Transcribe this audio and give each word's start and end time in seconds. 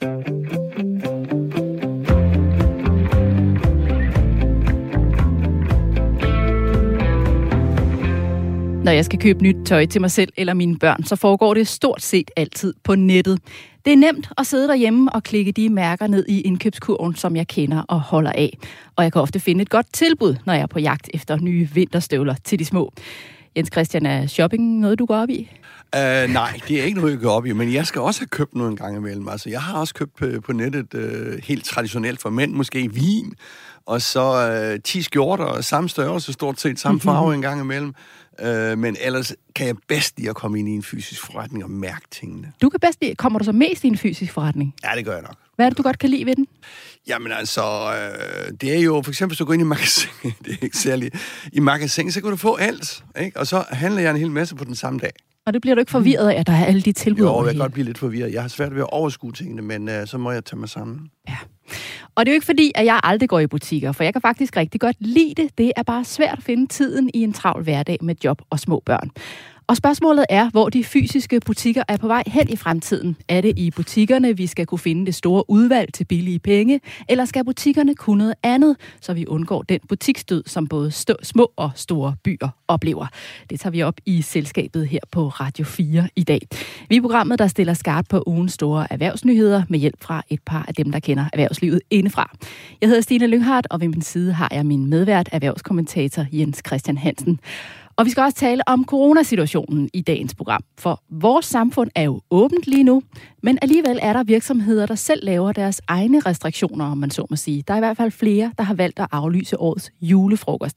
Når 0.00 0.10
jeg 8.90 9.04
skal 9.04 9.18
købe 9.18 9.42
nyt 9.42 9.56
tøj 9.66 9.86
til 9.86 10.00
mig 10.00 10.10
selv 10.10 10.32
eller 10.36 10.54
mine 10.54 10.78
børn, 10.78 11.04
så 11.04 11.16
foregår 11.16 11.54
det 11.54 11.68
stort 11.68 12.02
set 12.02 12.30
altid 12.36 12.74
på 12.84 12.94
nettet. 12.94 13.38
Det 13.84 13.92
er 13.92 13.96
nemt 13.96 14.28
at 14.38 14.46
sidde 14.46 14.68
derhjemme 14.68 15.12
og 15.12 15.22
klikke 15.22 15.52
de 15.52 15.68
mærker 15.68 16.06
ned 16.06 16.26
i 16.28 16.40
indkøbskurven, 16.40 17.14
som 17.14 17.36
jeg 17.36 17.48
kender 17.48 17.82
og 17.88 18.00
holder 18.00 18.32
af. 18.32 18.58
Og 18.96 19.04
jeg 19.04 19.12
kan 19.12 19.22
ofte 19.22 19.40
finde 19.40 19.62
et 19.62 19.70
godt 19.70 19.86
tilbud, 19.92 20.36
når 20.46 20.52
jeg 20.52 20.62
er 20.62 20.66
på 20.66 20.78
jagt 20.78 21.10
efter 21.14 21.36
nye 21.40 21.68
vinterstøvler 21.74 22.34
til 22.44 22.58
de 22.58 22.64
små. 22.64 22.92
Jens 23.56 23.68
Christian, 23.72 24.06
er 24.06 24.26
shopping 24.26 24.78
noget, 24.78 24.98
du 24.98 25.06
går 25.06 25.16
op 25.16 25.30
i? 25.30 25.50
Uh, 25.96 26.32
nej, 26.32 26.60
det 26.68 26.80
er 26.80 26.84
ikke 26.84 26.98
noget, 26.98 27.12
jeg 27.12 27.20
går 27.20 27.30
op 27.30 27.46
i, 27.46 27.52
men 27.52 27.72
jeg 27.72 27.86
skal 27.86 28.00
også 28.00 28.20
have 28.20 28.26
købt 28.26 28.54
noget 28.54 28.70
en 28.70 28.76
gang 28.76 28.96
imellem. 28.96 29.28
Altså, 29.28 29.50
jeg 29.50 29.62
har 29.62 29.78
også 29.78 29.94
købt 29.94 30.16
på, 30.16 30.26
på 30.44 30.52
nettet 30.52 30.94
uh, 30.94 31.38
helt 31.44 31.64
traditionelt 31.64 32.20
for 32.20 32.30
mænd, 32.30 32.52
måske 32.52 32.92
vin, 32.92 33.34
og 33.86 34.02
så 34.02 34.72
uh, 34.74 34.82
10 34.84 35.02
skjorter, 35.02 35.60
samme 35.60 35.88
størrelse, 35.88 36.32
stort 36.32 36.60
set 36.60 36.80
samme 36.80 37.00
farve 37.00 37.34
en 37.34 37.42
gang 37.42 37.60
imellem. 37.60 37.94
Uh, 38.42 38.78
men 38.78 38.96
ellers 39.00 39.34
kan 39.54 39.66
jeg 39.66 39.74
bedst 39.88 40.18
lide 40.18 40.30
at 40.30 40.36
komme 40.36 40.58
ind 40.58 40.68
i 40.68 40.72
en 40.72 40.82
fysisk 40.82 41.22
forretning 41.22 41.64
og 41.64 41.70
mærke 41.70 42.06
tingene. 42.10 42.52
Du 42.62 42.68
kan 42.68 42.80
bedst 42.80 42.98
lide, 43.02 43.14
kommer 43.14 43.38
du 43.38 43.44
så 43.44 43.52
mest 43.52 43.84
i 43.84 43.86
en 43.86 43.98
fysisk 43.98 44.32
forretning? 44.32 44.74
Ja, 44.84 44.96
det 44.96 45.04
gør 45.04 45.12
jeg 45.12 45.22
nok. 45.22 45.36
Hvad 45.56 45.66
er 45.66 45.70
det, 45.70 45.78
du 45.78 45.82
godt 45.82 45.98
kan 45.98 46.10
lide 46.10 46.26
ved 46.26 46.36
den? 46.36 46.46
Jamen 47.08 47.32
altså, 47.32 47.62
øh, 47.62 48.52
det 48.60 48.76
er 48.76 48.80
jo, 48.80 49.02
for 49.04 49.10
eksempel, 49.10 49.30
hvis 49.30 49.38
du 49.38 49.44
går 49.44 49.52
ind 49.52 49.62
i 49.62 49.64
magasin, 49.64 50.10
det 50.44 50.52
er 50.52 50.62
ikke 50.62 50.78
særligt, 50.78 51.14
i 51.52 51.60
magasin, 51.60 52.12
så 52.12 52.20
kan 52.20 52.30
du 52.30 52.36
få 52.36 52.56
alt, 52.56 53.04
ikke? 53.20 53.40
Og 53.40 53.46
så 53.46 53.64
handler 53.70 54.02
jeg 54.02 54.10
en 54.10 54.16
hel 54.16 54.30
masse 54.30 54.54
på 54.54 54.64
den 54.64 54.74
samme 54.74 54.98
dag. 54.98 55.12
Og 55.48 55.54
det 55.54 55.62
bliver 55.62 55.74
du 55.74 55.78
ikke 55.78 55.90
forvirret 55.90 56.30
af, 56.30 56.40
at 56.40 56.46
der 56.46 56.52
er 56.52 56.64
alle 56.64 56.80
de 56.80 56.92
tilbud 56.92 57.24
Jo, 57.24 57.44
jeg 57.44 57.52
kan 57.52 57.60
godt 57.60 57.72
blive 57.72 57.84
lidt 57.84 57.98
forvirret. 57.98 58.32
Jeg 58.32 58.42
har 58.42 58.48
svært 58.48 58.74
ved 58.74 58.80
at 58.80 58.90
overskue 58.90 59.32
tingene, 59.32 59.62
men 59.62 59.88
øh, 59.88 60.06
så 60.06 60.18
må 60.18 60.30
jeg 60.30 60.44
tage 60.44 60.60
mig 60.60 60.68
sammen. 60.68 61.10
Ja. 61.28 61.36
Og 62.14 62.26
det 62.26 62.30
er 62.30 62.34
jo 62.34 62.34
ikke 62.34 62.46
fordi, 62.46 62.72
at 62.74 62.84
jeg 62.84 63.00
aldrig 63.02 63.28
går 63.28 63.40
i 63.40 63.46
butikker, 63.46 63.92
for 63.92 64.04
jeg 64.04 64.12
kan 64.12 64.22
faktisk 64.22 64.56
rigtig 64.56 64.80
godt 64.80 64.96
lide 65.00 65.42
det. 65.42 65.58
Det 65.58 65.72
er 65.76 65.82
bare 65.82 66.04
svært 66.04 66.38
at 66.38 66.44
finde 66.44 66.66
tiden 66.66 67.10
i 67.14 67.22
en 67.22 67.32
travl 67.32 67.62
hverdag 67.62 67.98
med 68.02 68.14
job 68.24 68.42
og 68.50 68.60
små 68.60 68.82
børn. 68.86 69.10
Og 69.68 69.76
spørgsmålet 69.76 70.24
er, 70.28 70.50
hvor 70.50 70.68
de 70.68 70.84
fysiske 70.84 71.40
butikker 71.40 71.82
er 71.88 71.96
på 71.96 72.06
vej 72.06 72.22
hen 72.26 72.48
i 72.48 72.56
fremtiden. 72.56 73.16
Er 73.28 73.40
det 73.40 73.58
i 73.58 73.70
butikkerne, 73.70 74.36
vi 74.36 74.46
skal 74.46 74.66
kunne 74.66 74.78
finde 74.78 75.06
det 75.06 75.14
store 75.14 75.50
udvalg 75.50 75.92
til 75.94 76.04
billige 76.04 76.38
penge, 76.38 76.80
eller 77.08 77.24
skal 77.24 77.44
butikkerne 77.44 77.94
kunne 77.94 78.18
noget 78.18 78.34
andet, 78.42 78.76
så 79.00 79.12
vi 79.12 79.26
undgår 79.26 79.62
den 79.62 79.80
butiksdød, 79.88 80.42
som 80.46 80.66
både 80.66 80.90
stå, 80.90 81.14
små 81.22 81.52
og 81.56 81.70
store 81.74 82.14
byer 82.24 82.48
oplever? 82.68 83.06
Det 83.50 83.60
tager 83.60 83.70
vi 83.70 83.82
op 83.82 83.94
i 84.06 84.22
selskabet 84.22 84.88
her 84.88 84.98
på 85.12 85.28
Radio 85.28 85.64
4 85.64 86.08
i 86.16 86.22
dag. 86.22 86.40
Vi 86.88 86.96
er 86.96 87.00
programmet, 87.00 87.38
der 87.38 87.46
stiller 87.46 87.74
skarpt 87.74 88.08
på 88.08 88.22
ugens 88.26 88.52
store 88.52 88.92
erhvervsnyheder 88.92 89.62
med 89.68 89.78
hjælp 89.78 90.02
fra 90.02 90.22
et 90.28 90.40
par 90.46 90.64
af 90.68 90.74
dem, 90.74 90.92
der 90.92 90.98
kender 90.98 91.24
erhvervslivet 91.32 91.80
indefra. 91.90 92.36
Jeg 92.80 92.88
hedder 92.88 93.02
Stine 93.02 93.26
Lynghardt, 93.26 93.66
og 93.70 93.80
ved 93.80 93.88
min 93.88 94.02
side 94.02 94.32
har 94.32 94.48
jeg 94.52 94.66
min 94.66 94.86
medvært, 94.86 95.28
erhvervskommentator 95.32 96.26
Jens 96.32 96.62
Christian 96.66 96.98
Hansen. 96.98 97.40
Og 97.98 98.04
vi 98.04 98.10
skal 98.10 98.22
også 98.22 98.36
tale 98.36 98.68
om 98.68 98.84
coronasituationen 98.84 99.90
i 99.94 100.00
dagens 100.00 100.34
program, 100.34 100.64
for 100.78 101.02
vores 101.10 101.46
samfund 101.46 101.90
er 101.94 102.02
jo 102.02 102.20
åbent 102.30 102.66
lige 102.66 102.84
nu, 102.84 103.02
men 103.42 103.58
alligevel 103.62 103.98
er 104.02 104.12
der 104.12 104.24
virksomheder, 104.24 104.86
der 104.86 104.94
selv 104.94 105.24
laver 105.24 105.52
deres 105.52 105.80
egne 105.88 106.20
restriktioner, 106.20 106.84
om 106.84 106.98
man 106.98 107.10
så 107.10 107.26
må 107.30 107.36
sige. 107.36 107.64
Der 107.68 107.74
er 107.74 107.78
i 107.78 107.80
hvert 107.80 107.96
fald 107.96 108.10
flere, 108.10 108.52
der 108.58 108.64
har 108.64 108.74
valgt 108.74 108.98
at 108.98 109.06
aflyse 109.12 109.60
årets 109.60 109.92
julefrokost. 110.00 110.76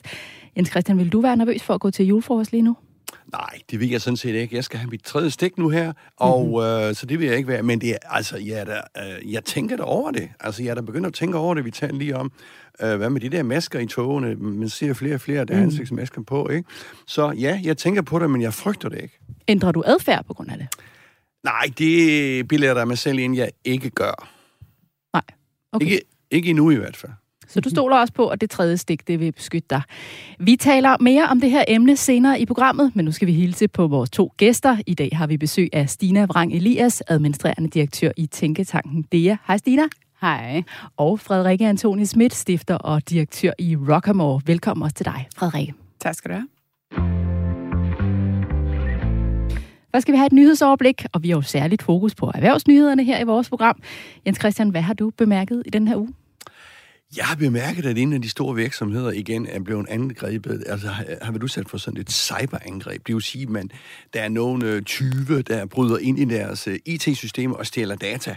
Jens 0.58 0.70
Christian, 0.70 0.98
vil 0.98 1.10
du 1.10 1.22
være 1.22 1.38
nervøs 1.38 1.64
for 1.64 1.74
at 1.74 1.82
gå 1.82 1.92
til 1.92 2.06
julefrokost 2.06 2.52
lige 2.52 2.62
nu? 2.62 2.76
Nej, 3.32 3.60
det 3.72 3.80
vil 3.80 3.90
jeg 3.90 4.02
sådan 4.02 4.18
set 4.18 4.36
ikke. 4.36 4.56
Jeg 4.56 4.64
skal 4.64 4.80
have 4.80 4.90
mit 4.90 5.04
tredje 5.04 5.30
stik 5.32 5.58
nu 5.58 5.70
her, 5.70 5.94
og 6.18 6.40
Mhm. 6.46 6.50
mm-hmm. 6.50 6.88
øh, 6.90 6.96
så 6.96 7.06
det 7.06 7.20
vil 7.20 7.28
jeg 7.28 7.36
ikke 7.38 7.48
være. 7.48 7.64
Men 7.64 7.82
det 7.82 7.90
er, 7.90 7.98
altså, 8.10 8.38
jeg, 8.38 8.60
er 8.60 8.64
da, 8.66 8.82
øh, 8.98 9.32
jeg 9.34 9.44
tænker 9.46 9.78
da 9.78 9.84
over 9.84 10.12
det. 10.12 10.30
Altså, 10.40 10.64
jeg 10.64 10.70
er 10.72 10.76
da 10.76 10.82
begyndt 10.82 11.08
at 11.08 11.14
tænke 11.14 11.38
over 11.38 11.54
det. 11.56 11.66
Vi 11.66 11.72
taler 11.72 11.96
lige 11.96 12.16
om, 12.18 12.32
øh, 12.82 12.96
hvad 12.98 13.10
med 13.10 13.22
de 13.22 13.30
der 13.30 13.44
masker 13.44 13.80
i 13.80 13.86
togene? 13.86 14.36
Man 14.36 14.70
ser 14.70 14.94
flere 14.94 15.14
og 15.16 15.22
flere, 15.22 15.46
der 15.46 15.54
har 15.54 15.62
Mhm. 15.62 15.70
ansigtsmasker 15.70 16.22
på, 16.24 16.50
ikke? 16.50 16.70
Så 17.08 17.32
ja, 17.32 17.60
jeg 17.64 17.78
tænker 17.78 18.02
på 18.02 18.20
det, 18.20 18.30
men 18.30 18.42
jeg 18.42 18.54
frygter 18.54 18.90
det 18.90 19.02
ikke. 19.02 19.20
Ændrer 19.48 19.72
du 19.72 19.84
adfærd 19.86 20.26
på 20.26 20.34
grund 20.34 20.52
af 20.52 20.58
det? 20.58 20.68
Nej, 21.44 21.66
det 21.78 22.48
bilder 22.48 22.74
der 22.74 22.86
mig 22.86 22.98
selv 22.98 23.20
ind, 23.20 23.36
jeg 23.36 23.52
ikke 23.66 23.90
gør. 23.90 24.30
Nej. 25.14 25.22
Okay. 25.72 25.86
Ikke, 25.86 26.02
ikke 26.32 26.50
endnu 26.50 26.70
i 26.72 26.76
hvert 26.76 26.98
fald. 26.98 27.12
Så 27.52 27.62
du 27.62 27.70
stoler 27.70 27.98
også 27.98 28.14
på, 28.14 28.28
at 28.28 28.42
det 28.42 28.50
tredje 28.50 28.78
stik, 28.78 29.08
det 29.08 29.20
vil 29.20 29.32
beskytte 29.32 29.68
dig. 29.70 29.82
Vi 30.40 30.56
taler 30.56 30.98
mere 31.00 31.28
om 31.28 31.42
det 31.42 31.52
her 31.52 31.64
emne 31.68 31.98
senere 31.98 32.42
i 32.42 32.46
programmet, 32.46 32.92
men 32.96 33.06
nu 33.06 33.12
skal 33.12 33.28
vi 33.28 33.34
hilse 33.34 33.68
på 33.68 33.88
vores 33.88 34.10
to 34.10 34.34
gæster. 34.38 34.78
I 34.88 34.94
dag 34.94 35.10
har 35.14 35.28
vi 35.28 35.38
besøg 35.38 35.70
af 35.74 35.90
Stina 35.90 36.26
Vrang 36.26 36.54
Elias, 36.54 37.04
administrerende 37.08 37.70
direktør 37.70 38.12
i 38.18 38.26
Tænketanken 38.26 39.06
DEA. 39.12 39.38
Hej 39.48 39.58
Stina. 39.58 39.82
Hej. 40.22 40.64
Og 40.98 41.20
Frederikke 41.20 41.68
Antoni 41.68 42.06
Schmidt, 42.06 42.34
stifter 42.34 42.76
og 42.76 43.10
direktør 43.10 43.52
i 43.60 43.76
Rockamore. 43.76 44.42
Velkommen 44.46 44.84
også 44.84 44.96
til 44.96 45.06
dig, 45.06 45.28
Frederikke. 45.38 45.74
Tak 46.00 46.16
skal 46.16 46.32
du 46.32 46.36
have. 46.36 46.48
Først 49.92 50.02
skal 50.02 50.12
vi 50.12 50.18
have 50.18 50.26
et 50.26 50.34
nyhedsoverblik, 50.34 51.06
og 51.14 51.24
vi 51.24 51.30
har 51.30 51.36
jo 51.36 51.42
særligt 51.42 51.82
fokus 51.82 52.16
på 52.16 52.32
erhvervsnyhederne 52.36 53.04
her 53.04 53.20
i 53.20 53.24
vores 53.24 53.50
program. 53.50 53.82
Jens 54.26 54.40
Christian, 54.40 54.70
hvad 54.70 54.82
har 54.82 54.94
du 54.94 55.10
bemærket 55.18 55.64
i 55.66 55.70
den 55.70 55.88
her 55.88 55.96
uge? 55.96 56.14
Jeg 57.18 57.26
har 57.26 57.36
bemærket, 57.36 57.86
at 57.86 57.98
en 57.98 58.14
af 58.14 58.22
de 58.22 58.30
store 58.30 58.56
virksomheder 58.56 59.12
igen 59.12 59.48
er 59.48 59.60
blevet 59.60 59.86
angrebet. 59.90 60.64
Altså, 60.68 60.88
har 60.88 61.06
har 61.22 61.32
været 61.32 61.44
udsat 61.44 61.70
for 61.70 61.78
sådan 61.78 62.00
et 62.00 62.12
cyberangreb. 62.12 63.08
Det 63.08 63.16
vil 63.16 63.22
sige, 63.22 63.44
at 63.44 63.50
man, 63.50 63.72
der 64.14 64.22
er 64.22 64.30
nogle 64.30 64.66
øh, 64.66 64.82
tyve, 64.82 65.42
der 65.42 65.66
bryder 65.66 65.98
ind 65.98 66.20
i 66.20 66.26
deres 66.26 66.68
øh, 66.68 66.80
IT-systemer 66.86 67.56
og 67.56 67.66
stjæler 67.66 67.96
data. 67.96 68.36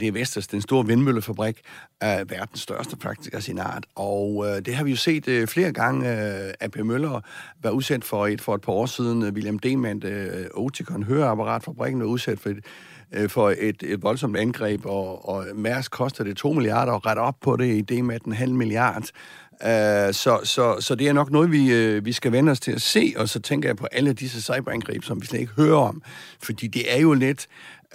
Det 0.00 0.08
er 0.08 0.12
Vestas, 0.12 0.46
den 0.46 0.60
store 0.60 0.86
vindmøllefabrik, 0.86 1.60
er 2.00 2.24
verdens 2.24 2.60
største 2.60 2.96
praktisk 2.96 3.34
af 3.34 3.42
sin 3.42 3.58
art. 3.58 3.86
Og 3.94 4.46
øh, 4.46 4.64
det 4.64 4.74
har 4.74 4.84
vi 4.84 4.90
jo 4.90 4.96
set 4.96 5.28
øh, 5.28 5.46
flere 5.46 5.72
gange. 5.72 6.10
Øh, 6.10 6.52
AP 6.60 6.76
Møller 6.76 7.20
var 7.62 7.70
udsat 7.70 8.04
for 8.04 8.26
et 8.26 8.40
for 8.40 8.54
et 8.54 8.60
par 8.60 8.72
år 8.72 8.86
siden. 8.86 9.24
William 9.24 9.58
Demand, 9.58 10.04
øh, 10.04 10.46
Oticon, 10.54 11.02
høreapparatfabrikken, 11.02 12.00
var 12.00 12.06
udsat 12.06 12.40
for 12.40 12.50
et 12.50 12.60
øh, 13.12 13.28
for 13.28 13.54
et, 13.58 13.82
et 13.82 14.02
voldsomt 14.02 14.36
angreb, 14.36 14.86
og, 14.86 15.28
og 15.28 15.46
Mærsk 15.54 15.90
koster 15.90 16.24
det 16.24 16.36
2 16.36 16.52
milliarder 16.52 16.92
at 16.92 17.06
rette 17.06 17.20
op 17.20 17.36
på 17.40 17.56
det 17.56 17.76
i 17.76 17.80
det 17.80 18.04
med 18.04 18.18
en 18.26 18.32
halv 18.32 18.52
milliard. 18.52 19.04
Uh, 19.52 19.68
så, 20.12 20.40
så, 20.44 20.76
så 20.80 20.94
det 20.94 21.08
er 21.08 21.12
nok 21.12 21.30
noget, 21.30 21.52
vi, 21.52 21.72
øh, 21.72 22.04
vi 22.04 22.12
skal 22.12 22.32
vende 22.32 22.52
os 22.52 22.60
til 22.60 22.72
at 22.72 22.82
se, 22.82 23.14
og 23.16 23.28
så 23.28 23.40
tænker 23.40 23.68
jeg 23.68 23.76
på 23.76 23.86
alle 23.92 24.12
disse 24.12 24.42
cyberangreb, 24.42 25.04
som 25.04 25.20
vi 25.20 25.26
slet 25.26 25.40
ikke 25.40 25.52
hører 25.52 25.76
om. 25.76 26.02
Fordi 26.42 26.66
det 26.66 26.94
er 26.94 27.00
jo 27.00 27.12
lidt 27.12 27.46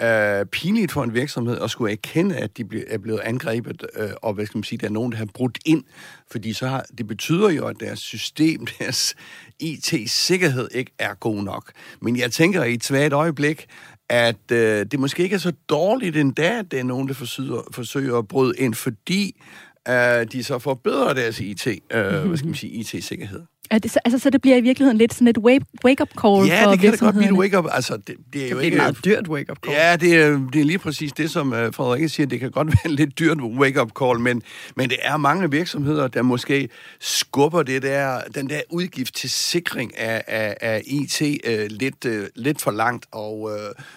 øh, 0.02 0.46
pinligt 0.46 0.92
for 0.92 1.04
en 1.04 1.14
virksomhed 1.14 1.62
at 1.62 1.72
skulle 1.72 1.92
erkende, 1.92 2.36
at 2.36 2.58
de 2.58 2.66
ble, 2.66 2.90
er 2.90 2.98
blevet 2.98 3.20
angrebet, 3.20 3.86
øh, 3.96 4.10
og 4.22 4.34
hvad 4.34 4.46
skal 4.46 4.58
man 4.58 4.64
sige, 4.64 4.80
der 4.80 4.88
er 4.88 4.92
nogen, 4.92 5.12
der 5.12 5.18
har 5.18 5.26
brudt 5.34 5.58
ind. 5.66 5.84
Fordi 6.32 6.54
så 6.54 6.68
har, 6.68 6.86
det 6.98 7.08
betyder 7.08 7.50
jo, 7.50 7.68
at 7.68 7.76
deres 7.80 8.00
system, 8.00 8.68
deres 8.80 9.16
IT-sikkerhed 9.60 10.68
ikke 10.72 10.92
er 11.00 11.14
god 11.14 11.44
nok. 11.44 11.72
Men 12.02 12.18
jeg 12.18 12.32
tænker 12.32 12.64
i 12.64 12.74
et 12.74 12.84
svagt 12.84 13.14
øjeblik, 13.14 13.68
at 14.10 14.52
øh, 14.52 14.86
det 14.92 15.00
måske 15.00 15.24
ikke 15.24 15.34
er 15.34 15.40
så 15.40 15.54
dårligt 15.70 16.18
endda, 16.18 16.60
at 16.60 16.72
det 16.72 16.80
er 16.80 16.84
nogen, 16.84 17.08
der 17.08 17.14
forsøger, 17.14 17.62
forsøger 17.72 18.18
at 18.18 18.28
bryde 18.28 18.54
ind, 18.58 18.74
fordi 18.74 19.42
øh, 19.88 20.32
de 20.32 20.44
så 20.44 20.60
forbedrer 20.60 21.14
deres 21.14 21.40
IT, 21.40 21.68
øh, 21.68 21.80
hvad 21.92 22.38
skal 22.38 22.48
man 22.48 22.56
sige, 22.56 22.72
IT-sikkerhed. 22.72 23.42
Er 23.72 23.80
det, 23.80 23.92
så- 23.92 24.00
altså, 24.06 24.20
så 24.20 24.30
det 24.30 24.42
bliver 24.42 24.58
i 24.58 24.62
virkeligheden 24.62 24.98
lidt 24.98 25.14
sådan 25.14 25.28
et 25.28 25.38
wake- 25.38 25.66
wake-up 25.86 26.10
call 26.22 26.48
Ja, 26.48 26.66
for 26.66 26.72
det 26.72 26.80
kan 26.80 26.92
da 26.92 26.98
godt 27.06 27.16
blive 27.16 27.32
et 27.32 27.38
wake-up. 27.38 27.66
Altså, 27.72 27.98
det, 27.98 28.16
det 28.34 28.42
er 28.42 28.46
Det 28.46 28.52
jo 28.52 28.58
er 28.58 28.62
ikke... 28.62 28.76
et 28.78 28.82
meget 28.82 29.06
dyrt 29.06 29.28
wake-up 29.28 29.58
call. 29.66 29.76
Ja, 29.78 29.96
det 29.96 30.16
er, 30.16 30.50
det 30.54 30.62
er 30.62 30.66
lige 30.66 30.78
præcis 30.80 31.12
det, 31.14 31.32
som 31.32 31.48
uh, 31.52 31.58
Frederikke 31.58 32.10
siger. 32.10 32.28
Det 32.28 32.40
kan 32.40 32.52
godt 32.52 32.68
være 32.74 32.86
en 32.86 32.92
lidt 32.92 33.20
dyrt 33.20 33.38
wake-up 33.42 33.92
call, 34.02 34.20
men, 34.20 34.42
men 34.76 34.90
det 34.90 34.98
er 35.02 35.18
mange 35.18 35.52
virksomheder, 35.52 36.08
der 36.08 36.22
måske 36.22 36.70
skubber 37.00 37.64
det 37.64 37.82
der, 37.82 38.22
den 38.36 38.50
der 38.50 38.62
udgift 38.70 39.16
til 39.16 39.30
sikring 39.30 39.98
af, 39.98 40.24
af, 40.28 40.58
af 40.62 40.82
IT 40.86 41.22
uh, 41.22 41.54
lidt, 41.70 42.06
uh, 42.06 42.24
lidt 42.36 42.62
for 42.62 42.72
langt. 42.72 43.06
Og 43.12 43.42
uh, 43.42 43.52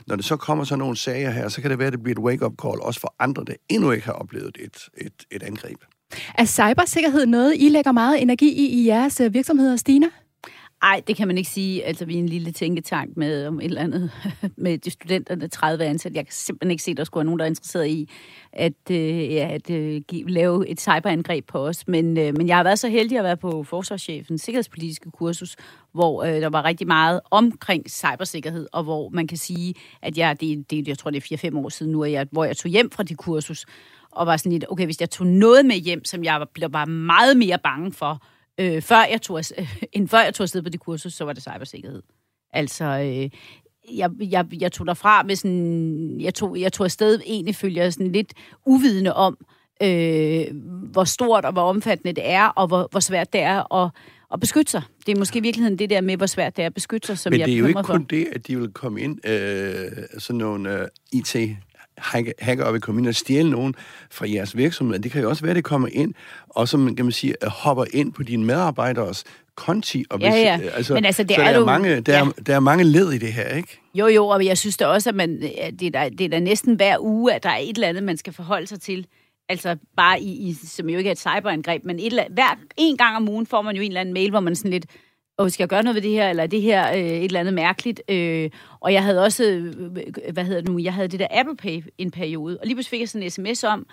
når 0.07 0.17
det 0.17 0.25
så 0.25 0.37
kommer 0.37 0.65
sådan 0.65 0.79
nogle 0.79 0.97
sager 0.97 1.31
her, 1.31 1.49
så 1.49 1.61
kan 1.61 1.71
det 1.71 1.79
være, 1.79 1.87
at 1.87 1.93
det 1.93 2.03
bliver 2.03 2.15
et 2.19 2.23
wake-up 2.25 2.53
call 2.63 2.81
også 2.81 3.01
for 3.01 3.15
andre, 3.19 3.45
der 3.47 3.55
endnu 3.69 3.91
ikke 3.91 4.05
har 4.07 4.13
oplevet 4.13 4.59
et, 4.61 4.79
et, 5.07 5.13
et 5.31 5.43
angreb. 5.43 5.79
Er 6.35 6.45
cybersikkerhed 6.45 7.27
noget, 7.27 7.55
I 7.57 7.69
lægger 7.69 7.93
meget 7.93 8.23
energi 8.23 8.49
i 8.49 8.67
i 8.67 8.87
jeres 8.87 9.21
øh, 9.21 9.35
virksomheder, 9.35 9.77
Stina? 9.77 10.07
Nej, 10.83 11.03
det 11.07 11.17
kan 11.17 11.29
man 11.29 11.39
ikke 11.39 11.51
sige. 11.51 11.85
Altså, 11.85 12.05
vi 12.05 12.15
er 12.15 12.19
en 12.19 12.29
lille 12.29 12.53
tænketank 12.53 13.17
med 13.17 13.47
om 13.47 13.61
et 13.61 13.65
eller 13.65 13.81
andet 13.81 14.11
med 14.57 14.79
de 14.79 14.91
studenterne, 14.91 15.49
30 15.49 15.85
ansatte. 15.85 16.17
Jeg 16.17 16.27
kan 16.27 16.33
simpelthen 16.33 16.71
ikke 16.71 16.83
se, 16.83 16.91
at 16.91 16.97
der 16.97 17.05
skulle 17.05 17.21
være 17.21 17.25
nogen, 17.25 17.39
der 17.39 17.45
er 17.45 17.49
interesseret 17.49 17.89
i 17.89 18.09
at, 18.53 18.73
øh, 18.91 19.33
ja, 19.33 19.49
at 19.55 19.71
øh, 19.71 20.01
give, 20.09 20.31
lave 20.31 20.69
et 20.69 20.81
cyberangreb 20.81 21.47
på 21.47 21.59
os. 21.59 21.89
Men, 21.89 22.19
øh, 22.19 22.37
men 22.37 22.49
jeg 22.49 22.57
har 22.57 22.65
været 22.65 22.79
så 22.79 22.89
heldig 22.89 23.19
at 23.19 23.25
være 23.25 23.37
på 23.37 23.63
forsvarschefens 23.63 24.43
sikkerhedspolitiske 24.43 25.11
kursus, 25.11 25.57
hvor 25.93 26.25
øh, 26.25 26.41
der 26.41 26.49
var 26.49 26.65
rigtig 26.65 26.87
meget 26.87 27.21
omkring 27.31 27.91
cybersikkerhed, 27.91 28.67
og 28.73 28.83
hvor 28.83 29.09
man 29.09 29.27
kan 29.27 29.39
sige, 29.39 29.75
at 30.03 30.19
jeg, 30.19 30.41
det, 30.41 30.71
det, 30.71 30.89
jeg 30.89 30.99
tror, 30.99 31.11
det 31.11 31.33
er 31.33 31.51
4-5 31.51 31.59
år 31.59 31.69
siden 31.69 31.93
nu, 31.93 32.05
at 32.05 32.13
jeg, 32.13 32.27
hvor 32.33 32.45
jeg 32.45 32.57
tog 32.57 32.71
hjem 32.71 32.91
fra 32.91 33.03
det 33.03 33.17
kursus, 33.17 33.67
og 34.13 34.27
var 34.27 34.37
sådan 34.37 34.53
lidt, 34.53 34.65
okay, 34.69 34.85
hvis 34.85 35.01
jeg 35.01 35.11
tog 35.11 35.27
noget 35.27 35.67
med 35.67 35.77
hjem, 35.77 36.05
som 36.05 36.25
jeg 36.25 36.47
blev 36.55 36.71
bare 36.71 36.87
meget 36.87 37.37
mere 37.37 37.59
bange 37.65 37.93
for, 37.93 38.23
øh, 38.61 38.83
før 38.83 39.05
jeg 39.11 39.23
tog, 39.23 39.39
af- 39.39 39.69
end 39.93 40.09
før 40.09 40.19
jeg 40.21 40.35
tog 40.35 40.45
afsted 40.45 40.63
på 40.63 40.69
det 40.69 40.81
kursus, 40.81 41.13
så 41.13 41.25
var 41.25 41.33
det 41.33 41.43
cybersikkerhed. 41.43 42.03
Altså, 42.53 42.85
øh, 42.85 43.31
jeg, 43.99 44.11
jeg, 44.21 44.47
jeg 44.61 44.73
tog 44.73 44.87
derfra 44.87 45.23
med 45.23 45.37
sådan, 45.37 46.21
jeg 46.21 46.35
tog, 46.35 46.61
jeg 46.61 46.73
tog 46.73 46.85
afsted 46.85 47.21
egentlig 47.27 47.57
følger 47.57 47.91
sådan 47.91 48.13
lidt 48.13 48.33
uvidende 48.67 49.15
om, 49.15 49.39
øh, 49.83 50.45
hvor 50.93 51.05
stort 51.05 51.45
og 51.45 51.53
hvor 51.53 51.63
omfattende 51.63 52.13
det 52.13 52.27
er, 52.31 52.47
og 52.47 52.67
hvor, 52.67 52.89
hvor 52.91 53.01
svært 53.01 53.33
det 53.33 53.41
er 53.41 53.75
at, 53.85 53.91
at 54.33 54.41
beskytte 54.41 54.71
sig. 54.71 54.83
Det 55.07 55.15
er 55.15 55.19
måske 55.19 55.39
i 55.39 55.43
virkeligheden 55.43 55.79
det 55.79 55.91
der 55.91 56.01
med, 56.01 56.17
hvor 56.17 56.27
svært 56.27 56.57
det 56.57 56.63
er 56.63 56.67
at 56.67 56.75
beskytte 56.75 57.07
sig, 57.07 57.19
som 57.19 57.31
Men 57.33 57.41
jeg 57.41 57.47
det 57.47 57.55
er 57.55 57.59
jo 57.59 57.67
ikke 57.67 57.79
for. 57.79 57.83
kun 57.93 58.05
det, 58.05 58.27
at 58.33 58.47
de 58.47 58.59
vil 58.61 58.69
komme 58.73 59.01
ind, 59.01 59.29
øh, 59.29 59.85
sådan 60.19 60.39
nogle 60.39 60.81
øh, 60.81 60.89
IT 61.13 61.37
hacker, 62.01 62.33
hacker 62.39 62.71
vil 62.73 62.81
komme 62.81 63.01
ind 63.01 63.09
og 63.09 63.15
stjæle 63.15 63.51
nogen 63.51 63.75
fra 64.11 64.27
jeres 64.31 64.57
virksomhed. 64.57 64.99
Det 64.99 65.13
kan 65.13 65.23
jo 65.23 65.29
også 65.29 65.43
være, 65.43 65.51
at 65.51 65.57
det 65.57 65.65
kommer 65.65 65.89
ind, 65.93 66.15
og 66.49 66.69
som 66.69 66.97
kan 66.97 67.05
man 67.05 67.13
sige, 67.13 67.35
øh, 67.45 67.51
hopper 67.51 67.85
ind 67.93 68.13
på 68.13 68.23
dine 68.23 68.45
medarbejderes 68.45 69.25
konti. 69.55 70.05
Og 70.11 70.21
Ja, 70.21 70.31
ja. 70.31 70.59
øh, 70.63 70.71
Altså, 70.77 70.95
Men 70.95 71.05
altså, 71.05 71.23
det 71.23 71.35
så 71.37 71.43
er 71.43 71.45
der, 71.47 71.55
jo- 71.55 71.61
er 71.63 71.67
mange, 71.67 72.01
der, 72.01 72.17
ja. 72.19 72.25
er, 72.25 72.31
der 72.47 72.55
er 72.55 72.61
mange 72.61 72.85
led 72.85 73.13
i 73.13 73.19
det 73.19 73.33
her, 73.33 73.49
ikke? 73.49 73.81
Jo, 73.95 74.07
jo, 74.07 74.27
og 74.27 74.45
jeg 74.47 74.59
synes 74.59 74.77
da 74.77 74.87
også, 74.87 75.09
at 75.09 75.15
man, 75.15 75.43
at 75.59 75.81
det, 75.81 75.97
er 75.97 76.09
det 76.09 76.25
er 76.25 76.29
da 76.29 76.39
næsten 76.41 76.75
hver 76.75 76.97
uge, 77.01 77.33
at 77.35 77.43
der 77.43 77.51
er 77.51 77.59
et 77.59 77.75
eller 77.75 77.89
andet, 77.89 78.03
man 78.03 78.17
skal 78.17 78.33
forholde 78.33 78.67
sig 78.67 78.81
til. 78.81 79.07
Altså 79.49 79.77
bare 79.97 80.21
i, 80.21 80.49
i 80.49 80.55
som 80.67 80.89
jo 80.89 80.99
ikke 80.99 81.09
er 81.09 81.13
et 81.13 81.19
cyberangreb, 81.19 81.85
men 81.85 81.99
et 81.99 82.07
eller, 82.07 82.25
hver 82.31 82.59
en 82.77 82.97
gang 82.97 83.17
om 83.17 83.29
ugen 83.29 83.47
får 83.47 83.63
man 83.63 83.77
jo 83.77 83.83
en 83.83 83.91
eller 83.91 84.01
anden 84.01 84.15
mail, 84.15 84.31
hvor 84.31 84.41
man 84.41 84.57
sådan 84.57 84.71
lidt, 84.71 84.87
og 85.41 85.53
skal 85.53 85.63
jeg 85.63 85.69
gøre 85.69 85.83
noget 85.83 85.95
ved 85.95 86.03
det 86.03 86.11
her, 86.11 86.31
eller 86.31 86.43
er 86.43 86.47
det 86.47 86.63
her 86.63 86.91
øh, 86.91 86.99
et 86.99 87.25
eller 87.25 87.41
andet 87.41 87.55
mærkeligt? 87.55 88.03
Øh, 88.09 88.51
og 88.81 88.93
jeg 88.93 89.05
havde 89.05 89.25
også, 89.25 89.45
øh, 89.45 89.75
hvad 90.33 90.45
hedder 90.45 90.61
det 90.61 90.71
nu, 90.71 90.79
jeg 90.79 90.95
havde 90.95 91.09
det 91.09 91.21
der 91.21 91.27
Apple 91.31 91.57
Pay 91.57 91.83
en 91.99 92.11
periode, 92.11 92.59
og 92.61 92.67
lige 92.67 92.75
pludselig 92.75 92.91
fik 92.91 93.01
jeg 93.01 93.09
sådan 93.09 93.23
en 93.23 93.31
sms 93.31 93.65
om, 93.65 93.87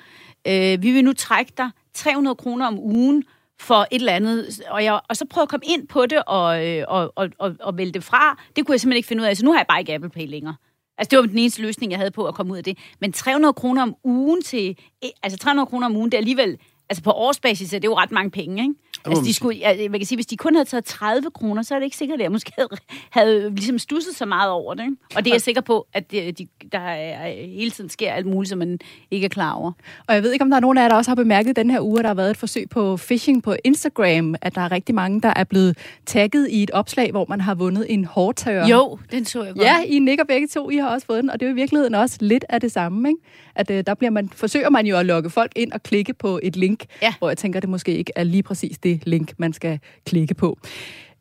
øh, 0.48 0.82
vi 0.82 0.92
vil 0.92 1.04
nu 1.04 1.14
trække 1.14 1.52
dig 1.58 1.70
300 1.94 2.36
kroner 2.36 2.68
om 2.68 2.80
ugen 2.80 3.24
for 3.60 3.88
et 3.92 4.00
eller 4.00 4.14
andet, 4.14 4.62
og, 4.70 4.84
jeg, 4.84 5.00
og 5.10 5.18
så 5.18 5.26
prøvede 5.26 5.42
jeg 5.42 5.44
at 5.44 5.50
komme 5.50 5.74
ind 5.74 5.88
på 5.88 6.06
det 6.06 6.24
og, 6.28 6.68
øh, 6.68 6.84
og, 6.88 7.14
og, 7.16 7.30
og, 7.38 7.56
og 7.60 7.78
vælge 7.78 7.92
det 7.92 8.04
fra. 8.04 8.40
Det 8.56 8.66
kunne 8.66 8.74
jeg 8.74 8.82
simpelthen 8.82 8.98
ikke 8.98 9.08
finde 9.08 9.22
ud 9.24 9.28
af, 9.28 9.38
så 9.38 9.46
nu 9.46 9.52
har 9.52 9.60
jeg 9.60 9.66
bare 9.70 9.80
ikke 9.80 9.94
Apple 9.94 10.10
Pay 10.10 10.28
længere. 10.28 10.56
Altså, 10.98 11.10
det 11.10 11.20
var 11.20 11.26
den 11.26 11.40
eneste 11.40 11.62
løsning, 11.62 11.92
jeg 11.92 12.00
havde 12.00 12.12
på 12.12 12.26
at 12.26 12.36
komme 12.36 12.54
ud 12.54 12.58
af 12.58 12.64
det. 12.64 12.78
Men 13.02 13.14
300 13.14 13.54
kroner 13.54 13.82
om 13.82 13.96
ugen 14.04 14.42
til... 14.42 14.78
Altså, 15.24 15.40
300 15.40 15.66
kroner 15.66 15.86
om 15.86 15.96
ugen, 15.96 16.12
det 16.12 16.18
er 16.18 16.22
alligevel... 16.22 16.58
Altså, 16.90 17.04
på 17.04 17.12
årsbasis 17.12 17.74
er 17.74 17.80
det 17.80 17.88
jo 17.88 17.98
ret 17.98 18.12
mange 18.12 18.32
penge, 18.32 18.62
ikke? 18.62 18.74
Altså, 19.06 19.24
de 19.24 19.34
skulle, 19.34 19.60
jeg, 19.62 19.92
man 19.92 20.00
kan 20.00 20.08
sige, 20.08 20.18
hvis 20.18 20.26
de 20.26 20.38
kun 20.38 20.56
havde 20.56 20.66
taget 20.66 20.86
30 20.86 21.32
kroner, 21.32 21.62
så 21.62 21.76
er 21.76 21.80
det 21.80 21.86
ikke 21.86 21.98
sikkert, 21.98 22.20
at 22.20 22.24
jeg 22.24 22.32
måske 22.32 22.52
havde, 22.58 22.70
havde 23.10 23.50
ligesom 23.50 23.80
stusset 23.80 24.16
så 24.16 24.26
meget 24.26 24.52
over 24.52 24.74
det. 24.74 24.84
Ikke? 24.84 24.96
Og 25.16 25.26
det 25.26 25.32
er 25.32 25.34
jeg 25.34 25.42
sikker 25.42 25.62
på, 25.62 25.88
at 25.94 26.12
det, 26.12 26.40
de, 26.40 26.48
der 26.72 26.80
er, 26.80 27.46
hele 27.46 27.72
tiden 27.72 27.90
sker 27.90 28.14
alt 28.14 28.26
muligt, 28.26 28.50
som 28.50 28.60
man 28.60 28.80
ikke 29.12 29.26
er 29.26 29.30
klar 29.30 29.54
over. 29.54 29.72
Og 30.08 30.16
jeg 30.16 30.24
ved 30.24 30.34
ikke, 30.34 30.44
om 30.44 30.50
der 30.50 30.58
er 30.58 30.62
nogen 30.62 30.78
af 30.78 30.82
jer, 30.82 30.90
der 30.90 30.96
også 30.96 31.12
har 31.12 31.16
bemærket 31.16 31.56
den 31.56 31.70
her 31.70 31.82
uge, 31.82 32.00
at 32.00 32.04
der 32.04 32.10
har 32.10 32.16
været 32.16 32.32
et 32.32 32.38
forsøg 32.38 32.70
på 32.70 32.98
phishing 32.98 33.44
på 33.44 33.56
Instagram, 33.64 34.36
at 34.42 34.56
der 34.56 34.62
er 34.62 34.72
rigtig 34.72 34.96
mange, 34.96 35.22
der 35.22 35.34
er 35.36 35.44
blevet 35.44 35.78
tagget 36.06 36.50
i 36.50 36.64
et 36.64 36.72
opslag, 36.72 37.12
hvor 37.12 37.26
man 37.30 37.42
har 37.42 37.56
vundet 37.56 37.86
en 37.90 38.06
hårdtørre. 38.06 38.68
Jo, 38.68 39.00
den 39.12 39.26
så 39.26 39.44
jeg 39.44 39.54
godt. 39.54 39.66
Ja, 39.66 39.84
I 39.84 40.00
nikker 40.00 40.24
begge 40.24 40.48
to. 40.48 40.70
I 40.70 40.78
har 40.78 40.90
også 40.90 41.08
fået 41.08 41.22
den, 41.24 41.30
og 41.30 41.40
det 41.40 41.46
er 41.46 41.50
jo 41.50 41.54
i 41.54 41.60
virkeligheden 41.60 41.96
også 41.96 42.18
lidt 42.20 42.46
af 42.50 42.62
det 42.62 42.72
samme, 42.72 43.10
ikke? 43.10 43.22
At 43.56 43.72
øh, 43.72 43.84
der 43.88 43.94
bliver 43.94 44.12
man, 44.12 44.30
forsøger 44.30 44.70
man 44.70 44.86
jo 44.86 44.98
at 44.98 45.06
lokke 45.06 45.30
folk 45.30 45.52
ind 45.56 45.72
og 45.72 45.84
klikke 45.84 46.14
på 46.14 46.40
et 46.44 46.56
link, 46.56 46.77
Ja. 47.02 47.14
hvor 47.20 47.30
jeg 47.30 47.38
tænker, 47.38 47.60
det 47.60 47.70
måske 47.70 47.98
ikke 47.98 48.12
er 48.16 48.24
lige 48.24 48.44
præcis 48.44 48.78
det 48.78 49.02
link, 49.06 49.34
man 49.38 49.54
skal 49.54 49.80
klikke 50.06 50.34
på. 50.34 50.58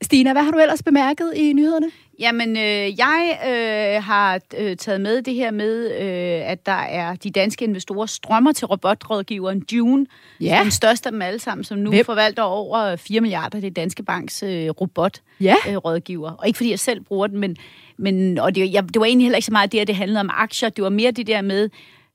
Stina, 0.02 0.32
hvad 0.32 0.42
har 0.42 0.50
du 0.50 0.58
ellers 0.58 0.82
bemærket 0.82 1.32
i 1.36 1.52
nyhederne? 1.52 1.86
Jamen, 2.20 2.56
øh, 2.56 2.98
jeg 2.98 3.38
øh, 3.48 4.02
har 4.04 4.40
øh, 4.58 4.76
taget 4.76 5.00
med 5.00 5.22
det 5.22 5.34
her 5.34 5.50
med, 5.50 5.90
øh, 5.92 6.50
at 6.50 6.66
der 6.66 6.72
er 6.72 7.14
de 7.14 7.30
danske 7.30 7.64
investorer 7.64 8.06
strømmer 8.06 8.52
til 8.52 8.66
robotrådgiveren 8.66 9.62
June, 9.72 10.06
Ja. 10.40 10.60
den 10.62 10.70
største 10.70 11.06
af 11.08 11.12
dem 11.12 11.22
alle 11.22 11.38
sammen, 11.38 11.64
som 11.64 11.78
nu 11.78 11.90
Hvem? 11.90 12.04
forvalter 12.04 12.42
over 12.42 12.96
4 12.96 13.20
milliarder. 13.20 13.60
Det 13.60 13.66
er 13.66 13.70
Danske 13.70 14.02
Banks 14.02 14.42
øh, 14.42 14.68
robotrådgiver. 14.70 15.10
Ja. 15.40 16.32
Øh, 16.32 16.38
og 16.38 16.46
ikke 16.46 16.56
fordi 16.56 16.70
jeg 16.70 16.78
selv 16.80 17.00
bruger 17.00 17.26
den, 17.26 17.38
men, 17.38 17.56
men 17.98 18.38
og 18.38 18.54
det, 18.54 18.72
jeg, 18.72 18.84
det 18.94 19.00
var 19.00 19.06
egentlig 19.06 19.24
heller 19.24 19.36
ikke 19.36 19.46
så 19.46 19.52
meget 19.52 19.72
det, 19.72 19.78
at 19.80 19.86
det 19.86 19.96
handlede 19.96 20.20
om 20.20 20.30
aktier. 20.32 20.68
Det 20.68 20.84
var 20.84 20.90
mere 20.90 21.10
det 21.10 21.26
der 21.26 21.42
med, 21.42 21.70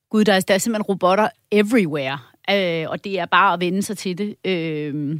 gud, 0.09 0.23
der 0.23 0.33
er, 0.33 0.39
der 0.39 0.53
er 0.53 0.57
simpelthen 0.57 0.83
robotter 0.83 1.29
everywhere. 1.51 2.17
Øh, 2.49 2.85
og 2.89 3.03
det 3.03 3.19
er 3.19 3.25
bare 3.25 3.53
at 3.53 3.59
vende 3.59 3.83
sig 3.83 3.97
til 3.97 4.17
det. 4.17 4.35
Øh, 4.45 5.19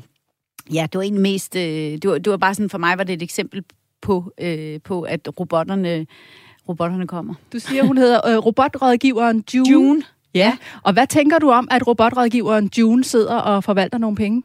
ja, 0.74 0.88
det 0.92 0.96
var 0.96 1.02
egentlig 1.02 1.22
mest... 1.22 1.56
Øh, 1.56 1.62
det, 1.62 2.10
var, 2.10 2.18
det 2.18 2.32
var 2.32 2.38
bare 2.38 2.56
sådan, 2.56 2.70
for 2.70 2.78
mig 2.78 2.98
var 2.98 3.04
det 3.04 3.14
et 3.14 3.22
eksempel 3.22 3.64
på, 4.02 4.34
øh, 4.42 4.80
på 4.84 5.02
at 5.02 5.30
robotterne, 5.40 6.08
robotterne 6.70 7.08
kommer. 7.08 7.34
Du 7.54 7.60
siger, 7.60 7.84
hun 7.84 7.98
hedder 7.98 8.28
øh, 8.28 8.38
robotrådgiveren 8.38 9.44
June. 9.54 9.72
June. 9.72 10.04
Ja, 10.34 10.58
og 10.84 10.94
hvad 10.94 11.08
tænker 11.08 11.40
du 11.40 11.52
om, 11.52 11.68
at 11.72 11.88
robotrådgiveren 11.88 12.70
June 12.78 13.04
sidder 13.04 13.36
og 13.36 13.64
forvalter 13.64 13.98
nogle 13.98 14.16
penge? 14.16 14.44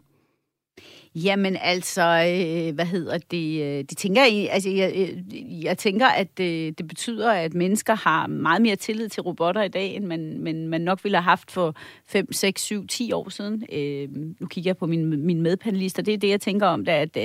Jamen 1.24 1.56
altså, 1.60 2.02
øh, 2.02 2.74
hvad 2.74 2.84
hedder 2.84 3.18
det? 3.30 3.62
Øh, 3.62 3.84
de 3.90 3.94
tænker 3.94 4.22
altså, 4.50 4.70
jeg, 4.70 4.92
øh, 4.96 5.64
jeg 5.64 5.78
tænker, 5.78 6.06
at 6.06 6.38
det, 6.38 6.78
det 6.78 6.88
betyder, 6.88 7.32
at 7.32 7.54
mennesker 7.54 7.94
har 7.94 8.26
meget 8.26 8.62
mere 8.62 8.76
tillid 8.76 9.08
til 9.08 9.22
robotter 9.22 9.62
i 9.62 9.68
dag, 9.68 9.94
end 9.94 10.04
man, 10.04 10.40
man, 10.40 10.68
man 10.68 10.80
nok 10.80 11.04
ville 11.04 11.16
have 11.16 11.22
haft 11.22 11.50
for 11.50 11.74
5, 12.06 12.32
6, 12.32 12.62
7, 12.62 12.86
10 12.86 13.12
år 13.12 13.28
siden. 13.28 13.64
Øh, 13.72 14.08
nu 14.40 14.46
kigger 14.46 14.68
jeg 14.68 14.76
på 14.76 14.86
mine, 14.86 15.16
mine 15.16 15.40
medpanelister. 15.40 16.02
Det 16.02 16.14
er 16.14 16.18
det, 16.18 16.28
jeg 16.28 16.40
tænker 16.40 16.66
om, 16.66 16.84
det 16.84 16.94
er, 16.94 17.00
at, 17.00 17.16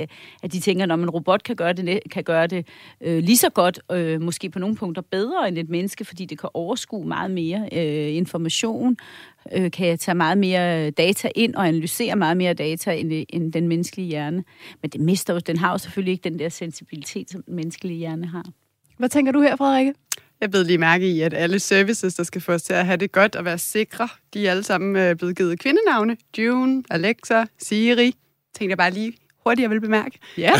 at 0.42 0.52
de 0.52 0.60
tænker, 0.60 0.84
at 0.84 0.98
en 0.98 1.10
robot 1.10 1.42
kan 1.42 1.56
gøre 1.56 1.72
det, 1.72 2.00
kan 2.10 2.24
gøre 2.24 2.46
det 2.46 2.66
øh, 3.00 3.22
lige 3.22 3.36
så 3.36 3.50
godt, 3.50 3.80
øh, 3.92 4.20
måske 4.20 4.50
på 4.50 4.58
nogle 4.58 4.76
punkter 4.76 5.02
bedre 5.02 5.48
end 5.48 5.58
et 5.58 5.68
menneske, 5.68 6.04
fordi 6.04 6.24
det 6.24 6.38
kan 6.38 6.48
overskue 6.54 7.06
meget 7.06 7.30
mere 7.30 7.68
øh, 7.72 8.16
information, 8.16 8.96
øh, 9.52 9.70
kan 9.70 9.86
jeg 9.86 10.00
tage 10.00 10.14
meget 10.14 10.38
mere 10.38 10.90
data 10.90 11.28
ind 11.34 11.54
og 11.54 11.68
analysere 11.68 12.16
meget 12.16 12.36
mere 12.36 12.54
data 12.54 12.92
end, 12.92 13.24
end 13.28 13.52
den 13.52 13.68
menneskelige 13.68 14.08
hjerne. 14.08 14.44
Men 14.82 14.90
det 14.90 15.00
mister 15.00 15.34
jo, 15.34 15.40
den 15.40 15.56
har 15.56 15.72
jo 15.72 15.78
selvfølgelig 15.78 16.12
ikke 16.12 16.24
den 16.24 16.38
der 16.38 16.48
sensibilitet, 16.48 17.30
som 17.30 17.42
den 17.42 17.56
menneskelige 17.56 17.98
hjerne 17.98 18.26
har. 18.26 18.44
Hvad 18.98 19.08
tænker 19.08 19.32
du 19.32 19.40
her, 19.40 19.56
Frederikke? 19.56 19.94
Jeg 20.40 20.50
blev 20.50 20.64
lige 20.64 20.78
mærke 20.78 21.10
i, 21.10 21.20
at 21.20 21.34
alle 21.34 21.60
services, 21.60 22.14
der 22.14 22.22
skal 22.22 22.40
få 22.40 22.52
os 22.52 22.62
til 22.62 22.72
at 22.72 22.86
have 22.86 22.96
det 22.96 23.12
godt 23.12 23.36
og 23.36 23.44
være 23.44 23.58
sikre, 23.58 24.08
de 24.34 24.46
er 24.46 24.50
alle 24.50 24.62
sammen 24.62 24.96
øh, 24.96 25.16
blevet 25.16 25.36
givet 25.36 25.58
kvindenavne. 25.58 26.16
June, 26.38 26.82
Alexa, 26.90 27.44
Siri. 27.58 28.14
Tænkte 28.54 28.70
jeg 28.70 28.78
bare 28.78 28.90
lige 28.90 29.12
hurtigt, 29.44 29.62
jeg 29.62 29.70
vil 29.70 29.80
bemærke. 29.80 30.18
Ja. 30.38 30.52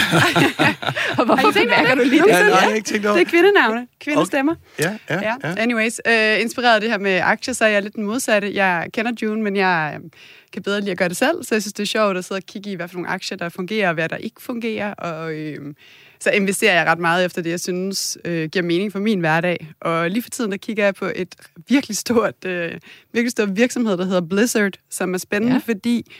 og 1.19 1.25
hvorfor 1.25 1.43
over 1.43 1.53
bemærker 1.53 1.95
du 1.95 2.03
lige 2.03 2.23
det? 2.23 2.29
Ja, 2.29 2.49
nej, 2.49 2.59
jeg 2.69 2.77
ikke 2.77 2.89
tænkt 2.89 3.07
over. 3.07 3.17
Det 3.17 3.27
er 3.27 3.31
kvindenavne. 3.31 3.87
Kvindestemmer. 4.01 4.55
Ja, 4.79 4.99
ja, 5.11 5.21
Ja, 5.21 5.35
ja. 5.45 5.55
anyways. 5.59 6.01
Øh, 6.09 6.41
inspireret 6.41 6.75
af 6.75 6.81
det 6.81 6.91
her 6.91 6.99
med 6.99 7.21
aktier, 7.23 7.55
så 7.55 7.65
er 7.65 7.69
jeg 7.69 7.83
lidt 7.83 7.95
den 7.95 8.05
modsatte. 8.05 8.55
Jeg 8.55 8.89
kender 8.95 9.13
June, 9.23 9.43
men 9.43 9.57
jeg 9.57 9.99
øh, 10.05 10.11
kan 10.53 10.63
bedre 10.63 10.81
lide 10.81 10.91
at 10.91 10.99
gøre 10.99 11.09
det 11.09 11.17
selv, 11.17 11.45
så 11.45 11.55
jeg 11.55 11.63
synes, 11.63 11.73
det 11.73 11.83
er 11.83 11.87
sjovt 11.87 12.17
at 12.17 12.25
sidde 12.25 12.39
og 12.39 12.43
kigge 12.47 12.71
i, 12.71 12.75
hvad 12.75 12.89
for 12.89 12.95
nogle 12.95 13.09
aktier, 13.09 13.39
der 13.39 13.49
fungerer, 13.49 13.89
og 13.89 13.95
hvad 13.95 14.09
der 14.09 14.17
ikke 14.17 14.43
fungerer. 14.43 14.95
Og 14.95 15.33
øh, 15.33 15.75
så 16.21 16.31
investerer 16.31 16.75
jeg 16.75 16.87
ret 16.87 16.99
meget 16.99 17.25
efter 17.25 17.43
det, 17.43 17.51
jeg 17.51 17.61
synes 17.61 18.19
øh, 18.25 18.49
giver 18.49 18.63
mening 18.65 18.93
for 18.93 18.99
min 18.99 19.21
hverdag. 19.21 19.67
Og 19.81 20.11
lige 20.11 20.23
for 20.23 20.31
tiden, 20.31 20.51
der 20.51 20.57
kigger 20.57 20.85
jeg 20.85 20.95
på 20.95 21.11
et 21.15 21.35
virkelig 21.69 21.97
stort, 21.97 22.45
øh, 22.45 22.73
virkelig 23.13 23.31
stort 23.31 23.57
virksomhed, 23.57 23.97
der 23.97 24.05
hedder 24.05 24.21
Blizzard, 24.21 24.73
som 24.91 25.15
er 25.15 25.19
spændende, 25.19 25.55
ja. 25.55 25.73
fordi 25.73 26.13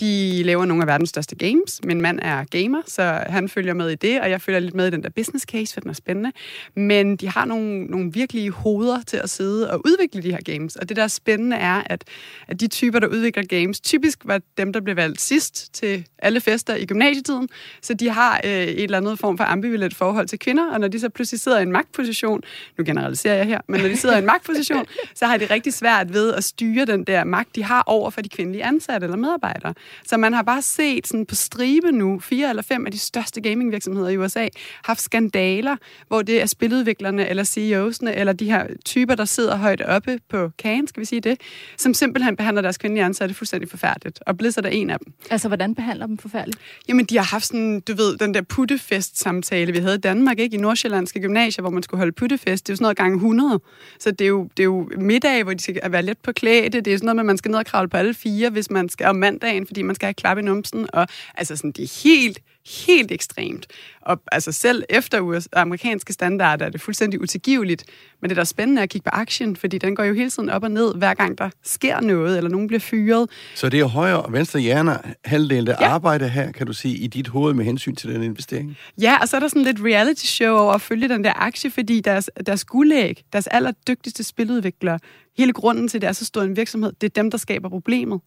de 0.00 0.42
laver 0.42 0.64
nogle 0.64 0.82
af 0.82 0.86
verdens 0.86 1.08
største 1.08 1.36
games. 1.36 1.80
Min 1.84 2.00
mand 2.00 2.18
er 2.22 2.44
gamer, 2.44 2.82
så 2.86 3.02
han 3.26 3.48
følger 3.48 3.74
med 3.74 3.90
i 3.90 3.94
det, 3.94 4.20
og 4.20 4.30
jeg 4.30 4.40
følger 4.40 4.60
lidt 4.60 4.74
med 4.74 4.86
i 4.86 4.90
den 4.90 5.02
der 5.02 5.08
business 5.08 5.44
case, 5.44 5.74
for 5.74 5.80
den 5.80 5.90
er 5.90 5.94
spændende. 5.94 6.32
Men 6.74 7.16
de 7.16 7.28
har 7.28 7.44
nogle, 7.44 7.84
nogle 7.84 8.12
virkelige 8.12 8.50
hoveder 8.50 9.02
til 9.06 9.16
at 9.16 9.30
sidde 9.30 9.70
og 9.70 9.82
udvikle 9.86 10.22
de 10.22 10.30
her 10.30 10.40
games. 10.44 10.76
Og 10.76 10.88
det, 10.88 10.96
der 10.96 11.02
er 11.02 11.08
spændende, 11.08 11.56
er, 11.56 11.82
at, 11.86 12.04
at 12.48 12.60
de 12.60 12.68
typer, 12.68 12.98
der 12.98 13.06
udvikler 13.06 13.42
games, 13.42 13.80
typisk 13.80 14.18
var 14.24 14.40
dem, 14.58 14.72
der 14.72 14.80
blev 14.80 14.96
valgt 14.96 15.20
sidst 15.20 15.74
til 15.74 16.06
alle 16.18 16.40
fester 16.40 16.74
i 16.74 16.86
gymnasietiden. 16.86 17.48
Så 17.82 17.94
de 17.94 18.10
har 18.10 18.40
øh, 18.44 18.50
et 18.50 18.82
eller 18.82 18.96
andet 18.96 19.18
form 19.18 19.36
for 19.36 19.44
ambivalent 19.44 19.94
forhold 19.94 20.28
til 20.28 20.38
kvinder, 20.38 20.70
og 20.70 20.80
når 20.80 20.88
de 20.88 21.00
så 21.00 21.08
pludselig 21.08 21.40
sidder 21.40 21.58
i 21.58 21.62
en 21.62 21.72
magtposition, 21.72 22.40
nu 22.78 22.84
generaliserer 22.84 23.34
jeg 23.34 23.46
her, 23.46 23.60
men 23.68 23.80
når 23.80 23.88
de 23.88 23.96
sidder 23.96 24.14
i 24.16 24.18
en 24.18 24.26
magtposition, 24.26 24.86
så 25.14 25.26
har 25.26 25.36
de 25.36 25.46
rigtig 25.50 25.74
svært 25.74 26.12
ved 26.12 26.34
at 26.34 26.44
styre 26.44 26.84
den 26.84 27.04
der 27.04 27.24
magt, 27.24 27.56
de 27.56 27.64
har 27.64 27.82
over 27.86 28.10
for 28.10 28.20
de 28.20 28.28
kvindelige 28.28 28.64
ansatte 28.64 29.04
eller 29.04 29.16
medarbejdere. 29.16 29.74
Så 30.06 30.16
man 30.16 30.32
har 30.32 30.42
bare 30.42 30.62
set 30.62 31.06
sådan 31.06 31.26
på 31.26 31.34
stribe 31.34 31.92
nu, 31.92 32.20
fire 32.20 32.50
eller 32.50 32.62
fem 32.62 32.86
af 32.86 32.92
de 32.92 32.98
største 32.98 33.40
gamingvirksomheder 33.40 34.08
i 34.08 34.16
USA, 34.16 34.48
haft 34.84 35.00
skandaler, 35.00 35.76
hvor 36.08 36.22
det 36.22 36.42
er 36.42 36.46
spiludviklerne 36.46 37.28
eller 37.28 37.44
CEOs'ene, 37.44 38.18
eller 38.18 38.32
de 38.32 38.44
her 38.44 38.66
typer, 38.84 39.14
der 39.14 39.24
sidder 39.24 39.56
højt 39.56 39.82
oppe 39.82 40.18
på 40.28 40.50
kagen, 40.58 40.86
skal 40.86 41.00
vi 41.00 41.04
sige 41.04 41.20
det, 41.20 41.40
som 41.76 41.94
simpelthen 41.94 42.36
behandler 42.36 42.62
deres 42.62 42.78
kvindelige 42.78 43.04
ansatte 43.04 43.34
fuldstændig 43.34 43.70
forfærdeligt. 43.70 44.20
Og 44.26 44.38
Blizzard 44.38 44.64
er 44.64 44.68
en 44.68 44.90
af 44.90 44.98
dem. 44.98 45.12
Altså, 45.30 45.48
hvordan 45.48 45.74
behandler 45.74 46.06
dem 46.06 46.18
forfærdeligt? 46.18 46.58
Jamen, 46.88 47.04
de 47.04 47.16
har 47.16 47.24
haft 47.24 47.46
sådan, 47.46 47.80
du 47.80 47.94
ved, 47.94 48.16
den 48.16 48.34
der 48.34 48.42
puttefest-samtale, 48.42 49.72
vi 49.72 49.78
havde 49.78 49.94
i 49.94 49.98
Danmark, 49.98 50.38
ikke? 50.38 50.56
I 50.56 50.60
Nordsjællandske 50.60 51.20
gymnasier, 51.20 51.62
hvor 51.62 51.70
man 51.70 51.82
skulle 51.82 51.98
holde 51.98 52.12
puttefest. 52.12 52.66
Det 52.66 52.72
er 52.72 52.74
jo 52.74 52.76
sådan 52.76 52.84
noget 52.84 52.96
gange 52.96 53.14
100. 53.14 53.60
Så 53.98 54.10
det 54.10 54.20
er 54.20 54.28
jo, 54.28 54.48
det 54.56 54.62
er 54.62 54.64
jo 54.64 54.90
middag, 54.98 55.42
hvor 55.42 55.52
de 55.52 55.62
skal 55.62 55.80
være 55.88 56.02
let 56.02 56.18
på 56.18 56.32
klæde. 56.32 56.68
Det 56.68 56.86
er 56.86 56.96
sådan 56.96 57.06
noget 57.06 57.16
med, 57.16 57.22
at 57.22 57.26
man 57.26 57.38
skal 57.38 57.50
ned 57.50 57.58
og 57.58 57.66
kravle 57.66 57.88
på 57.88 57.96
alle 57.96 58.14
fire, 58.14 58.50
hvis 58.50 58.70
man 58.70 58.88
skal 58.88 59.06
om 59.06 59.16
mandagen, 59.16 59.66
fordi 59.76 59.82
man 59.82 59.94
skal 59.94 60.06
have 60.06 60.14
klap 60.14 60.38
i 60.38 60.42
numsen, 60.42 60.86
og 60.92 61.06
altså 61.34 61.56
sådan, 61.56 61.72
det 61.72 61.84
er 61.84 62.02
helt, 62.04 62.38
helt 62.84 63.12
ekstremt. 63.12 63.66
Og 64.00 64.20
altså 64.32 64.52
selv 64.52 64.82
efter 64.88 65.20
US, 65.20 65.48
amerikanske 65.52 66.12
standarder 66.12 66.66
er 66.66 66.70
det 66.70 66.80
fuldstændig 66.80 67.20
utilgiveligt. 67.20 67.84
Men 68.20 68.28
det, 68.28 68.36
der 68.36 68.40
er 68.40 68.44
spændende 68.44 68.82
at 68.82 68.90
kigge 68.90 69.04
på 69.04 69.10
aktien, 69.12 69.56
fordi 69.56 69.78
den 69.78 69.96
går 69.96 70.04
jo 70.04 70.14
hele 70.14 70.30
tiden 70.30 70.50
op 70.50 70.62
og 70.62 70.70
ned, 70.70 70.94
hver 70.94 71.14
gang 71.14 71.38
der 71.38 71.50
sker 71.62 72.00
noget, 72.00 72.36
eller 72.36 72.50
nogen 72.50 72.66
bliver 72.66 72.80
fyret. 72.80 73.30
Så 73.54 73.68
det 73.68 73.80
er 73.80 73.84
højre 73.84 74.22
og 74.22 74.32
venstre 74.32 74.60
hjerner 74.60 74.98
halvdel, 75.24 75.66
der 75.66 75.76
ja. 75.80 75.88
arbejder 75.88 76.26
her, 76.26 76.52
kan 76.52 76.66
du 76.66 76.72
sige, 76.72 76.96
i 76.96 77.06
dit 77.06 77.28
hoved 77.28 77.54
med 77.54 77.64
hensyn 77.64 77.94
til 77.94 78.14
den 78.14 78.22
investering? 78.22 78.76
Ja, 79.00 79.18
og 79.20 79.28
så 79.28 79.36
er 79.36 79.40
der 79.40 79.48
sådan 79.48 79.62
lidt 79.62 79.80
reality 79.80 80.26
show 80.26 80.56
over 80.56 80.72
at 80.72 80.80
følge 80.80 81.08
den 81.08 81.24
der 81.24 81.32
aktie, 81.36 81.70
fordi 81.70 82.00
deres, 82.00 82.30
deres 82.46 82.64
guldæg, 82.64 83.24
deres 83.32 83.46
allerdygtigste 83.46 84.24
spiludviklere, 84.24 84.98
hele 85.38 85.52
grunden 85.52 85.88
til, 85.88 85.98
at 85.98 86.02
det 86.02 86.08
er 86.08 86.12
så 86.12 86.24
stor 86.24 86.42
en 86.42 86.56
virksomhed, 86.56 86.92
det 87.00 87.06
er 87.06 87.22
dem, 87.22 87.30
der 87.30 87.38
skaber 87.38 87.68
problemet 87.68 88.20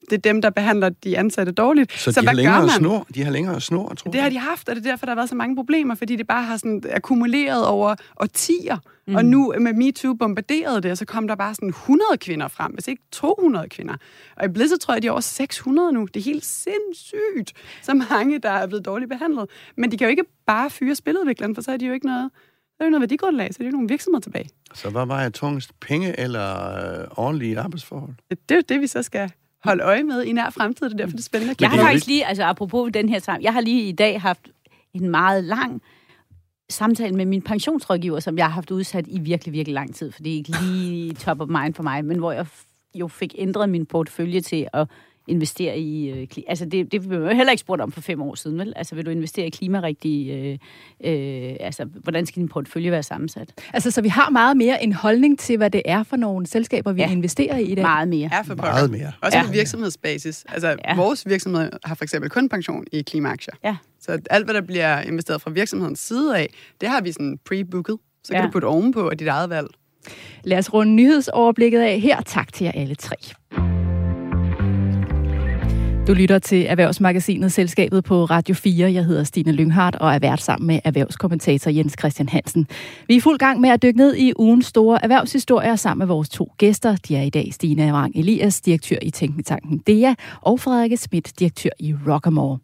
det 0.00 0.12
er 0.12 0.32
dem, 0.32 0.42
der 0.42 0.50
behandler 0.50 0.88
de 0.88 1.18
ansatte 1.18 1.52
dårligt. 1.52 1.92
Så, 1.92 2.12
så 2.12 2.20
de, 2.20 2.26
har 2.26 2.34
længere 2.34 2.68
snor, 2.68 3.06
de 3.14 3.24
har 3.24 3.30
længere 3.30 3.60
snor, 3.60 3.94
tror 3.94 4.10
Det 4.10 4.20
har 4.20 4.28
de 4.28 4.38
haft, 4.38 4.68
og 4.68 4.76
det 4.76 4.86
er 4.86 4.90
derfor, 4.90 5.06
der 5.06 5.10
har 5.10 5.16
været 5.16 5.28
så 5.28 5.34
mange 5.34 5.56
problemer, 5.56 5.94
fordi 5.94 6.16
det 6.16 6.26
bare 6.26 6.42
har 6.42 6.56
sådan 6.56 6.82
akkumuleret 6.90 7.66
over 7.66 7.94
årtier. 8.20 8.76
Mm. 9.06 9.14
Og 9.14 9.24
nu 9.24 9.54
med 9.60 9.72
MeToo 9.72 10.14
bombarderede 10.14 10.80
det, 10.80 10.90
og 10.90 10.98
så 10.98 11.04
kom 11.04 11.28
der 11.28 11.34
bare 11.34 11.54
sådan 11.54 11.68
100 11.68 12.18
kvinder 12.20 12.48
frem, 12.48 12.72
hvis 12.72 12.88
ikke 12.88 13.02
200 13.12 13.68
kvinder. 13.68 13.94
Og 14.36 14.44
i 14.44 14.48
Blizzard 14.48 14.78
tror 14.78 14.94
jeg, 14.94 15.02
de 15.02 15.06
er 15.06 15.10
over 15.12 15.20
600 15.20 15.92
nu. 15.92 16.08
Det 16.14 16.20
er 16.20 16.24
helt 16.24 16.44
sindssygt, 16.44 17.52
så 17.82 17.94
mange, 18.10 18.38
der 18.38 18.50
er 18.50 18.66
blevet 18.66 18.84
dårligt 18.84 19.08
behandlet. 19.08 19.46
Men 19.76 19.92
de 19.92 19.98
kan 19.98 20.04
jo 20.04 20.10
ikke 20.10 20.24
bare 20.46 20.70
fyre 20.70 20.94
spiludvikleren, 20.94 21.54
for 21.54 21.62
så 21.62 21.72
er 21.72 21.76
de 21.76 21.86
jo 21.86 21.92
ikke 21.92 22.06
noget 22.06 22.30
der 22.78 22.84
er 22.84 22.86
jo 22.86 22.90
noget 22.90 23.00
værdigrundlag, 23.00 23.54
så 23.54 23.58
det 23.58 23.64
er 23.64 23.68
jo 23.68 23.72
nogle 23.72 23.88
virksomheder 23.88 24.20
tilbage. 24.20 24.48
Så 24.74 24.90
hvad 24.90 25.06
var 25.06 25.22
jeg 25.22 25.34
tungest? 25.34 25.80
Penge 25.80 26.20
eller 26.20 26.74
øh, 27.00 27.08
ordentlige 27.16 27.60
arbejdsforhold? 27.60 28.14
Det 28.30 28.50
er 28.50 28.54
jo 28.54 28.62
det, 28.68 28.80
vi 28.80 28.86
så 28.86 29.02
skal 29.02 29.32
holde 29.64 29.82
øje 29.82 30.02
med 30.02 30.22
i 30.24 30.32
nær 30.32 30.50
fremtid. 30.50 30.86
Det 30.86 30.92
er 30.92 30.96
derfor, 30.96 31.10
det 31.10 31.18
er 31.18 31.22
spændende. 31.22 31.54
Jeg 31.60 31.70
har 31.70 31.76
faktisk 31.76 32.06
lige, 32.06 32.26
altså 32.26 32.44
apropos 32.44 32.90
den 32.94 33.08
her 33.08 33.18
sammen, 33.18 33.42
jeg 33.42 33.52
har 33.52 33.60
lige 33.60 33.88
i 33.88 33.92
dag 33.92 34.20
haft 34.20 34.48
en 34.94 35.10
meget 35.10 35.44
lang 35.44 35.82
samtale 36.70 37.16
med 37.16 37.26
min 37.26 37.42
pensionsrådgiver, 37.42 38.20
som 38.20 38.38
jeg 38.38 38.46
har 38.46 38.52
haft 38.52 38.70
udsat 38.70 39.04
i 39.08 39.18
virkelig, 39.18 39.52
virkelig 39.52 39.74
lang 39.74 39.94
tid, 39.94 40.12
for 40.12 40.22
det 40.22 40.32
er 40.32 40.36
ikke 40.36 40.52
lige 40.62 41.14
top 41.14 41.40
of 41.40 41.48
mind 41.48 41.74
for 41.74 41.82
mig, 41.82 42.04
men 42.04 42.18
hvor 42.18 42.32
jeg 42.32 42.46
jo 42.94 43.08
fik 43.08 43.34
ændret 43.38 43.68
min 43.68 43.86
portefølje 43.86 44.40
til 44.40 44.68
at 44.72 44.88
investere 45.28 45.78
i... 45.78 46.10
Øh, 46.10 46.26
altså, 46.48 46.64
det, 46.64 46.92
det 46.92 47.08
blev 47.08 47.20
jo 47.20 47.28
heller 47.28 47.50
ikke 47.50 47.60
spurgt 47.60 47.82
om 47.82 47.92
for 47.92 48.00
fem 48.00 48.22
år 48.22 48.34
siden, 48.34 48.58
vel? 48.58 48.72
Altså, 48.76 48.94
vil 48.94 49.06
du 49.06 49.10
investere 49.10 49.46
i 49.46 49.50
klimarigtige... 49.50 50.34
Øh, 50.34 50.58
øh, 51.04 51.56
altså, 51.60 51.84
hvordan 51.84 52.26
skal 52.26 52.40
din 52.40 52.48
portefølje 52.48 52.90
være 52.90 53.02
sammensat? 53.02 53.48
Altså, 53.72 53.90
så 53.90 54.02
vi 54.02 54.08
har 54.08 54.30
meget 54.30 54.56
mere 54.56 54.82
en 54.82 54.92
holdning 54.92 55.38
til, 55.38 55.56
hvad 55.56 55.70
det 55.70 55.82
er 55.84 56.02
for 56.02 56.16
nogle 56.16 56.46
selskaber, 56.46 56.92
vi 56.92 57.00
ja. 57.00 57.10
investerer 57.10 57.56
i 57.56 57.62
i 57.62 57.74
dag? 57.74 57.82
meget 57.82 58.08
mere. 58.08 58.28
Ja, 58.32 58.40
for 58.40 58.54
meget 58.54 58.90
mere. 58.90 59.12
Også 59.22 59.38
ja. 59.38 59.46
på 59.46 59.52
virksomhedsbasis. 59.52 60.44
Altså, 60.48 60.76
ja. 60.88 60.96
vores 60.96 61.26
virksomhed 61.26 61.70
har 61.84 61.94
for 61.94 62.04
eksempel 62.04 62.30
kun 62.30 62.48
pension 62.48 62.84
i 62.92 63.02
klimaaktier. 63.02 63.54
Ja. 63.64 63.76
Så 64.00 64.18
alt, 64.30 64.46
hvad 64.46 64.54
der 64.54 64.60
bliver 64.60 65.00
investeret 65.00 65.42
fra 65.42 65.50
virksomhedens 65.50 66.00
side 66.00 66.38
af, 66.38 66.48
det 66.80 66.88
har 66.88 67.00
vi 67.00 67.12
sådan 67.12 67.38
pre-booket. 67.50 67.96
Så 68.24 68.32
kan 68.32 68.40
ja. 68.40 68.46
du 68.46 68.52
putte 68.52 68.66
ovenpå 68.66 69.08
af 69.08 69.18
dit 69.18 69.28
eget 69.28 69.50
valg. 69.50 69.68
Lad 70.44 70.58
os 70.58 70.74
runde 70.74 70.92
nyhedsoverblikket 70.92 71.80
af 71.80 72.00
her. 72.00 72.20
Tak 72.20 72.52
til 72.52 72.64
jer 72.64 72.72
alle 72.72 72.94
tre. 72.94 73.16
Du 76.08 76.14
lytter 76.14 76.38
til 76.38 76.66
Erhvervsmagasinet 76.68 77.52
Selskabet 77.52 78.04
på 78.04 78.24
Radio 78.24 78.54
4. 78.54 78.92
Jeg 78.92 79.04
hedder 79.04 79.24
Stine 79.24 79.52
Lynghardt 79.52 79.96
og 79.96 80.14
er 80.14 80.18
vært 80.18 80.42
sammen 80.42 80.66
med 80.66 80.80
erhvervskommentator 80.84 81.70
Jens 81.70 81.96
Christian 81.98 82.28
Hansen. 82.28 82.66
Vi 83.06 83.14
er 83.14 83.18
i 83.18 83.20
fuld 83.20 83.38
gang 83.38 83.60
med 83.60 83.70
at 83.70 83.82
dykke 83.82 83.98
ned 83.98 84.16
i 84.16 84.32
ugens 84.36 84.66
store 84.66 85.02
erhvervshistorier 85.02 85.76
sammen 85.76 85.98
med 85.98 86.06
vores 86.06 86.28
to 86.28 86.52
gæster. 86.58 86.96
De 87.08 87.16
er 87.16 87.22
i 87.22 87.30
dag 87.30 87.48
Stine 87.52 87.92
Rang 87.92 88.16
Elias, 88.16 88.60
direktør 88.60 88.96
i 89.02 89.10
Tænketanken 89.10 89.78
DEA, 89.78 90.14
og 90.40 90.60
Frederik 90.60 90.98
Schmidt, 90.98 91.32
direktør 91.38 91.70
i 91.78 91.94
Rockamore. 92.06 92.58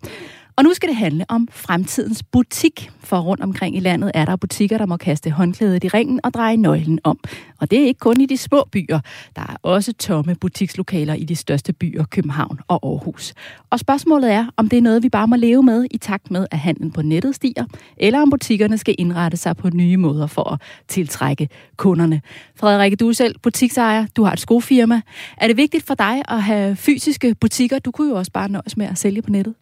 Og 0.57 0.65
nu 0.65 0.75
skal 0.75 0.89
det 0.89 0.97
handle 0.97 1.25
om 1.29 1.49
fremtidens 1.51 2.23
butik, 2.23 2.91
for 3.01 3.21
rundt 3.21 3.43
omkring 3.43 3.77
i 3.77 3.81
landet 3.81 4.11
er 4.15 4.25
der 4.25 4.37
butikker, 4.37 4.79
der 4.79 4.87
må 4.87 4.97
kaste 4.97 5.31
håndklædet 5.31 5.85
i 5.85 5.89
ringen 5.89 6.21
og 6.25 6.35
dreje 6.35 6.57
nøglen 6.57 6.99
om. 7.05 7.19
Og 7.61 7.71
det 7.71 7.83
er 7.83 7.87
ikke 7.87 7.99
kun 7.99 8.21
i 8.21 8.27
de 8.27 8.37
små 8.37 8.65
byer. 8.73 9.01
Der 9.37 9.43
er 9.43 9.57
også 9.63 9.93
tomme 9.93 10.35
butikslokaler 10.35 11.15
i 11.15 11.25
de 11.25 11.37
største 11.37 11.73
byer, 11.73 12.05
København 12.05 12.61
og 12.69 12.81
Aarhus. 12.83 13.35
Og 13.71 13.79
spørgsmålet 13.79 14.33
er, 14.33 14.47
om 14.57 14.69
det 14.69 14.77
er 14.77 14.83
noget, 14.83 15.03
vi 15.03 15.09
bare 15.09 15.27
må 15.27 15.37
leve 15.37 15.63
med 15.63 15.87
i 15.91 15.99
takt 15.99 16.31
med, 16.31 16.47
at 16.51 16.59
handlen 16.59 16.91
på 16.91 17.03
nettet 17.03 17.35
stiger, 17.35 17.65
eller 17.97 18.23
om 18.23 18.31
butikkerne 18.31 18.79
skal 18.79 18.95
indrette 18.99 19.37
sig 19.37 19.57
på 19.57 19.71
nye 19.71 19.97
måder 19.97 20.27
for 20.27 20.53
at 20.53 20.61
tiltrække 20.89 21.49
kunderne. 21.77 22.21
Frederikke, 22.57 22.97
du 22.97 23.09
er 23.09 23.13
selv 23.13 23.39
butiksejer, 23.39 24.07
du 24.17 24.25
har 24.25 24.33
et 24.33 24.41
skofirma. 24.41 25.01
Er 25.37 25.47
det 25.47 25.57
vigtigt 25.57 25.87
for 25.87 25.95
dig 25.95 26.23
at 26.29 26.43
have 26.43 26.77
fysiske 26.77 27.35
butikker? 27.35 27.79
Du 27.79 27.91
kunne 27.91 28.11
jo 28.11 28.17
også 28.17 28.33
bare 28.33 28.49
nøjes 28.49 28.77
med 28.77 28.87
at 28.87 28.99
sælge 28.99 29.23
på 29.23 29.31
nettet. 29.31 29.55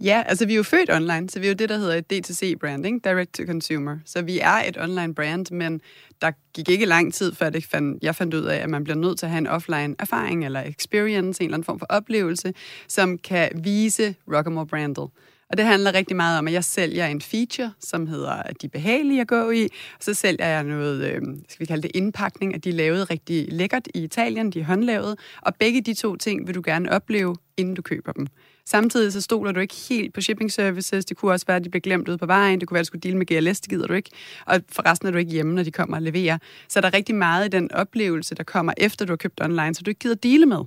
Ja, 0.00 0.22
altså 0.26 0.46
vi 0.46 0.52
er 0.52 0.56
jo 0.56 0.62
født 0.62 0.90
online, 0.92 1.30
så 1.30 1.40
vi 1.40 1.46
er 1.46 1.50
jo 1.50 1.54
det, 1.54 1.68
der 1.68 1.78
hedder 1.78 1.94
et 1.94 2.10
DTC-brand, 2.10 3.00
Direct 3.00 3.34
to 3.34 3.44
Consumer. 3.46 3.98
Så 4.04 4.22
vi 4.22 4.38
er 4.38 4.62
et 4.68 4.78
online 4.80 5.14
brand, 5.14 5.46
men 5.50 5.80
der 6.22 6.30
gik 6.54 6.68
ikke 6.68 6.86
lang 6.86 7.14
tid, 7.14 7.34
før 7.34 7.50
det 7.50 7.64
fandt, 7.64 8.02
jeg 8.02 8.14
fandt 8.14 8.34
ud 8.34 8.44
af, 8.44 8.56
at 8.56 8.70
man 8.70 8.84
bliver 8.84 8.96
nødt 8.96 9.18
til 9.18 9.26
at 9.26 9.30
have 9.30 9.38
en 9.38 9.46
offline 9.46 9.94
erfaring 9.98 10.44
eller 10.44 10.62
experience, 10.62 11.42
en 11.42 11.46
eller 11.46 11.54
anden 11.54 11.64
form 11.64 11.78
for 11.78 11.86
oplevelse, 11.86 12.54
som 12.88 13.18
kan 13.18 13.50
vise 13.54 14.14
Rockamore 14.28 14.66
brandet. 14.66 15.08
Og 15.50 15.56
det 15.56 15.64
handler 15.64 15.94
rigtig 15.94 16.16
meget 16.16 16.38
om, 16.38 16.46
at 16.46 16.52
jeg 16.52 16.64
sælger 16.64 17.06
en 17.06 17.20
feature, 17.20 17.72
som 17.80 18.06
hedder, 18.06 18.30
at 18.30 18.62
de 18.62 18.66
er 18.66 18.70
behagelige 18.70 19.20
at 19.20 19.28
gå 19.28 19.50
i. 19.50 19.64
Og 19.64 20.00
så 20.00 20.14
sælger 20.14 20.46
jeg 20.46 20.64
noget, 20.64 21.04
øh, 21.04 21.22
skal 21.48 21.60
vi 21.60 21.64
kalde 21.64 21.82
det 21.82 21.90
indpakning, 21.94 22.54
at 22.54 22.64
de 22.64 22.68
er 22.68 22.74
lavet 22.74 23.10
rigtig 23.10 23.52
lækkert 23.52 23.88
i 23.94 24.04
Italien, 24.04 24.50
de 24.50 24.60
er 24.60 24.64
håndlavet. 24.64 25.18
Og 25.42 25.54
begge 25.54 25.80
de 25.80 25.94
to 25.94 26.16
ting 26.16 26.46
vil 26.46 26.54
du 26.54 26.62
gerne 26.64 26.92
opleve, 26.92 27.36
inden 27.56 27.74
du 27.74 27.82
køber 27.82 28.12
dem. 28.12 28.26
Samtidig 28.66 29.12
så 29.12 29.20
stoler 29.20 29.52
du 29.52 29.60
ikke 29.60 29.74
helt 29.88 30.14
på 30.14 30.20
shipping 30.20 30.52
services. 30.52 31.04
Det 31.04 31.16
kunne 31.16 31.32
også 31.32 31.46
være, 31.46 31.56
at 31.56 31.64
de 31.64 31.70
blev 31.70 31.80
glemt 31.80 32.08
ude 32.08 32.18
på 32.18 32.26
vejen. 32.26 32.60
Det 32.60 32.68
kunne 32.68 32.74
være, 32.74 32.80
at 32.80 32.84
du 32.84 32.86
skulle 32.86 33.00
deal 33.00 33.16
med 33.16 33.26
GLS, 33.26 33.60
det 33.60 33.70
gider 33.70 33.86
du 33.86 33.92
ikke. 33.92 34.10
Og 34.46 34.60
forresten 34.68 35.08
er 35.08 35.12
du 35.12 35.18
ikke 35.18 35.32
hjemme, 35.32 35.54
når 35.54 35.62
de 35.62 35.70
kommer 35.70 35.96
og 35.96 36.02
leverer. 36.02 36.38
Så 36.68 36.80
der 36.80 36.86
er 36.86 36.94
rigtig 36.94 37.14
meget 37.14 37.46
i 37.46 37.48
den 37.48 37.72
oplevelse, 37.72 38.34
der 38.34 38.42
kommer 38.42 38.72
efter, 38.76 39.04
du 39.04 39.12
har 39.12 39.16
købt 39.16 39.40
online, 39.40 39.74
så 39.74 39.82
du 39.82 39.90
ikke 39.90 39.98
gider 39.98 40.14
dele 40.14 40.46
med. 40.46 40.60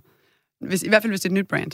Hvis, 0.61 0.83
I 0.83 0.89
hvert 0.89 1.01
fald, 1.01 1.11
hvis 1.11 1.21
det 1.21 1.29
er 1.29 1.33
et 1.33 1.37
nyt 1.39 1.47
brand. 1.47 1.71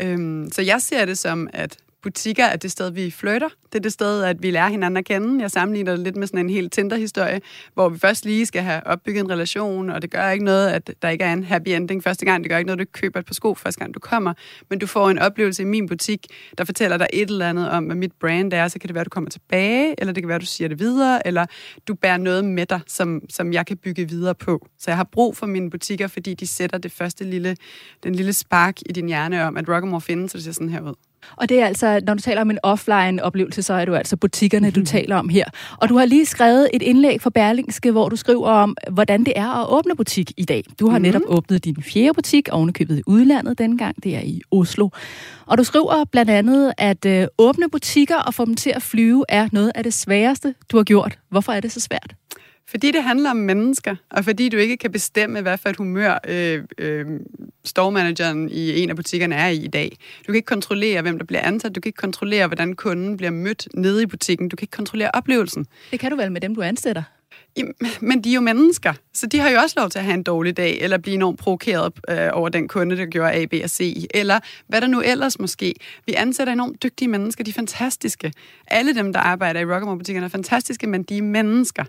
Øhm, 0.00 0.48
så 0.52 0.62
jeg 0.62 0.80
ser 0.82 1.04
det 1.04 1.18
som, 1.18 1.48
at 1.52 1.78
butikker 2.06 2.44
er 2.44 2.56
det 2.56 2.70
sted, 2.70 2.90
vi 2.90 3.10
flytter. 3.10 3.48
Det 3.72 3.74
er 3.74 3.82
det 3.82 3.92
sted, 3.92 4.22
at 4.22 4.42
vi 4.42 4.50
lærer 4.50 4.68
hinanden 4.68 4.96
at 4.96 5.04
kende. 5.04 5.42
Jeg 5.42 5.50
sammenligner 5.50 5.92
det 5.92 6.00
lidt 6.00 6.16
med 6.16 6.26
sådan 6.26 6.40
en 6.40 6.50
helt 6.50 6.72
Tinder-historie, 6.72 7.40
hvor 7.74 7.88
vi 7.88 7.98
først 7.98 8.24
lige 8.24 8.46
skal 8.46 8.62
have 8.62 8.86
opbygget 8.86 9.20
en 9.20 9.30
relation, 9.30 9.90
og 9.90 10.02
det 10.02 10.10
gør 10.10 10.30
ikke 10.30 10.44
noget, 10.44 10.68
at 10.68 10.90
der 11.02 11.08
ikke 11.08 11.24
er 11.24 11.32
en 11.32 11.44
happy 11.44 11.68
ending 11.68 12.02
første 12.02 12.24
gang. 12.24 12.44
Det 12.44 12.50
gør 12.50 12.58
ikke 12.58 12.66
noget, 12.66 12.80
at 12.80 12.86
du 12.86 12.90
køber 12.92 13.20
et 13.20 13.26
par 13.26 13.34
sko 13.34 13.54
første 13.54 13.78
gang, 13.78 13.94
du 13.94 14.00
kommer. 14.00 14.34
Men 14.70 14.78
du 14.78 14.86
får 14.86 15.10
en 15.10 15.18
oplevelse 15.18 15.62
i 15.62 15.66
min 15.66 15.88
butik, 15.88 16.26
der 16.58 16.64
fortæller 16.64 16.96
dig 16.96 17.06
et 17.12 17.30
eller 17.30 17.48
andet 17.48 17.70
om, 17.70 17.84
hvad 17.84 17.96
mit 17.96 18.12
brand 18.20 18.52
er. 18.52 18.68
Så 18.68 18.78
kan 18.78 18.88
det 18.88 18.94
være, 18.94 19.00
at 19.00 19.04
du 19.04 19.10
kommer 19.10 19.30
tilbage, 19.30 19.94
eller 19.98 20.12
det 20.12 20.22
kan 20.22 20.28
være, 20.28 20.36
at 20.36 20.42
du 20.42 20.46
siger 20.46 20.68
det 20.68 20.78
videre, 20.78 21.26
eller 21.26 21.46
du 21.88 21.94
bærer 21.94 22.16
noget 22.16 22.44
med 22.44 22.66
dig, 22.66 22.80
som, 22.86 23.22
som 23.30 23.52
jeg 23.52 23.66
kan 23.66 23.76
bygge 23.76 24.08
videre 24.08 24.34
på. 24.34 24.66
Så 24.78 24.90
jeg 24.90 24.96
har 24.96 25.08
brug 25.12 25.36
for 25.36 25.46
mine 25.46 25.70
butikker, 25.70 26.06
fordi 26.06 26.34
de 26.34 26.46
sætter 26.46 26.78
det 26.78 26.92
første 26.92 27.24
lille, 27.24 27.56
den 28.02 28.14
lille 28.14 28.32
spark 28.32 28.80
i 28.86 28.92
din 28.92 29.06
hjerne 29.06 29.44
om, 29.44 29.56
at 29.56 29.68
Rockamore 29.68 30.00
findes, 30.00 30.32
så 30.32 30.38
det 30.38 30.44
ser 30.44 30.52
sådan 30.52 30.68
her 30.68 30.80
ud. 30.80 30.94
Og 31.36 31.48
det 31.48 31.60
er 31.60 31.66
altså, 31.66 32.00
når 32.06 32.14
du 32.14 32.20
taler 32.22 32.40
om 32.40 32.50
en 32.50 32.58
offline-oplevelse, 32.62 33.62
så 33.62 33.74
er 33.74 33.84
du 33.84 33.94
altså 33.94 34.16
butikkerne, 34.16 34.70
du 34.70 34.84
taler 34.84 35.16
om 35.16 35.28
her. 35.28 35.44
Og 35.76 35.88
du 35.88 35.96
har 35.96 36.04
lige 36.04 36.26
skrevet 36.26 36.70
et 36.72 36.82
indlæg 36.82 37.20
for 37.20 37.30
Berlingske, 37.30 37.90
hvor 37.90 38.08
du 38.08 38.16
skriver 38.16 38.48
om, 38.48 38.76
hvordan 38.90 39.24
det 39.24 39.32
er 39.36 39.62
at 39.62 39.68
åbne 39.68 39.96
butik 39.96 40.32
i 40.36 40.44
dag. 40.44 40.64
Du 40.80 40.88
har 40.88 40.98
mm-hmm. 40.98 41.02
netop 41.02 41.22
åbnet 41.26 41.64
din 41.64 41.82
fjerde 41.82 42.14
butik, 42.14 42.48
ovenikøbet 42.52 42.98
i 42.98 43.02
udlandet 43.06 43.58
dengang, 43.58 44.04
det 44.04 44.16
er 44.16 44.20
i 44.20 44.40
Oslo. 44.50 44.88
Og 45.46 45.58
du 45.58 45.64
skriver 45.64 46.04
blandt 46.04 46.30
andet, 46.30 46.72
at 46.78 47.04
øh, 47.04 47.26
åbne 47.38 47.70
butikker 47.70 48.16
og 48.16 48.34
få 48.34 48.44
dem 48.44 48.54
til 48.54 48.70
at 48.70 48.82
flyve 48.82 49.24
er 49.28 49.48
noget 49.52 49.72
af 49.74 49.84
det 49.84 49.94
sværeste, 49.94 50.54
du 50.72 50.76
har 50.76 50.84
gjort. 50.84 51.18
Hvorfor 51.30 51.52
er 51.52 51.60
det 51.60 51.72
så 51.72 51.80
svært? 51.80 52.14
Fordi 52.68 52.90
det 52.90 53.02
handler 53.02 53.30
om 53.30 53.36
mennesker, 53.36 53.96
og 54.10 54.24
fordi 54.24 54.48
du 54.48 54.56
ikke 54.56 54.76
kan 54.76 54.92
bestemme, 54.92 55.40
hvad 55.40 55.58
for 55.58 55.68
et 55.68 55.76
humør 55.76 56.18
øh, 56.28 56.64
øh, 56.78 57.06
storemanageren 57.64 58.48
i 58.48 58.80
en 58.80 58.90
af 58.90 58.96
butikkerne 58.96 59.34
er 59.34 59.48
i 59.48 59.56
i 59.56 59.68
dag. 59.68 59.96
Du 60.20 60.26
kan 60.26 60.34
ikke 60.34 60.46
kontrollere, 60.46 61.02
hvem 61.02 61.18
der 61.18 61.24
bliver 61.24 61.40
ansat. 61.40 61.74
Du 61.74 61.80
kan 61.80 61.88
ikke 61.88 61.96
kontrollere, 61.96 62.46
hvordan 62.46 62.74
kunden 62.74 63.16
bliver 63.16 63.30
mødt 63.30 63.68
nede 63.74 64.02
i 64.02 64.06
butikken. 64.06 64.48
Du 64.48 64.56
kan 64.56 64.64
ikke 64.64 64.76
kontrollere 64.76 65.10
oplevelsen. 65.14 65.66
Det 65.90 66.00
kan 66.00 66.10
du 66.10 66.16
vel 66.16 66.32
med 66.32 66.40
dem, 66.40 66.54
du 66.54 66.62
ansætter? 66.62 67.02
Men 68.00 68.24
de 68.24 68.30
er 68.30 68.34
jo 68.34 68.40
mennesker, 68.40 68.92
så 69.14 69.26
de 69.26 69.38
har 69.38 69.50
jo 69.50 69.58
også 69.58 69.74
lov 69.78 69.90
til 69.90 69.98
at 69.98 70.04
have 70.04 70.14
en 70.14 70.22
dårlig 70.22 70.56
dag, 70.56 70.78
eller 70.80 70.98
blive 70.98 71.14
enormt 71.14 71.38
provokeret 71.38 71.92
øh, 72.10 72.28
over 72.32 72.48
den 72.48 72.68
kunde, 72.68 72.96
der 72.96 73.06
gjorde 73.06 73.32
A, 73.32 73.46
B 73.46 73.54
og 73.64 73.70
C, 73.70 74.06
eller 74.14 74.40
hvad 74.66 74.80
der 74.80 74.86
nu 74.86 75.00
ellers 75.00 75.38
måske. 75.38 75.74
Vi 76.06 76.12
ansætter 76.12 76.52
enormt 76.52 76.82
dygtige 76.82 77.08
mennesker, 77.08 77.44
de 77.44 77.50
er 77.50 77.54
fantastiske. 77.54 78.32
Alle 78.66 78.94
dem, 78.94 79.12
der 79.12 79.20
arbejder 79.20 79.60
i 79.60 79.64
Rockamore-butikkerne 79.64 80.24
er 80.24 80.28
fantastiske, 80.28 80.86
men 80.86 81.02
de 81.02 81.18
er 81.18 81.22
mennesker. 81.22 81.84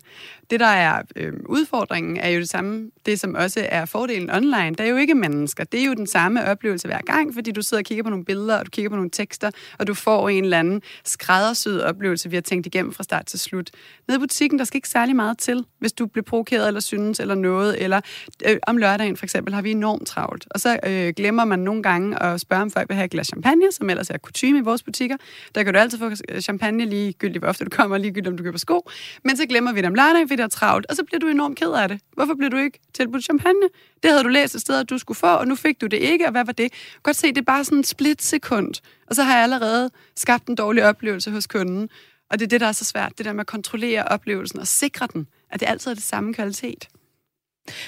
Det, 0.50 0.60
der 0.60 0.66
er 0.66 1.02
øh, 1.16 1.34
udfordringen, 1.46 2.18
er 2.18 2.30
jo 2.30 2.40
det 2.40 2.50
samme, 2.50 2.92
det 3.06 3.20
som 3.20 3.36
også 3.36 3.66
er 3.70 3.86
fordelen 3.86 4.30
online. 4.30 4.76
Der 4.76 4.84
er 4.84 4.88
jo 4.88 4.96
ikke 4.96 5.16
mennesker. 5.16 5.64
Det 5.64 5.82
er 5.82 5.86
jo 5.86 5.94
den 5.94 6.08
samme 6.08 6.46
oplevelse 6.46 6.88
hver 6.88 7.02
gang, 7.06 7.34
fordi 7.34 7.52
du 7.52 7.62
sidder 7.62 7.82
og 7.82 7.86
kigger 7.86 8.04
på 8.04 8.10
nogle 8.10 8.26
billeder, 8.26 8.58
og 8.58 8.66
du 8.66 8.70
kigger 8.70 8.90
på 8.90 8.96
nogle 8.96 9.10
tekster, 9.10 9.52
og 9.80 9.88
du 9.88 9.94
får 9.94 10.30
en 10.30 10.44
eller 10.44 10.60
anden 10.60 10.82
skræddersyet 11.06 11.84
oplevelse, 11.84 12.30
vi 12.30 12.36
har 12.36 12.42
tænkt 12.42 12.66
igennem 12.66 12.94
fra 12.94 13.04
start 13.04 13.26
til 13.26 13.40
slut. 13.40 13.70
Nede 14.08 14.18
i 14.18 14.20
butikken, 14.20 14.60
der 14.60 14.66
skal 14.66 14.78
ikke 14.78 14.90
særlig 14.90 15.16
meget 15.16 15.27
meget 15.28 15.38
til, 15.38 15.66
hvis 15.80 15.94
du 15.94 16.06
bliver 16.06 16.24
provokeret 16.24 16.68
eller 16.68 16.80
synes 16.80 17.20
eller 17.20 17.36
noget. 17.36 17.84
Eller 17.84 18.02
øh, 18.46 18.58
om 18.68 18.78
lørdagen 18.78 19.18
for 19.18 19.26
eksempel 19.26 19.54
har 19.54 19.62
vi 19.62 19.72
enormt 19.72 20.08
travlt. 20.08 20.48
Og 20.50 20.60
så 20.60 20.80
øh, 20.88 21.14
glemmer 21.18 21.46
man 21.46 21.60
nogle 21.60 21.84
gange 21.84 22.24
at 22.24 22.42
spørge, 22.42 22.62
om 22.62 22.72
folk 22.72 22.90
vil 22.90 22.96
have 22.96 23.06
et 23.06 23.12
glas 23.12 23.28
champagne, 23.28 23.72
som 23.72 23.90
ellers 23.90 24.10
er 24.10 24.18
kutume 24.18 24.58
i 24.58 24.62
vores 24.62 24.84
butikker. 24.84 25.18
Der 25.56 25.64
kan 25.64 25.74
du 25.74 25.80
altid 25.80 26.00
få 26.00 26.12
champagne 26.42 26.86
ligegyldigt, 26.86 27.42
hvor 27.42 27.48
ofte 27.48 27.66
du 27.66 27.70
kommer, 27.70 27.98
ligegyldigt 27.98 28.28
om 28.28 28.38
du 28.38 28.44
køber 28.44 28.58
sko. 28.58 28.90
Men 29.24 29.38
så 29.38 29.46
glemmer 29.46 29.74
vi 29.74 29.82
det 29.82 29.88
om 29.88 29.96
lørdagen, 29.96 30.28
fordi 30.28 30.38
det 30.38 30.44
er 30.44 30.48
travlt, 30.48 30.86
og 30.90 30.96
så 30.96 31.04
bliver 31.04 31.20
du 31.20 31.28
enormt 31.28 31.60
ked 31.60 31.72
af 31.72 31.88
det. 31.88 32.00
Hvorfor 32.14 32.34
bliver 32.34 32.50
du 32.50 32.58
ikke 32.58 32.80
tilbudt 32.94 33.24
champagne? 33.24 33.68
Det 34.04 34.12
havde 34.12 34.24
du 34.24 34.30
læst 34.30 34.56
et 34.56 34.62
sted, 34.62 34.80
at 34.80 34.90
du 34.90 34.98
skulle 34.98 35.18
få, 35.18 35.28
og 35.28 35.48
nu 35.48 35.56
fik 35.56 35.82
du 35.82 35.88
det 35.88 35.98
ikke, 35.98 36.26
og 36.26 36.32
hvad 36.32 36.46
var 36.46 36.54
det? 36.54 36.74
Godt 37.04 37.16
se, 37.16 37.28
det 37.28 37.38
er 37.38 37.42
bare 37.42 37.64
sådan 37.64 37.78
en 37.78 37.84
split 37.84 38.24
sekund. 38.24 38.74
Og 39.08 39.16
så 39.16 39.24
har 39.24 39.34
jeg 39.34 39.44
allerede 39.44 39.90
skabt 40.16 40.48
en 40.48 40.56
dårlig 40.56 40.86
oplevelse 40.86 41.32
hos 41.32 41.48
kunden. 41.48 41.90
Og 42.30 42.40
det 42.40 42.46
er 42.46 42.50
det, 42.50 42.62
der 42.62 42.68
er 42.68 42.72
så 42.72 42.86
svært, 42.86 43.18
det 43.18 43.26
der 43.26 43.34
med 43.34 43.40
at 43.40 43.48
kontrollere 43.48 44.04
oplevelsen 44.04 44.60
og 44.60 44.68
sikre 44.68 45.08
den, 45.14 45.28
at 45.52 45.60
det 45.60 45.68
altid 45.68 45.92
er 45.92 45.96
det 45.96 46.04
samme 46.04 46.34
kvalitet. 46.34 46.88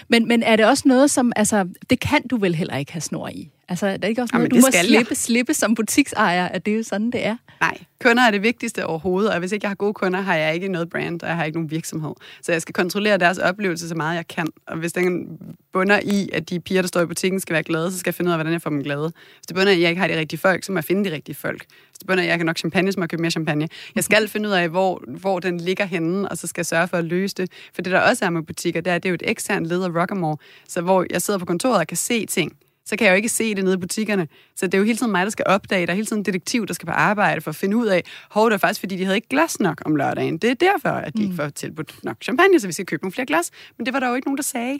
Men, 0.08 0.28
men 0.28 0.44
er 0.44 0.56
det 0.56 0.66
også 0.66 0.88
noget, 0.88 1.12
som, 1.12 1.32
altså, 1.36 1.70
det 1.90 2.00
kan 2.00 2.28
du 2.28 2.38
vel 2.38 2.56
heller 2.56 2.78
ikke 2.78 2.92
have 2.92 3.02
snor 3.02 3.28
i? 3.28 3.52
Altså, 3.70 3.88
er 3.88 3.98
det 3.98 4.08
ikke 4.08 4.22
også 4.22 4.36
noget, 4.36 4.52
Jamen, 4.52 4.62
du 4.62 4.68
må 4.68 4.72
slippe, 4.84 5.16
slippe 5.16 5.54
som 5.54 5.76
butiksejer, 5.76 6.48
at 6.48 6.66
det 6.66 6.74
er 6.74 6.78
jo 6.78 6.84
sådan, 6.84 7.12
det 7.12 7.26
er? 7.26 7.38
Nej, 7.62 7.78
kunder 8.04 8.24
er 8.24 8.32
det 8.32 8.44
vigtigste 8.44 8.86
overhovedet, 8.86 9.32
og 9.32 9.40
hvis 9.40 9.52
ikke 9.52 9.64
jeg 9.64 9.70
har 9.70 9.76
gode 9.76 9.94
kunder, 9.94 10.22
har 10.22 10.36
jeg 10.36 10.54
ikke 10.54 10.68
noget 10.68 10.90
brand, 10.90 11.22
og 11.22 11.28
jeg 11.28 11.36
har 11.36 11.44
ikke 11.44 11.58
nogen 11.58 11.72
virksomhed. 11.72 12.12
Så 12.42 12.52
jeg 12.52 12.62
skal 12.62 12.74
kontrollere 12.74 13.18
deres 13.18 13.38
oplevelse 13.38 13.90
så 13.90 13.96
meget, 13.96 14.16
jeg 14.16 14.28
kan. 14.28 14.48
Og 14.68 14.78
hvis 14.78 14.94
den 14.94 15.38
bunder 15.74 16.00
i, 16.04 16.30
at 16.34 16.50
de 16.50 16.60
piger, 16.60 16.82
der 16.82 16.88
står 16.88 17.02
i 17.02 17.06
butikken, 17.06 17.40
skal 17.40 17.54
være 17.54 17.64
glade, 17.64 17.92
så 17.92 18.00
skal 18.00 18.10
jeg 18.10 18.16
finde 18.16 18.30
ud 18.30 18.32
af, 18.32 18.38
hvordan 18.38 18.54
jeg 18.54 18.62
får 18.62 18.70
dem 18.70 18.84
glade. 18.84 19.12
Hvis 19.38 19.48
det 19.48 19.56
bunder 19.56 19.72
i, 19.72 19.76
at 19.76 19.82
jeg 19.82 19.90
ikke 19.90 20.02
har 20.02 20.08
de 20.08 20.18
rigtige 20.18 20.40
folk, 20.40 20.64
så 20.64 20.72
må 20.72 20.78
jeg 20.78 20.86
finde 20.86 21.10
de 21.10 21.16
rigtige 21.16 21.36
folk. 21.36 21.66
Hvis 21.90 21.98
det 22.00 22.08
bunder 22.08 22.24
i, 22.24 22.26
at 22.26 22.30
jeg 22.30 22.40
kan 22.40 22.46
nok 22.46 22.58
champagne, 22.58 22.92
så 22.92 23.00
må 23.00 23.04
jeg 23.04 23.10
købe 23.10 23.22
mere 23.22 23.32
champagne. 23.32 23.68
Jeg 23.96 24.04
skal 24.04 24.28
finde 24.28 24.50
ud 24.50 24.54
af, 24.54 24.70
hvor, 24.70 25.04
hvor 25.08 25.40
den 25.40 25.60
ligger 25.60 25.86
henne, 25.86 26.30
og 26.30 26.38
så 26.38 26.48
skal 26.48 26.60
jeg 26.60 26.66
sørge 26.66 26.88
for 26.88 26.98
at 26.98 27.06
løse 27.06 27.36
det. 27.36 27.52
For 27.74 27.82
det, 27.82 27.92
der 27.92 28.00
også 28.00 28.26
er 28.26 28.30
med 28.30 28.44
butikker, 28.44 28.82
det 28.82 28.92
er, 28.92 28.96
at 28.96 29.04
det 29.04 29.10
er 29.10 29.12
jo 29.12 29.16
et 29.16 29.24
eksternt 29.26 29.66
led 29.66 29.84
af 29.84 29.90
Rockamore, 29.90 30.38
så 30.68 30.82
hvor 30.82 31.06
jeg 31.12 31.22
sidder 31.22 31.40
på 31.40 31.46
kontoret 31.46 31.78
og 31.78 31.88
kan 31.88 31.98
se 31.98 32.26
ting 32.26 32.58
så 32.90 32.96
kan 32.96 33.06
jeg 33.06 33.12
jo 33.12 33.16
ikke 33.16 33.30
se 33.30 33.56
det 33.56 33.64
nede 33.64 33.76
i 33.76 33.78
butikkerne. 33.78 34.28
Så 34.56 34.66
det 34.66 34.74
er 34.74 34.78
jo 34.78 34.84
hele 34.84 34.98
tiden 34.98 35.12
mig, 35.12 35.26
der 35.26 35.30
skal 35.30 35.46
opdage. 35.48 35.86
Der 35.86 35.92
er 35.92 35.96
hele 35.96 36.06
tiden 36.06 36.20
en 36.20 36.26
detektiv, 36.26 36.68
der 36.68 36.74
skal 36.74 36.86
på 36.86 36.92
arbejde 36.92 37.42
for 37.42 37.50
at 37.50 37.56
finde 37.56 37.78
ud 37.78 37.88
af, 37.88 38.04
hov, 38.30 38.50
det 38.50 38.54
er 38.54 38.58
faktisk, 38.58 38.80
fordi 38.80 38.96
de 38.96 39.04
havde 39.04 39.18
ikke 39.18 39.30
glas 39.30 39.60
nok 39.60 39.82
om 39.86 39.96
lørdagen. 39.96 40.38
Det 40.38 40.50
er 40.50 40.54
derfor, 40.54 40.90
at 40.90 41.18
de 41.18 41.24
ikke 41.24 41.36
får 41.36 41.50
tilbudt 41.50 42.04
nok 42.04 42.18
champagne, 42.22 42.60
så 42.60 42.68
vi 42.68 42.74
skal 42.74 42.86
købe 42.86 43.04
nogle 43.04 43.14
flere 43.14 43.26
glas. 43.26 43.52
Men 43.78 43.86
det 43.86 43.94
var 43.94 44.00
der 44.00 44.10
jo 44.10 44.16
ikke 44.16 44.28
nogen, 44.28 44.38
der 44.38 44.44
sagde. 44.44 44.74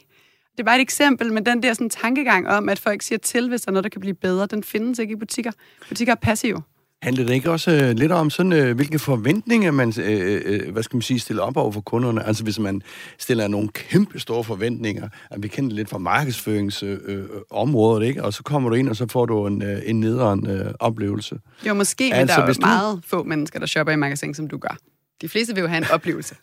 Det 0.52 0.60
er 0.60 0.64
bare 0.64 0.76
et 0.76 0.82
eksempel, 0.82 1.34
men 1.34 1.46
den 1.46 1.64
der 1.64 1.74
sådan, 1.74 1.90
tankegang 1.90 2.48
om, 2.48 2.70
at 2.70 2.80
folk 2.80 3.02
siger 3.02 3.20
til, 3.20 3.50
hvis 3.50 3.62
der 3.62 3.70
er 3.70 3.74
noget, 3.74 3.84
der 3.84 3.90
kan 3.90 4.02
blive 4.02 4.16
bedre, 4.16 4.46
den 4.46 4.64
findes 4.64 5.00
ikke 5.00 5.12
i 5.12 5.16
butikker. 5.16 5.52
Butikker 5.90 6.14
er 6.14 6.20
passive. 6.22 6.62
Handler 7.02 7.26
det 7.26 7.34
ikke 7.34 7.52
også 7.52 7.72
øh, 7.72 7.90
lidt 7.98 8.12
om 8.12 8.30
sådan, 8.30 8.54
øh, 8.54 8.76
hvilke 8.76 9.00
forventninger 9.00 9.72
man, 9.72 9.94
øh, 10.02 10.42
øh, 10.46 10.72
hvad 10.74 10.84
skal 10.84 10.96
man 10.98 11.02
sige, 11.02 11.20
stiller 11.20 11.44
op 11.44 11.58
over 11.58 11.72
for 11.72 11.82
kunderne? 11.82 12.28
Altså 12.28 12.44
hvis 12.44 12.60
man 12.60 12.82
stiller 13.18 13.48
nogle 13.48 13.70
kæmpe 13.70 14.20
store 14.20 14.44
forventninger, 14.44 15.10
at 15.32 15.44
vi 15.44 15.48
kender 15.48 15.76
lidt 15.76 15.90
fra 15.90 15.98
markedsføringsområdet, 15.98 18.02
øh, 18.02 18.08
ikke? 18.08 18.24
Og 18.24 18.34
så 18.34 18.44
kommer 18.44 18.70
du 18.70 18.76
ind, 18.76 18.90
og 18.90 18.96
så 18.96 19.08
får 19.12 19.26
du 19.26 19.48
en, 19.48 19.62
øh, 19.64 19.82
en 19.86 20.00
nederen 20.00 20.48
øh, 20.48 20.74
oplevelse. 20.80 21.36
Jo, 21.68 21.74
måske, 21.74 22.04
men 22.04 22.14
Altså, 22.14 22.36
der 22.36 22.42
er 22.44 22.48
jo 22.48 22.54
du- 22.54 22.60
meget 22.62 23.00
få 23.08 23.24
mennesker, 23.24 23.60
der 23.60 23.66
shopper 23.68 23.94
i 23.94 23.96
magasin, 23.96 24.34
som 24.34 24.48
du 24.48 24.58
gør. 24.58 24.78
De 25.22 25.30
fleste 25.30 25.56
vil 25.56 25.62
jo 25.62 25.68
have 25.68 25.78
en 25.78 25.86
oplevelse. 25.92 26.36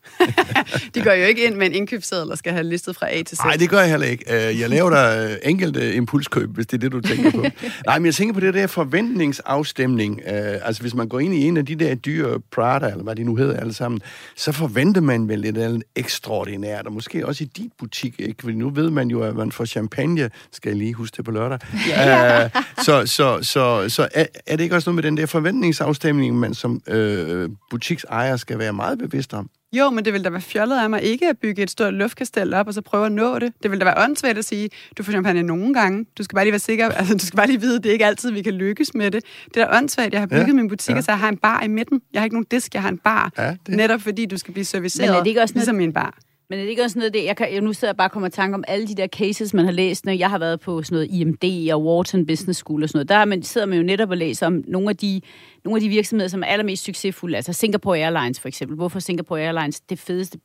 de 0.95 1.03
går 1.03 1.13
jo 1.13 1.25
ikke 1.25 1.45
ind 1.47 1.55
med 1.55 1.67
en 1.67 1.73
indkøbsseddel 1.75 2.31
og 2.31 2.39
skal 2.39 2.53
have 2.53 2.63
listet 2.65 2.97
fra 2.97 3.09
A 3.15 3.23
til 3.23 3.37
Z. 3.37 3.41
Nej, 3.41 3.57
det 3.57 3.71
gør 3.71 3.81
jeg 3.81 3.91
heller 3.91 4.07
ikke. 4.07 4.49
Øh, 4.49 4.61
Jeg 4.61 4.69
laver 4.71 4.91
der 4.91 5.25
øh, 5.31 5.37
enkelte 5.43 5.95
impulskøb, 5.95 6.51
hvis 6.55 6.67
det 6.67 6.75
er 6.77 6.79
det, 6.79 6.93
du 6.93 7.01
tænker 7.01 7.31
på. 7.31 7.45
Nej, 7.87 7.99
men 7.99 8.07
jeg 8.07 8.15
tænker 8.15 8.35
på 8.35 8.41
det 8.41 8.55
der 8.55 8.67
forventningsafstemning. 8.67 10.21
Øh, 10.27 10.33
Altså, 10.67 10.83
hvis 10.83 10.95
man 10.95 11.09
går 11.09 11.21
ind 11.21 11.35
i 11.35 11.43
en 11.45 11.57
af 11.57 11.67
de 11.67 11.75
der 11.77 11.95
dyre 11.95 12.41
Prada, 12.53 12.87
eller 12.91 13.03
hvad 13.03 13.17
de 13.17 13.25
nu 13.25 13.37
hedder 13.37 13.61
alle 13.61 13.73
sammen, 13.73 14.01
så 14.37 14.53
forventer 14.53 15.01
man 15.01 15.29
vel 15.29 15.41
et 15.41 15.47
eller 15.47 15.65
andet 15.65 15.83
ekstraordinært, 15.97 16.87
og 16.87 16.93
måske 16.93 17.27
også 17.27 17.45
i 17.45 17.47
dit 17.57 17.71
butik, 17.79 18.15
ikke? 18.19 18.35
Fordi 18.41 18.55
nu 18.55 18.71
ved 18.71 18.91
man 18.91 19.09
jo, 19.09 19.21
at 19.23 19.37
man 19.37 19.53
får 19.53 19.65
champagne, 19.65 20.31
skal 20.53 20.69
jeg 20.71 20.77
lige 20.79 20.95
huske 20.95 21.17
det 21.17 21.25
på 21.25 21.31
lørdag. 21.31 21.59
Øh, 21.75 22.51
så 22.85 23.03
så, 23.07 23.39
så, 23.43 23.89
så 23.89 24.09
er, 24.15 24.25
er 24.47 24.57
det 24.57 24.65
ikke 24.65 24.77
også 24.77 24.91
noget 24.91 24.95
med 24.95 25.03
den 25.03 25.17
der 25.17 25.27
forventningsafstemning, 25.27 26.39
man 26.39 26.55
som 26.55 26.81
øh, 26.89 27.49
butiksejer 27.71 28.37
skal 28.37 28.59
være 28.59 28.66
meget 28.73 28.99
bevidst 28.99 29.35
om? 29.35 29.51
Jo, 29.73 29.91
men 29.91 30.05
det 30.05 30.13
vil 30.13 30.25
da 30.25 30.29
være 30.31 30.41
fjollet 30.41 30.79
af 30.79 30.91
mig 30.91 31.03
ikke 31.03 31.29
at 31.29 31.39
bygge 31.39 31.63
et 31.63 31.71
stort 31.71 31.95
luftkastel 31.95 32.55
op, 32.55 32.67
og 32.67 32.75
så 32.75 32.81
prøve 32.83 33.07
at 33.07 33.13
nå 33.13 33.39
det. 33.39 33.53
Det 33.63 33.71
vil 33.71 33.81
da 33.81 33.85
være 33.85 34.05
åndssvagt 34.05 34.39
at 34.39 34.45
sige, 34.45 34.69
du 34.99 35.03
får 35.03 35.13
champagne 35.13 35.43
nogle 35.43 35.75
gange. 35.75 36.07
Du 36.19 36.23
skal 36.23 36.35
bare 36.37 36.45
lige 36.45 36.53
være 36.53 36.59
sikker, 36.59 36.89
altså 36.99 37.15
du 37.15 37.27
skal 37.27 37.37
bare 37.37 37.47
lige 37.47 37.61
vide, 37.61 37.77
at 37.77 37.83
det 37.83 37.89
er 37.89 37.93
ikke 37.93 38.07
altid, 38.07 38.31
vi 38.31 38.43
kan 38.43 38.53
lykkes 38.55 38.95
med 38.95 39.11
det. 39.11 39.25
Det 39.55 39.63
er 39.63 39.67
da 39.71 39.77
åndssvagt. 39.79 40.13
Jeg 40.13 40.21
har 40.21 40.27
bygget 40.27 40.47
Ja, 40.49 40.53
min 40.53 40.69
butik, 40.69 40.91
ja. 40.91 40.95
ja. 40.95 41.01
så 41.01 41.13
jeg 41.13 41.19
har 41.19 41.29
en 41.29 41.37
bar 41.37 41.63
i 41.63 41.69
midten. 41.69 42.01
Jeg 42.13 42.21
har 42.21 42.25
ikke 42.25 42.37
nogen 42.37 42.47
disk, 42.51 42.75
jeg 42.75 42.83
har 42.83 42.89
en 42.89 42.99
bar. 42.99 43.33
Ja, 43.39 43.51
det- 43.67 43.77
Netop 43.77 44.01
fordi 44.03 44.27
du 44.27 44.37
skal 44.39 44.53
blive 44.53 44.65
serviceret, 44.65 45.09
Men 45.11 45.15
er 45.17 45.23
det 45.23 45.27
ikke 45.29 45.43
også 45.43 45.53
noget- 45.55 45.67
ligesom 45.67 45.81
i 45.81 45.85
en 45.85 45.93
bar. 45.93 46.19
Men 46.51 46.59
er 46.59 46.63
det 46.63 46.71
ikke 46.71 46.83
også 46.83 46.99
noget 46.99 47.07
af 47.07 47.13
det, 47.13 47.25
jeg, 47.25 47.37
kan, 47.37 47.53
jeg 47.53 47.61
nu 47.61 47.73
sidder 47.73 47.93
jeg 47.93 47.97
bare 47.97 48.07
og 48.07 48.13
kommer 48.13 48.29
i 48.29 48.31
tanke 48.31 48.55
om 48.55 48.65
alle 48.69 48.87
de 48.87 48.95
der 48.95 49.07
cases, 49.07 49.55
man 49.55 49.65
har 49.65 49.73
læst, 49.73 50.05
når 50.05 50.13
jeg 50.13 50.31
har 50.31 50.39
været 50.39 50.61
på 50.61 50.83
sådan 50.83 50.97
noget 50.97 51.11
IMD 51.11 51.73
og 51.73 51.85
Wharton 51.85 52.27
Business 52.27 52.59
School 52.59 52.83
og 52.83 52.89
sådan 52.89 52.99
noget. 52.99 53.09
Der 53.09 53.25
man, 53.25 53.43
sidder 53.43 53.67
man 53.67 53.79
jo 53.79 53.85
netop 53.85 54.11
og 54.11 54.17
læser 54.17 54.47
om 54.47 54.65
nogle 54.69 54.91
af 54.91 54.97
de, 54.97 55.21
nogle 55.65 55.77
af 55.77 55.81
de 55.81 55.89
virksomheder, 55.89 56.29
som 56.29 56.43
er 56.43 56.47
allermest 56.47 56.85
succesfulde. 56.85 57.37
Altså 57.37 57.53
Singapore 57.53 57.99
Airlines 57.99 58.41
for 58.41 58.49
eksempel. 58.49 58.77
Hvorfor 58.77 58.99
Singapore 58.99 59.41
Airlines 59.41 59.81
det 59.81 59.99
fedeste 59.99 60.39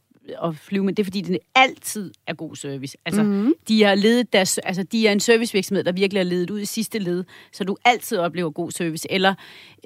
at 0.43 0.55
flyve 0.55 0.83
med? 0.83 0.93
Det 0.93 1.03
er 1.03 1.05
fordi, 1.05 1.21
den 1.21 1.37
altid 1.55 2.11
er 2.27 2.33
god 2.33 2.55
service. 2.55 2.97
Altså, 3.05 3.23
mm-hmm. 3.23 3.53
de 3.67 3.83
har 3.83 3.95
ledet 3.95 4.33
deres, 4.33 4.57
altså, 4.57 4.83
de 4.83 5.07
er 5.07 5.11
en 5.11 5.19
servicevirksomhed, 5.19 5.83
der 5.83 5.91
virkelig 5.91 6.19
har 6.19 6.29
ledet 6.29 6.49
ud 6.49 6.59
i 6.59 6.65
sidste 6.65 6.99
led, 6.99 7.23
så 7.51 7.63
du 7.63 7.77
altid 7.85 8.17
oplever 8.17 8.49
god 8.49 8.71
service. 8.71 9.11
Eller, 9.11 9.33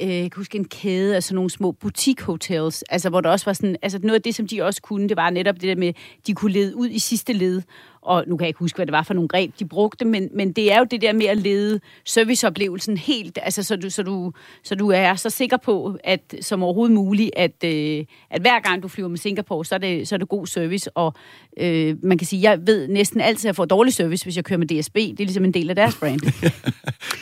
øh, 0.02 0.10
jeg 0.10 0.32
kan 0.32 0.40
huske 0.40 0.58
en 0.58 0.66
kæde 0.66 1.16
af 1.16 1.24
sådan 1.24 1.36
nogle 1.36 1.50
små 1.50 1.72
boutique-hotels, 1.72 2.84
altså, 2.90 3.10
hvor 3.10 3.22
der 3.22 3.30
også 3.30 3.46
var 3.46 3.54
sådan, 3.54 3.76
altså 3.82 4.00
noget 4.00 4.16
af 4.16 4.22
det, 4.22 4.36
som 4.36 4.48
de 4.48 4.64
også 4.64 4.82
kunne, 4.82 5.10
det 5.10 5.18
var 5.18 5.30
netop 5.30 5.56
det 5.56 5.64
der 5.64 5.76
med, 5.76 5.94
de 6.28 6.34
kunne 6.34 6.52
lede 6.52 6.76
ud 6.76 6.90
i 6.90 7.00
sidste 7.00 7.34
led, 7.34 7.62
og 8.06 8.24
nu 8.28 8.38
kan 8.38 8.44
jeg 8.44 8.50
ikke 8.50 8.60
huske, 8.60 8.76
hvad 8.76 8.86
det 8.86 8.92
var 8.92 9.04
for 9.04 9.14
nogle 9.14 9.28
greb, 9.28 9.52
de 9.60 9.66
brugte, 9.66 10.06
men, 10.06 10.30
men 10.34 10.52
det 10.54 10.72
er 10.74 10.78
jo 10.80 10.86
det 10.92 11.02
der 11.02 11.14
med 11.14 11.26
at 11.26 11.38
lede 11.38 11.80
serviceoplevelsen 12.06 12.98
helt, 12.98 13.40
altså 13.42 13.64
så 13.64 13.76
du, 13.76 13.90
så 13.90 14.04
du, 14.04 14.32
så 14.64 14.76
du 14.76 14.90
er 14.92 15.16
så 15.16 15.30
sikker 15.30 15.58
på, 15.58 15.98
at 16.04 16.36
som 16.42 16.64
overhovedet 16.64 16.96
muligt, 16.96 17.32
at, 17.36 17.64
øh, 17.66 18.06
at 18.30 18.42
hver 18.42 18.60
gang 18.60 18.84
du 18.84 18.88
flyver 18.88 19.10
med 19.10 19.18
Singapore, 19.18 19.66
så 19.66 19.76
er 19.76 19.80
det, 19.80 20.08
så 20.08 20.16
er 20.16 20.20
det 20.20 20.30
god 20.30 20.48
service, 20.48 20.98
og 20.98 21.14
øh, 21.60 21.96
man 22.04 22.18
kan 22.18 22.28
sige, 22.28 22.42
jeg 22.50 22.60
ved 22.68 22.88
næsten 22.88 23.22
altid, 23.22 23.46
at 23.46 23.50
jeg 23.50 23.56
får 23.56 23.66
dårlig 23.66 23.94
service, 23.94 24.26
hvis 24.26 24.36
jeg 24.36 24.46
kører 24.46 24.58
med 24.60 24.68
DSB. 24.82 24.96
Det 24.96 25.10
er 25.20 25.26
ligesom 25.26 25.46
en 25.46 25.54
del 25.54 25.70
af 25.70 25.76
deres 25.76 25.96
brand. 25.96 26.20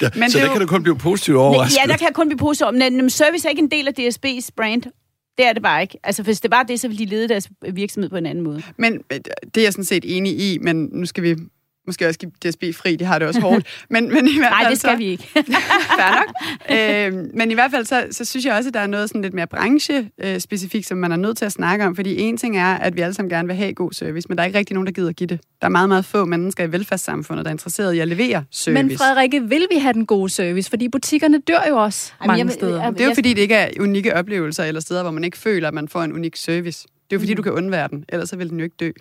Ja, 0.02 0.10
Men 0.16 0.30
så 0.32 0.38
det 0.38 0.44
er 0.44 0.48
der 0.48 0.54
jo- 0.54 0.58
kan 0.58 0.62
du 0.62 0.68
kun 0.68 0.84
blive 0.84 0.98
positivt 0.98 1.36
Nej, 1.36 1.44
overrasket. 1.46 1.80
ja, 1.84 1.92
der 1.92 1.98
kan 1.98 2.08
jeg 2.08 2.16
kun 2.16 2.28
blive 2.30 2.38
positiv 2.38 2.68
men 2.74 3.10
service 3.10 3.48
er 3.48 3.50
ikke 3.50 3.62
en 3.62 3.72
del 3.72 3.88
af 3.88 3.92
DSB's 4.00 4.50
brand. 4.58 4.84
Det 5.38 5.46
er 5.46 5.54
det 5.54 5.62
bare 5.62 5.82
ikke. 5.82 5.98
Altså, 6.04 6.24
hvis 6.24 6.42
det 6.42 6.52
var 6.52 6.64
det, 6.64 6.80
så 6.80 6.88
ville 6.88 7.06
de 7.06 7.10
lede 7.10 7.30
deres 7.30 7.50
virksomhed 7.74 8.10
på 8.10 8.18
en 8.18 8.26
anden 8.26 8.44
måde. 8.44 8.62
Men 8.78 8.94
øh, 8.94 9.20
det 9.46 9.58
er 9.58 9.66
jeg 9.66 9.74
sådan 9.74 9.86
set 9.86 10.18
enig 10.18 10.40
i, 10.40 10.58
men 10.58 10.90
nu 10.92 11.06
skal 11.06 11.24
vi 11.24 11.36
måske 11.88 12.08
også 12.08 12.20
give 12.20 12.32
DSB 12.46 12.64
fri, 12.74 12.96
de 12.96 13.06
har 13.06 13.20
det 13.20 13.28
også 13.28 13.40
hårdt. 13.42 13.68
Men, 13.90 14.14
men 14.14 14.28
i 14.28 14.38
hvert 14.38 14.52
Nej, 14.52 14.64
fald 14.64 14.72
det 14.72 14.80
skal 14.80 14.92
så, 14.92 14.98
vi 14.98 15.06
ikke. 15.06 15.24
Fair 16.00 16.16
nok. 16.16 17.18
øh, 17.20 17.26
men 17.38 17.52
i 17.52 17.54
hvert 17.54 17.72
fald, 17.72 17.86
så, 17.86 18.08
så 18.12 18.26
synes 18.26 18.46
jeg 18.46 18.56
også, 18.56 18.68
at 18.68 18.74
der 18.74 18.80
er 18.80 18.88
noget 18.88 19.10
sådan 19.10 19.22
lidt 19.22 19.34
mere 19.34 19.48
branche-specifikt, 19.48 20.88
som 20.88 20.98
man 20.98 21.12
er 21.12 21.16
nødt 21.16 21.38
til 21.38 21.46
at 21.46 21.52
snakke 21.52 21.86
om. 21.86 21.96
Fordi 21.96 22.20
en 22.22 22.38
ting 22.38 22.58
er, 22.58 22.74
at 22.74 22.96
vi 22.96 23.02
alle 23.02 23.14
sammen 23.14 23.30
gerne 23.30 23.48
vil 23.48 23.58
have 23.58 23.74
god 23.74 23.92
service, 23.94 24.26
men 24.30 24.38
der 24.38 24.44
er 24.44 24.48
ikke 24.48 24.58
rigtig 24.60 24.74
nogen, 24.74 24.86
der 24.88 24.94
gider 24.94 25.10
at 25.10 25.16
give 25.16 25.28
det. 25.28 25.40
Der 25.62 25.68
er 25.68 25.72
meget, 25.72 25.90
meget 25.90 26.06
få 26.06 26.26
mennesker 26.26 26.64
i 26.64 26.72
velfærdssamfundet, 26.72 27.46
der 27.46 27.50
er 27.50 27.54
interesseret 27.54 27.94
i 27.94 28.00
at 28.00 28.08
levere 28.08 28.44
service. 28.52 28.84
Men 28.84 28.98
Frederikke, 28.98 29.42
vil 29.50 29.68
vi 29.74 29.80
have 29.80 29.94
den 29.94 30.06
gode 30.06 30.30
service? 30.30 30.70
Fordi 30.70 30.90
butikkerne 30.90 31.40
dør 31.48 31.60
jo 31.70 31.78
også 31.78 32.12
Jamen, 32.22 32.28
mange 32.28 32.38
jeg 32.40 32.46
vil- 32.48 32.54
steder. 32.54 32.84
jeg- 32.84 32.94
det 32.94 33.02
er 33.02 33.06
jo 33.06 33.14
fordi, 33.14 33.30
det 33.34 33.42
ikke 33.42 33.56
er 33.56 33.70
unikke 33.80 34.16
oplevelser 34.16 34.64
eller 34.64 34.82
steder, 34.82 35.02
hvor 35.02 35.12
man 35.12 35.24
ikke 35.24 35.38
føler, 35.38 35.68
at 35.68 35.74
man 35.74 35.88
får 35.88 36.04
en 36.04 36.14
unik 36.14 36.36
service. 36.36 36.88
Det 36.88 37.16
er 37.16 37.16
jo 37.16 37.20
fordi, 37.20 37.34
du 37.34 37.42
kan 37.42 37.52
undvære 37.52 37.88
den, 37.88 38.06
ellers 38.10 38.30
så 38.30 38.36
vil 38.36 38.50
den 38.50 38.58
jo 38.60 38.64
ikke 38.64 38.76
dø. 38.80 38.92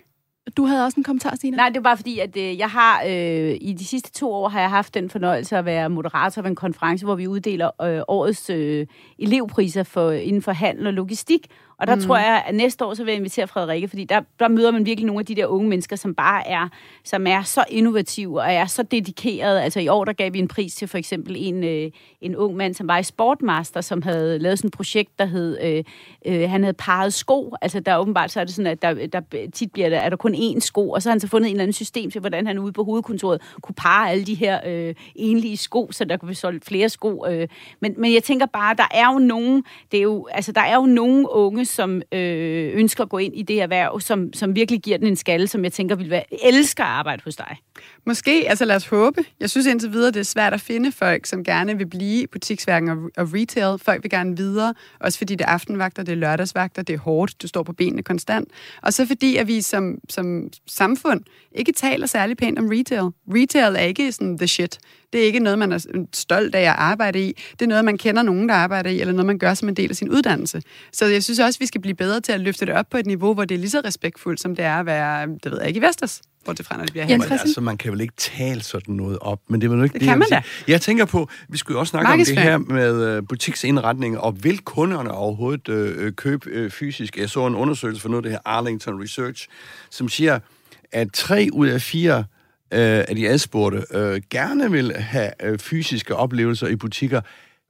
Du 0.57 0.65
havde 0.65 0.85
også 0.85 0.99
en 0.99 1.03
kommentar, 1.03 1.35
Stina? 1.35 1.57
Nej, 1.57 1.69
det 1.69 1.75
var 1.75 1.81
bare 1.81 1.97
fordi, 1.97 2.19
at 2.19 2.37
øh, 2.37 2.57
jeg 2.57 2.69
har 2.69 3.03
øh, 3.07 3.57
i 3.61 3.75
de 3.79 3.85
sidste 3.85 4.11
to 4.11 4.33
år 4.33 4.49
har 4.49 4.59
jeg 4.59 4.69
haft 4.69 4.93
den 4.93 5.09
fornøjelse 5.09 5.57
at 5.57 5.65
være 5.65 5.89
moderator 5.89 6.41
ved 6.41 6.49
en 6.49 6.55
konference, 6.55 7.05
hvor 7.05 7.15
vi 7.15 7.27
uddeler 7.27 7.81
øh, 7.81 8.01
årets 8.07 8.49
øh, 8.49 8.87
elevpriser 9.19 9.83
for, 9.83 10.11
inden 10.11 10.41
for 10.41 10.51
handel 10.51 10.87
og 10.87 10.93
logistik. 10.93 11.47
Og 11.83 11.87
der 11.87 11.95
mm. 11.95 12.01
tror 12.01 12.17
jeg, 12.17 12.43
at 12.47 12.55
næste 12.55 12.85
år 12.85 12.93
så 12.93 13.03
vil 13.03 13.11
jeg 13.11 13.17
invitere 13.17 13.47
Frederikke, 13.47 13.87
fordi 13.87 14.03
der, 14.03 14.21
der 14.39 14.47
møder 14.47 14.71
man 14.71 14.85
virkelig 14.85 15.05
nogle 15.05 15.19
af 15.19 15.25
de 15.25 15.35
der 15.35 15.45
unge 15.45 15.69
mennesker, 15.69 15.95
som 15.95 16.15
bare 16.15 16.47
er, 16.47 16.69
som 17.03 17.27
er 17.27 17.41
så 17.41 17.63
innovative 17.69 18.41
og 18.41 18.53
er 18.53 18.65
så 18.65 18.83
dedikerede. 18.83 19.63
Altså 19.63 19.79
i 19.79 19.87
år, 19.87 20.05
der 20.05 20.13
gav 20.13 20.33
vi 20.33 20.39
en 20.39 20.47
pris 20.47 20.75
til 20.75 20.87
for 20.87 20.97
eksempel 20.97 21.35
en, 21.37 21.63
øh, 21.63 21.91
en 22.21 22.35
ung 22.35 22.55
mand, 22.55 22.73
som 22.73 22.87
var 22.87 22.97
i 22.97 23.03
Sportmaster, 23.03 23.81
som 23.81 24.01
havde 24.01 24.39
lavet 24.39 24.59
sådan 24.59 24.67
et 24.67 24.73
projekt, 24.73 25.19
der 25.19 25.25
hed, 25.25 25.57
øh, 25.63 25.83
øh, 26.25 26.49
han 26.49 26.63
havde 26.63 26.73
parret 26.73 27.13
sko. 27.13 27.55
Altså 27.61 27.79
der 27.79 27.97
åbenbart, 27.97 28.31
så 28.31 28.39
er 28.39 28.43
det 28.43 28.53
sådan, 28.53 28.71
at 28.71 28.81
der, 28.81 29.07
der 29.07 29.21
tit 29.53 29.71
bliver 29.71 29.89
der, 29.89 29.97
er 29.97 30.09
der 30.09 30.17
kun 30.17 30.35
én 30.35 30.59
sko, 30.59 30.89
og 30.89 31.01
så 31.01 31.09
har 31.09 31.13
han 31.13 31.19
så 31.19 31.27
fundet 31.27 31.49
en 31.49 31.55
eller 31.55 31.63
anden 31.63 31.73
system 31.73 32.11
til, 32.11 32.19
hvordan 32.19 32.47
han 32.47 32.59
ude 32.59 32.71
på 32.71 32.83
hovedkontoret 32.83 33.41
kunne 33.61 33.75
parre 33.75 34.09
alle 34.09 34.25
de 34.25 34.35
her 34.35 34.59
øh, 34.65 34.95
enlige 35.15 35.57
sko, 35.57 35.89
så 35.91 36.05
der 36.05 36.17
kunne 36.17 36.27
blive 36.27 36.35
solgt 36.35 36.65
flere 36.65 36.89
sko. 36.89 37.25
Øh. 37.29 37.47
Men, 37.79 37.95
men 37.97 38.13
jeg 38.13 38.23
tænker 38.23 38.45
bare, 38.45 38.75
der 38.75 38.87
er 38.91 39.13
jo 39.13 39.19
nogen, 39.19 39.63
det 39.91 39.97
er 39.97 40.03
jo, 40.03 40.27
altså 40.31 40.51
der 40.51 40.61
er 40.61 40.75
jo 40.75 40.85
nogen 40.85 41.27
unge, 41.27 41.65
som 41.73 42.01
øh, 42.11 42.71
ønsker 42.73 43.03
at 43.03 43.09
gå 43.09 43.17
ind 43.17 43.35
i 43.35 43.41
det 43.41 43.61
erhverv, 43.61 43.99
som, 43.99 44.33
som 44.33 44.55
virkelig 44.55 44.81
giver 44.81 44.97
den 44.97 45.07
en 45.07 45.15
skalle, 45.15 45.47
som 45.47 45.63
jeg 45.63 45.73
tænker 45.73 45.95
vil 45.95 46.09
være, 46.09 46.45
elsker 46.45 46.83
at 46.83 46.89
arbejde 46.89 47.21
hos 47.25 47.35
dig? 47.35 47.57
Måske, 48.05 48.45
altså 48.47 48.65
lad 48.65 48.75
os 48.75 48.87
håbe. 48.87 49.25
Jeg 49.39 49.49
synes 49.49 49.67
indtil 49.67 49.91
videre, 49.91 50.11
det 50.11 50.19
er 50.19 50.23
svært 50.23 50.53
at 50.53 50.61
finde 50.61 50.91
folk, 50.91 51.25
som 51.25 51.43
gerne 51.43 51.77
vil 51.77 51.85
blive 51.85 52.23
i 52.23 52.27
butiksværken 52.27 52.89
og, 52.89 52.97
og 53.17 53.27
retail. 53.33 53.79
Folk 53.79 54.03
vil 54.03 54.11
gerne 54.11 54.37
videre, 54.37 54.73
også 54.99 55.17
fordi 55.17 55.35
det 55.35 55.45
er 55.45 55.49
aftenvagter, 55.49 56.03
det 56.03 56.11
er 56.11 56.15
lørdagsvagter, 56.15 56.81
det 56.81 56.93
er 56.93 56.99
hårdt, 56.99 57.41
du 57.41 57.47
står 57.47 57.63
på 57.63 57.73
benene 57.73 58.03
konstant. 58.03 58.47
Og 58.81 58.93
så 58.93 59.05
fordi, 59.05 59.35
at 59.37 59.47
vi 59.47 59.61
som, 59.61 59.97
som 60.09 60.49
samfund 60.67 61.21
ikke 61.51 61.71
taler 61.71 62.07
særlig 62.07 62.37
pænt 62.37 62.59
om 62.59 62.67
retail. 62.67 63.09
Retail 63.27 63.75
er 63.75 63.79
ikke 63.79 64.11
sådan 64.11 64.37
the 64.37 64.47
shit. 64.47 64.79
Det 65.13 65.21
er 65.21 65.25
ikke 65.25 65.39
noget, 65.39 65.59
man 65.59 65.71
er 65.71 66.05
stolt 66.13 66.55
af 66.55 66.61
at 66.61 66.75
arbejde 66.77 67.27
i. 67.27 67.33
Det 67.51 67.61
er 67.61 67.67
noget, 67.67 67.85
man 67.85 67.97
kender 67.97 68.21
nogen, 68.21 68.49
der 68.49 68.55
arbejder 68.55 68.89
i, 68.89 68.99
eller 69.01 69.13
noget, 69.13 69.25
man 69.25 69.37
gør 69.37 69.53
som 69.53 69.69
en 69.69 69.75
del 69.75 69.89
af 69.89 69.95
sin 69.95 70.09
uddannelse. 70.09 70.61
Så 70.93 71.05
jeg 71.05 71.23
synes 71.23 71.39
også, 71.39 71.59
vi 71.59 71.65
skal 71.65 71.81
blive 71.81 71.95
bedre 71.95 72.21
til 72.21 72.31
at 72.31 72.39
løfte 72.39 72.65
det 72.65 72.73
op 72.73 72.85
på 72.89 72.97
et 72.97 73.05
niveau, 73.05 73.33
hvor 73.33 73.45
det 73.45 73.55
er 73.55 73.59
lige 73.59 73.69
så 73.69 73.81
respektfuldt, 73.85 74.41
som 74.41 74.55
det 74.55 74.65
er 74.65 74.79
at 74.79 74.85
være, 74.85 75.27
det 75.27 75.51
ved 75.51 75.59
jeg 75.59 75.67
ikke, 75.67 75.77
i 75.77 75.81
Vestas. 75.81 76.21
Bortset 76.45 76.65
fra, 76.65 76.77
når 76.77 76.83
det 76.83 76.93
bliver 76.93 77.07
Jens 77.09 77.31
altså, 77.31 77.61
man 77.61 77.77
kan 77.77 77.91
vel 77.91 78.01
ikke 78.01 78.13
tale 78.17 78.63
sådan 78.63 78.95
noget 78.95 79.17
op, 79.21 79.39
men 79.47 79.61
det 79.61 79.67
er 79.67 79.75
vel 79.75 79.83
ikke 79.83 79.93
Det 79.93 80.01
det, 80.01 80.09
kan 80.09 80.19
man 80.19 80.27
sige. 80.27 80.43
Jeg 80.67 80.81
tænker 80.81 81.05
på, 81.05 81.29
vi 81.49 81.57
skulle 81.57 81.75
jo 81.75 81.79
også 81.79 81.91
snakke 81.91 82.11
om 82.11 82.19
det 82.19 82.39
her 82.39 82.57
med 82.57 83.07
øh, 83.07 83.23
butiksindretning, 83.29 84.19
og 84.19 84.43
vil 84.43 84.59
kunderne 84.59 85.11
overhovedet 85.11 85.69
øh, 85.69 86.13
købe 86.13 86.49
øh, 86.49 86.71
fysisk? 86.71 87.17
Jeg 87.17 87.29
så 87.29 87.47
en 87.47 87.55
undersøgelse 87.55 88.01
for 88.01 88.09
noget 88.09 88.23
det 88.23 88.31
her 88.31 88.39
Arlington 88.45 89.03
Research, 89.03 89.47
som 89.89 90.09
siger, 90.09 90.39
at 90.91 91.07
tre 91.13 91.49
ud 91.53 91.67
af 91.67 91.81
fire 91.81 92.23
øh, 92.73 93.05
af 93.07 93.15
de 93.15 93.29
adspurgte 93.29 93.83
øh, 93.93 94.21
gerne 94.29 94.71
vil 94.71 94.93
have 94.95 95.31
øh, 95.43 95.59
fysiske 95.59 96.15
oplevelser 96.15 96.67
i 96.67 96.75
butikker, 96.75 97.21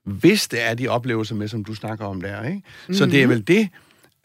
hvis 0.06 0.48
det 0.48 0.63
er 0.63 0.74
de 0.74 0.88
oplevelser 0.88 1.36
med, 1.36 1.48
som 1.48 1.63
du 1.63 1.76
snakker 1.76 2.06
om 2.06 2.22
der, 2.22 2.44
ikke? 2.44 2.56
Mm-hmm. 2.56 2.94
Så 2.94 3.06
det 3.06 3.24
er 3.24 3.28
vel 3.28 3.48
det, 3.48 3.70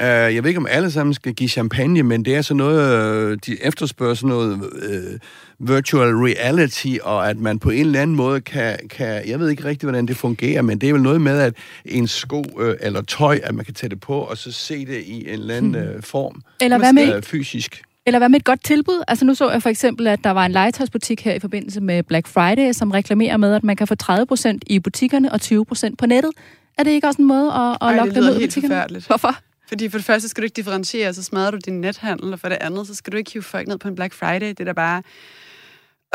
Uh, 0.03 0.07
jeg 0.07 0.43
ved 0.43 0.49
ikke, 0.49 0.59
om 0.59 0.67
alle 0.71 0.91
sammen 0.91 1.15
skal 1.15 1.35
give 1.35 1.49
champagne, 1.49 2.03
men 2.03 2.25
det 2.25 2.35
er 2.35 2.43
sådan 2.43 2.57
noget, 2.57 3.31
uh, 3.31 3.39
de 3.47 3.65
efterspørger 3.65 4.15
sådan 4.15 4.29
noget 4.29 4.55
uh, 4.55 5.69
virtual 5.69 6.15
reality, 6.15 6.97
og 7.03 7.31
at 7.31 7.39
man 7.39 7.59
på 7.59 7.71
en 7.71 7.87
eller 7.87 8.03
anden 8.03 8.17
måde 8.17 8.41
kan, 8.41 8.79
kan, 8.91 9.29
jeg 9.29 9.41
ved 9.41 9.51
ikke 9.51 9.65
rigtig, 9.65 9.87
hvordan 9.87 10.07
det 10.07 10.17
fungerer, 10.17 10.63
men 10.63 10.79
det 10.79 10.89
er 10.89 10.93
vel 10.93 11.03
noget 11.03 11.21
med, 11.21 11.41
at 11.41 11.55
en 11.85 12.09
sko 12.09 12.45
uh, 12.55 12.73
eller 12.81 13.03
tøj, 13.03 13.41
at 13.43 13.55
man 13.55 13.65
kan 13.65 13.75
tage 13.75 13.91
det 13.91 14.01
på, 14.01 14.19
og 14.19 14.39
så 14.39 14.53
se 14.53 14.87
det 14.87 15.03
i 15.07 15.21
en 15.21 15.29
eller 15.29 15.55
anden 15.55 15.75
uh, 15.75 16.03
form. 16.03 16.43
Eller 16.61 16.79
hvad 16.79 16.93
med, 16.93 17.17
Uh, 17.17 17.23
fysisk. 17.23 17.83
Eller 18.07 18.19
hvad 18.19 18.29
med 18.29 18.39
et 18.39 18.45
godt 18.45 18.65
tilbud? 18.65 19.05
Altså 19.09 19.25
nu 19.25 19.35
så 19.35 19.51
jeg 19.51 19.63
for 19.63 19.69
eksempel, 19.69 20.07
at 20.07 20.25
der 20.25 20.31
var 20.31 20.47
en 20.47 20.53
legetøjsbutik 20.53 21.25
her 21.25 21.35
i 21.35 21.39
forbindelse 21.39 21.81
med 21.81 22.03
Black 22.03 22.27
Friday, 22.27 22.73
som 22.73 22.91
reklamerer 22.91 23.37
med, 23.37 23.55
at 23.55 23.65
man 23.65 23.77
kan 23.77 23.87
få 23.87 23.95
30% 24.03 24.59
i 24.67 24.79
butikkerne 24.79 25.33
og 25.33 25.41
20% 25.43 25.95
på 25.99 26.07
nettet. 26.07 26.31
Er 26.79 26.83
det 26.83 26.91
ikke 26.91 27.07
også 27.07 27.23
en 27.23 27.29
måde 27.29 27.53
at, 27.53 27.89
at 27.89 27.97
lokke 27.97 28.15
dem 28.15 28.25
ud 28.25 28.41
i 28.41 28.47
butikkerne? 28.47 29.01
Hvorfor? 29.07 29.37
Fordi 29.69 29.89
for 29.89 29.99
det 29.99 30.05
første 30.05 30.29
skal 30.29 30.43
du 30.43 30.45
ikke 30.45 30.57
differentiere, 30.57 31.15
så 31.15 31.23
smadrer 31.23 31.51
du 31.51 31.59
din 31.65 31.81
nethandel, 31.81 32.33
og 32.33 32.41
for 32.41 32.49
det 32.49 32.59
andet, 32.61 32.87
så 32.87 32.95
skal 32.95 33.13
du 33.13 33.17
ikke 33.17 33.33
hive 33.33 33.43
folk 33.43 33.69
ned 33.69 33.79
på 33.79 33.89
en 33.89 33.95
Black 33.95 34.15
Friday. 34.15 34.49
Det 34.49 34.61
er 34.61 34.65
da 34.65 34.73
bare... 34.73 35.03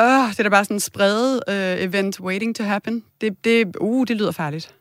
Åh, 0.02 0.30
det 0.30 0.39
er 0.39 0.43
da 0.43 0.50
bare 0.50 0.65
sådan 0.65 0.76
en 0.76 0.80
spredet 0.80 1.41
uh, 1.48 1.84
event 1.84 2.19
waiting 2.19 2.56
to 2.56 2.63
happen. 2.63 3.04
Det, 3.22 3.43
det, 3.43 3.76
uh, 3.80 4.08
det 4.08 4.17
lyder 4.17 4.32
farligt. 4.32 4.76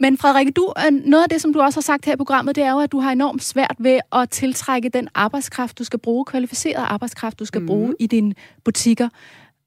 Men 0.00 0.18
Frederikke, 0.18 0.52
du, 0.52 0.72
øh, 0.86 0.92
noget 0.92 1.22
af 1.22 1.28
det, 1.28 1.40
som 1.40 1.52
du 1.52 1.60
også 1.60 1.76
har 1.76 1.82
sagt 1.82 2.04
her 2.04 2.12
i 2.12 2.16
programmet, 2.16 2.56
det 2.56 2.64
er 2.64 2.70
jo, 2.70 2.80
at 2.80 2.92
du 2.92 3.00
har 3.00 3.12
enormt 3.12 3.42
svært 3.42 3.76
ved 3.78 4.00
at 4.12 4.30
tiltrække 4.30 4.88
den 4.88 5.08
arbejdskraft, 5.14 5.78
du 5.78 5.84
skal 5.84 5.98
bruge, 5.98 6.24
kvalificeret 6.24 6.84
arbejdskraft, 6.88 7.38
du 7.38 7.44
skal 7.44 7.60
mm. 7.60 7.66
bruge 7.66 7.94
i 7.98 8.06
dine 8.06 8.34
butikker. 8.64 9.08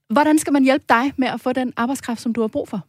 Hvordan 0.09 0.39
skal 0.39 0.53
man 0.53 0.63
hjælpe 0.63 0.85
dig 0.89 1.13
med 1.17 1.27
at 1.27 1.41
få 1.41 1.53
den 1.53 1.73
arbejdskraft, 1.77 2.21
som 2.21 2.33
du 2.33 2.41
har 2.41 2.47
brug 2.47 2.69
for? 2.69 2.81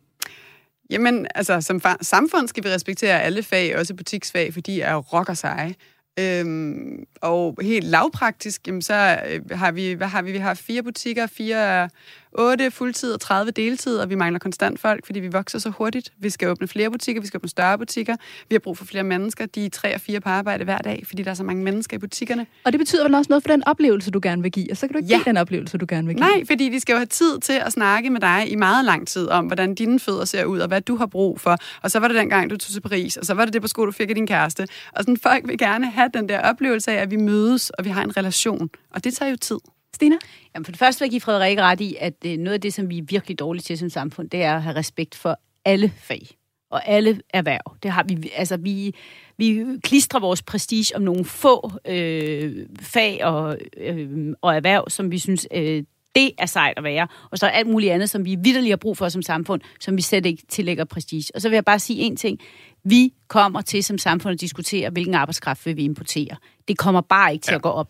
Jamen, 0.91 1.27
altså, 1.35 1.61
som 1.61 1.81
samfund 2.01 2.49
skal 2.49 2.65
vi 2.65 2.69
respektere 2.69 3.23
alle 3.23 3.43
fag, 3.43 3.79
også 3.79 3.95
butiksfag, 3.95 4.53
for 4.55 4.61
de 4.61 4.83
er 4.83 4.95
rocker 4.95 5.35
seje. 5.35 5.75
Øhm, 6.21 7.05
og 7.23 7.59
helt 7.63 7.85
lavpraktisk, 7.85 8.67
jamen, 8.67 8.83
så 8.83 9.21
øh, 9.29 9.59
har 9.59 9.73
vi, 9.73 9.93
hvad 9.93 10.07
har 10.07 10.23
vi? 10.23 10.33
Vi 10.33 10.39
har 10.39 10.55
fire 10.55 10.83
butikker, 10.83 11.27
fire 11.27 11.89
8 12.39 12.71
fuldtid 12.71 13.13
og 13.13 13.21
30 13.21 13.51
deltid, 13.51 13.99
og 13.99 14.11
vi 14.11 14.15
mangler 14.15 14.39
konstant 14.39 14.81
folk, 14.81 15.07
fordi 15.07 15.21
vi 15.21 15.29
vokser 15.29 15.59
så 15.59 15.71
hurtigt. 15.71 16.13
Vi 16.19 16.31
skal 16.31 16.49
åbne 16.49 16.69
flere 16.69 16.91
butikker, 16.91 17.21
vi 17.21 17.27
skal 17.27 17.39
åbne 17.39 17.49
større 17.49 17.79
butikker. 17.79 18.17
Vi 18.49 18.55
har 18.55 18.59
brug 18.61 18.79
for 18.79 18.85
flere 18.85 19.05
mennesker. 19.05 19.47
De 19.47 19.67
er 19.67 19.71
tre 19.71 19.95
og 19.95 20.01
fire 20.01 20.21
på 20.21 20.29
arbejde 20.29 20.65
hver 20.65 20.79
dag, 20.79 21.05
fordi 21.07 21.23
der 21.23 21.31
er 21.31 21.35
så 21.35 21.45
mange 21.45 21.65
mennesker 21.65 21.97
i 21.97 21.99
butikkerne. 21.99 22.47
Og 22.65 22.73
det 22.73 22.79
betyder 22.79 23.05
vel 23.05 23.15
også 23.15 23.29
noget 23.29 23.43
for 23.43 23.49
den 23.51 23.63
oplevelse, 23.69 24.11
du 24.11 24.21
gerne 24.23 24.43
vil 24.43 24.53
give, 24.53 24.67
og 24.71 24.77
så 24.77 24.87
kan 24.87 24.93
du 24.93 24.99
ikke 24.99 25.09
Ja. 25.11 25.17
give 25.17 25.25
den 25.25 25.37
oplevelse, 25.37 25.79
du 25.79 25.87
gerne 25.89 26.07
vil 26.07 26.17
give. 26.17 26.27
Nej, 26.29 26.45
fordi 26.47 26.69
de 26.69 26.81
skal 26.81 26.93
jo 26.93 26.97
have 26.99 27.07
tid 27.07 27.39
til 27.41 27.53
at 27.53 27.73
snakke 27.73 28.11
med 28.11 28.21
dig 28.21 28.45
i 28.51 28.55
meget 28.55 28.85
lang 28.85 29.09
tid 29.09 29.29
om, 29.29 29.47
hvordan 29.47 29.75
dine 29.75 30.01
fødder 30.01 30.25
ser 30.25 30.45
ud, 30.45 30.59
og 30.59 30.69
hvad 30.69 30.81
du 30.81 30.97
har 30.97 31.07
brug 31.07 31.41
for. 31.41 31.57
Og 31.83 31.91
så 31.91 31.99
var 31.99 32.09
det 32.09 32.17
dengang, 32.17 32.51
du 32.51 32.57
tog 32.57 32.73
til 32.73 32.81
Paris, 32.81 33.17
og 33.17 33.27
så 33.27 33.35
var 33.35 33.45
det 33.45 33.53
det 33.55 33.63
på 33.63 33.69
sko, 33.69 33.87
du 33.87 33.93
fik 33.93 34.09
af 34.09 34.15
din 34.15 34.27
kæreste. 34.27 34.63
Og 34.93 35.03
sådan, 35.03 35.17
folk 35.17 35.49
vil 35.49 35.59
gerne 35.59 35.91
have 35.91 36.11
den 36.15 36.29
der 36.29 36.41
oplevelse 36.41 36.91
af, 36.93 37.03
at 37.03 37.11
vi 37.11 37.17
mødes, 37.17 37.71
og 37.71 37.85
vi 37.85 37.91
har 37.91 38.03
en 38.05 38.17
relation. 38.17 38.71
Og 38.91 39.05
det 39.05 39.15
tager 39.15 39.31
jo 39.31 39.37
tid. 39.37 39.59
Stina? 39.97 40.17
Jamen 40.55 40.65
for 40.65 40.73
det 40.73 40.79
første 40.79 41.01
vil 41.01 41.07
jeg 41.07 41.11
give 41.11 41.21
Frederik 41.21 41.59
ret 41.59 41.81
i, 41.81 41.97
at 42.01 42.15
øh, 42.27 42.37
noget 42.37 42.55
af 42.55 42.61
det, 42.61 42.75
som 42.75 42.91
vi 42.91 42.99
er 42.99 43.03
virkelig 43.03 43.39
dårlige 43.39 43.63
til 43.63 43.79
som 43.79 43.91
samfund, 43.91 44.31
det 44.31 44.43
er 44.43 44.57
at 44.57 44.63
have 44.63 44.77
respekt 44.77 45.15
for 45.15 45.39
alle 45.65 45.93
fag 45.99 46.37
og 46.71 46.89
alle 46.89 47.21
erhverv. 47.35 47.77
Det 47.83 47.91
har 47.91 48.05
vi, 48.09 48.31
altså 48.37 48.57
vi, 48.57 48.95
vi 49.37 49.65
klistrer 49.83 50.21
vores 50.21 50.43
prestige 50.43 50.97
om 50.97 51.03
nogle 51.03 51.25
få 51.25 51.71
øh, 51.89 52.67
fag 52.81 53.25
og, 53.25 53.59
øh, 53.77 54.35
og 54.43 54.57
erhverv, 54.57 54.85
som 54.89 55.11
vi 55.11 55.19
synes, 55.19 55.49
øh, 55.55 55.83
det 56.15 56.31
er 56.39 56.47
sejt 56.47 56.75
at 56.77 56.85
være. 56.85 57.09
Og 57.31 57.39
så 57.39 57.47
er 57.47 57.51
alt 57.51 57.69
muligt 57.69 57.93
andet, 57.93 58.11
som 58.11 58.25
vi 58.25 58.37
vidderligt 58.43 58.73
har 58.73 58.77
brug 58.77 58.97
for 58.97 59.09
som 59.09 59.23
samfund, 59.23 59.61
som 59.81 59.97
vi 59.97 60.03
slet 60.03 60.27
ikke 60.27 60.43
tillægger 60.49 60.85
prestige. 60.85 61.25
Og 61.35 61.41
så 61.41 61.49
vil 61.49 61.57
jeg 61.57 61.65
bare 61.65 61.79
sige 61.79 62.01
en 62.01 62.17
ting. 62.17 62.39
Vi 62.85 63.13
kommer 63.29 63.61
til 63.61 63.85
som 63.85 63.99
samfund 63.99 64.33
at 64.33 64.41
diskutere, 64.41 64.91
hvilken 64.91 65.15
arbejdskraft 65.15 65.67
vil 65.67 65.77
vi 65.77 65.85
importere. 65.85 66.37
Det 66.69 66.79
kommer 66.79 67.01
bare 67.01 67.33
ikke 67.33 67.43
til 67.43 67.53
ja. 67.53 67.57
at 67.57 67.63
gå 67.63 67.69
op. 67.69 67.89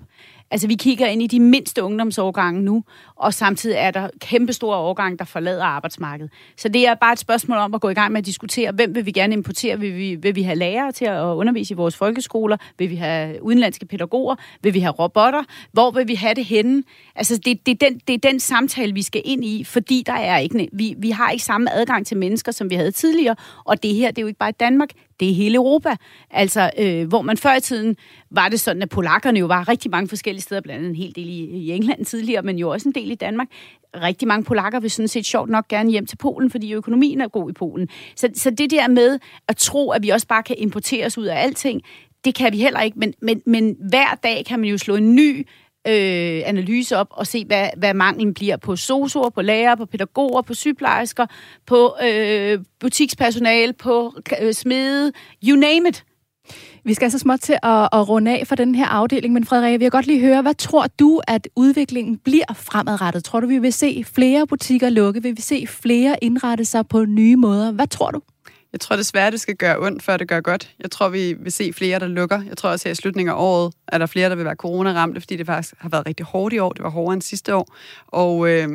Altså, 0.50 0.68
vi 0.68 0.74
kigger 0.74 1.06
ind 1.06 1.22
i 1.22 1.26
de 1.26 1.40
mindste 1.40 1.82
ungdomsårgange 1.82 2.62
nu, 2.62 2.84
og 3.16 3.34
samtidig 3.34 3.76
er 3.76 3.90
der 3.90 4.08
kæmpe 4.20 4.52
store 4.52 4.76
årgange, 4.76 5.18
der 5.18 5.24
forlader 5.24 5.64
arbejdsmarkedet. 5.64 6.32
Så 6.56 6.68
det 6.68 6.86
er 6.86 6.94
bare 6.94 7.12
et 7.12 7.18
spørgsmål 7.18 7.58
om 7.58 7.74
at 7.74 7.80
gå 7.80 7.88
i 7.88 7.94
gang 7.94 8.12
med 8.12 8.18
at 8.18 8.26
diskutere, 8.26 8.72
hvem 8.72 8.94
vil 8.94 9.06
vi 9.06 9.10
gerne 9.10 9.32
importere? 9.32 9.80
Vil 9.80 9.96
vi, 9.96 10.14
vil 10.14 10.34
vi 10.34 10.42
have 10.42 10.58
lærere 10.58 10.92
til 10.92 11.04
at 11.04 11.22
undervise 11.22 11.74
i 11.74 11.76
vores 11.76 11.96
folkeskoler? 11.96 12.56
Vil 12.78 12.90
vi 12.90 12.96
have 12.96 13.42
udenlandske 13.42 13.86
pædagoger? 13.86 14.36
Vil 14.62 14.74
vi 14.74 14.80
have 14.80 14.92
robotter? 14.92 15.42
Hvor 15.72 15.90
vil 15.90 16.08
vi 16.08 16.14
have 16.14 16.34
det 16.34 16.44
henne? 16.44 16.82
Altså, 17.14 17.36
det, 17.36 17.66
det, 17.66 17.82
er, 17.82 17.88
den, 17.88 18.00
det 18.08 18.14
er 18.14 18.30
den 18.30 18.40
samtale, 18.40 18.94
vi 18.94 19.02
skal 19.02 19.22
ind 19.24 19.44
i, 19.44 19.64
fordi 19.64 20.02
der 20.06 20.12
er 20.12 20.38
ikke, 20.38 20.68
vi, 20.72 20.94
vi 20.98 21.10
har 21.10 21.30
ikke 21.30 21.44
samme 21.44 21.72
adgang 21.72 22.06
til 22.06 22.16
mennesker, 22.16 22.52
som 22.52 22.70
vi 22.70 22.74
havde 22.74 22.90
tidligere, 22.90 23.36
og 23.64 23.82
det 23.82 23.94
her, 23.94 24.10
det 24.10 24.18
er 24.18 24.22
jo 24.22 24.26
ikke 24.26 24.38
bare 24.38 24.50
i 24.50 24.60
Danmark, 24.60 24.90
det 25.20 25.30
er 25.30 25.34
hele 25.34 25.56
Europa. 25.56 25.96
Altså, 26.30 26.70
øh, 26.78 27.08
hvor 27.08 27.22
man 27.22 27.36
før 27.36 27.56
i 27.56 27.60
tiden 27.60 27.96
var 28.30 28.48
det 28.48 28.60
sådan, 28.60 28.82
at 28.82 28.88
polakkerne 28.88 29.38
jo 29.38 29.46
var 29.46 29.68
rigtig 29.68 29.90
mange 29.90 30.08
forskellige 30.08 30.42
steder, 30.42 30.60
blandt 30.60 30.78
andet 30.78 30.90
en 30.90 30.96
hel 30.96 31.12
del 31.16 31.28
i, 31.28 31.40
i 31.42 31.72
England 31.72 32.04
tidligere, 32.04 32.42
men 32.42 32.58
jo 32.58 32.70
også 32.70 32.88
en 32.88 32.94
del 32.94 33.10
i 33.10 33.14
Danmark. 33.14 33.46
Rigtig 33.96 34.28
mange 34.28 34.44
polakker 34.44 34.80
vil 34.80 34.90
sådan 34.90 35.08
set 35.08 35.26
sjovt 35.26 35.50
nok 35.50 35.68
gerne 35.68 35.90
hjem 35.90 36.06
til 36.06 36.16
Polen, 36.16 36.50
fordi 36.50 36.72
økonomien 36.72 37.20
er 37.20 37.28
god 37.28 37.50
i 37.50 37.52
Polen. 37.52 37.88
Så, 38.16 38.28
så 38.34 38.50
det 38.50 38.70
der 38.70 38.88
med 38.88 39.18
at 39.48 39.56
tro, 39.56 39.90
at 39.90 40.02
vi 40.02 40.08
også 40.08 40.26
bare 40.26 40.42
kan 40.42 40.56
importere 40.58 41.06
os 41.06 41.18
ud 41.18 41.26
af 41.26 41.42
alting, 41.42 41.82
det 42.24 42.34
kan 42.34 42.52
vi 42.52 42.58
heller 42.58 42.80
ikke. 42.80 42.98
Men, 42.98 43.14
men, 43.22 43.42
men 43.46 43.76
hver 43.88 44.14
dag 44.22 44.44
kan 44.44 44.60
man 44.60 44.68
jo 44.68 44.78
slå 44.78 44.96
en 44.96 45.14
ny 45.14 45.46
øh, 45.86 46.42
analyse 46.46 46.96
op 46.96 47.06
og 47.10 47.26
se, 47.26 47.44
hvad, 47.44 47.68
hvad 47.76 47.94
manglen 47.94 48.34
bliver 48.34 48.56
på 48.56 48.76
sosuer, 48.76 49.30
på 49.30 49.42
lærere, 49.42 49.76
på 49.76 49.86
pædagoger, 49.86 50.42
på 50.42 50.54
sygeplejersker, 50.54 51.26
på 51.66 51.96
øh, 52.04 52.58
butikspersonale, 52.80 53.72
på 53.72 54.14
øh, 54.42 54.54
smede, 54.54 55.12
you 55.48 55.56
name 55.56 55.88
it. 55.88 56.04
Vi 56.84 56.94
skal 56.94 57.10
så 57.10 57.18
småt 57.18 57.40
til 57.40 57.58
at, 57.62 57.88
at 57.92 58.08
runde 58.08 58.38
af 58.38 58.46
for 58.46 58.54
den 58.54 58.74
her 58.74 58.86
afdeling, 58.86 59.34
men 59.34 59.44
Frederik, 59.44 59.72
vi 59.72 59.84
vil 59.84 59.90
godt 59.90 60.06
lige 60.06 60.20
høre, 60.20 60.42
hvad 60.42 60.54
tror 60.54 60.86
du, 60.98 61.20
at 61.28 61.48
udviklingen 61.56 62.18
bliver 62.18 62.52
fremadrettet? 62.54 63.24
Tror 63.24 63.40
du, 63.40 63.46
vi 63.46 63.58
vil 63.58 63.72
se 63.72 64.04
flere 64.04 64.46
butikker 64.46 64.90
lukke? 64.90 65.22
Vil 65.22 65.36
vi 65.36 65.42
se 65.42 65.66
flere 65.66 66.16
indrette 66.22 66.64
sig 66.64 66.88
på 66.88 67.04
nye 67.04 67.36
måder? 67.36 67.72
Hvad 67.72 67.86
tror 67.86 68.10
du? 68.10 68.20
Jeg 68.76 68.80
tror 68.80 68.96
desværre, 68.96 69.30
det 69.30 69.40
skal 69.40 69.56
gøre 69.56 69.78
ondt, 69.78 70.02
før 70.02 70.16
det 70.16 70.28
gør 70.28 70.40
godt. 70.40 70.70
Jeg 70.82 70.90
tror, 70.90 71.08
vi 71.08 71.32
vil 71.32 71.52
se 71.52 71.72
flere, 71.72 71.98
der 71.98 72.06
lukker. 72.06 72.42
Jeg 72.48 72.56
tror 72.56 72.70
også, 72.70 72.88
at 72.88 72.98
i 72.98 73.00
slutningen 73.02 73.30
af 73.30 73.40
året 73.42 73.74
er 73.88 73.98
der 73.98 74.06
flere, 74.06 74.28
der 74.28 74.34
vil 74.36 74.44
være 74.44 74.54
coronaramte, 74.54 75.20
fordi 75.20 75.36
det 75.36 75.46
faktisk 75.46 75.74
har 75.78 75.88
været 75.88 76.06
rigtig 76.06 76.26
hårdt 76.26 76.54
i 76.54 76.58
år. 76.58 76.72
Det 76.72 76.82
var 76.82 76.90
hårdere 76.90 77.14
end 77.14 77.22
sidste 77.22 77.54
år. 77.54 77.74
Og 78.06 78.48
øh, 78.48 78.68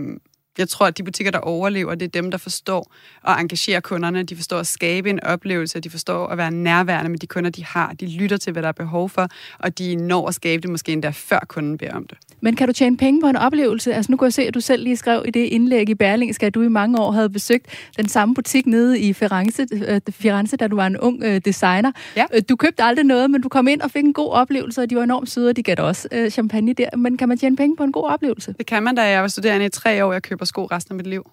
jeg 0.58 0.70
tror, 0.70 0.86
at 0.86 0.98
de 0.98 1.04
butikker, 1.04 1.32
der 1.32 1.40
overlever, 1.40 1.96
det 1.96 2.06
er 2.06 2.22
dem, 2.22 2.32
der 2.32 2.38
forstår 2.38 2.94
at 3.28 3.40
engagere 3.40 3.82
kunderne. 3.82 4.24
De 4.24 4.36
forstår 4.36 4.58
at 4.58 4.68
skabe 4.68 5.10
en 5.10 5.24
oplevelse. 5.24 5.80
De 5.80 5.90
forstår 5.90 6.28
at 6.28 6.38
være 6.38 6.52
nærværende 6.52 7.10
med 7.10 7.20
de 7.20 7.28
kunder, 7.28 7.50
de 7.50 7.66
har. 7.66 7.94
De 7.94 8.08
lytter 8.18 8.38
til, 8.38 8.54
hvad 8.54 8.62
der 8.62 8.68
er 8.68 8.74
behov 8.74 9.10
for, 9.10 9.28
og 9.60 9.80
de 9.80 9.96
når 9.96 10.28
at 10.28 10.36
skabe 10.36 10.62
det 10.62 10.70
måske 10.70 10.92
endda 10.92 11.10
før 11.10 11.40
kunden 11.48 11.78
beder 11.78 11.94
om 11.94 12.08
det. 12.08 12.18
Men 12.42 12.56
kan 12.56 12.68
du 12.68 12.74
tjene 12.74 12.98
penge 12.98 13.22
på 13.22 13.28
en 13.28 13.36
oplevelse? 13.36 13.94
Altså 13.94 14.12
nu 14.12 14.18
kan 14.18 14.26
jeg 14.26 14.34
se, 14.34 14.42
at 14.48 14.54
du 14.54 14.60
selv 14.60 14.84
lige 14.84 14.98
skrev 14.98 15.24
i 15.28 15.32
det 15.32 15.40
indlæg 15.46 15.90
i 15.90 15.96
Berlingske, 15.96 16.46
at 16.46 16.54
du 16.54 16.62
i 16.62 16.68
mange 16.68 17.00
år 17.00 17.12
havde 17.12 17.30
besøgt 17.30 17.68
den 17.98 18.10
samme 18.10 18.36
butik 18.36 18.66
nede 18.66 19.00
i 19.00 19.14
Firenze, 19.14 19.68
øh, 19.72 20.02
Firenze 20.10 20.58
da 20.58 20.68
du 20.68 20.76
var 20.76 20.88
en 20.88 20.98
ung 20.98 21.24
øh, 21.24 21.42
designer. 21.46 21.92
Ja. 22.16 22.26
Øh, 22.34 22.42
Du 22.50 22.56
købte 22.56 22.84
aldrig 22.84 23.06
noget, 23.06 23.32
men 23.32 23.42
du 23.42 23.50
kom 23.50 23.68
ind 23.68 23.82
og 23.82 23.92
fik 23.92 24.04
en 24.04 24.14
god 24.14 24.32
oplevelse, 24.32 24.82
og 24.82 24.90
de 24.90 24.96
var 24.96 25.04
enormt 25.04 25.30
søde, 25.30 25.50
og 25.50 25.56
de 25.56 25.64
gav 25.64 25.76
dig 25.76 25.84
også 25.84 26.28
champagne 26.32 26.74
der. 26.74 26.98
Men 26.98 27.18
kan 27.18 27.30
man 27.30 27.38
tjene 27.38 27.56
penge 27.56 27.76
på 27.76 27.84
en 27.84 27.92
god 27.92 28.04
oplevelse? 28.04 28.56
Det 28.58 28.66
kan 28.66 28.84
man, 28.84 28.96
da 28.96 29.02
jeg 29.02 29.22
var 29.22 29.28
studerende 29.28 29.66
i 29.66 29.70
tre 29.70 30.06
år. 30.06 30.14
Jeg 30.14 30.22
køber 30.42 30.46
sko 30.46 30.66
resten 30.66 30.92
af 30.94 30.96
mit 30.98 31.08
liv. 31.08 31.24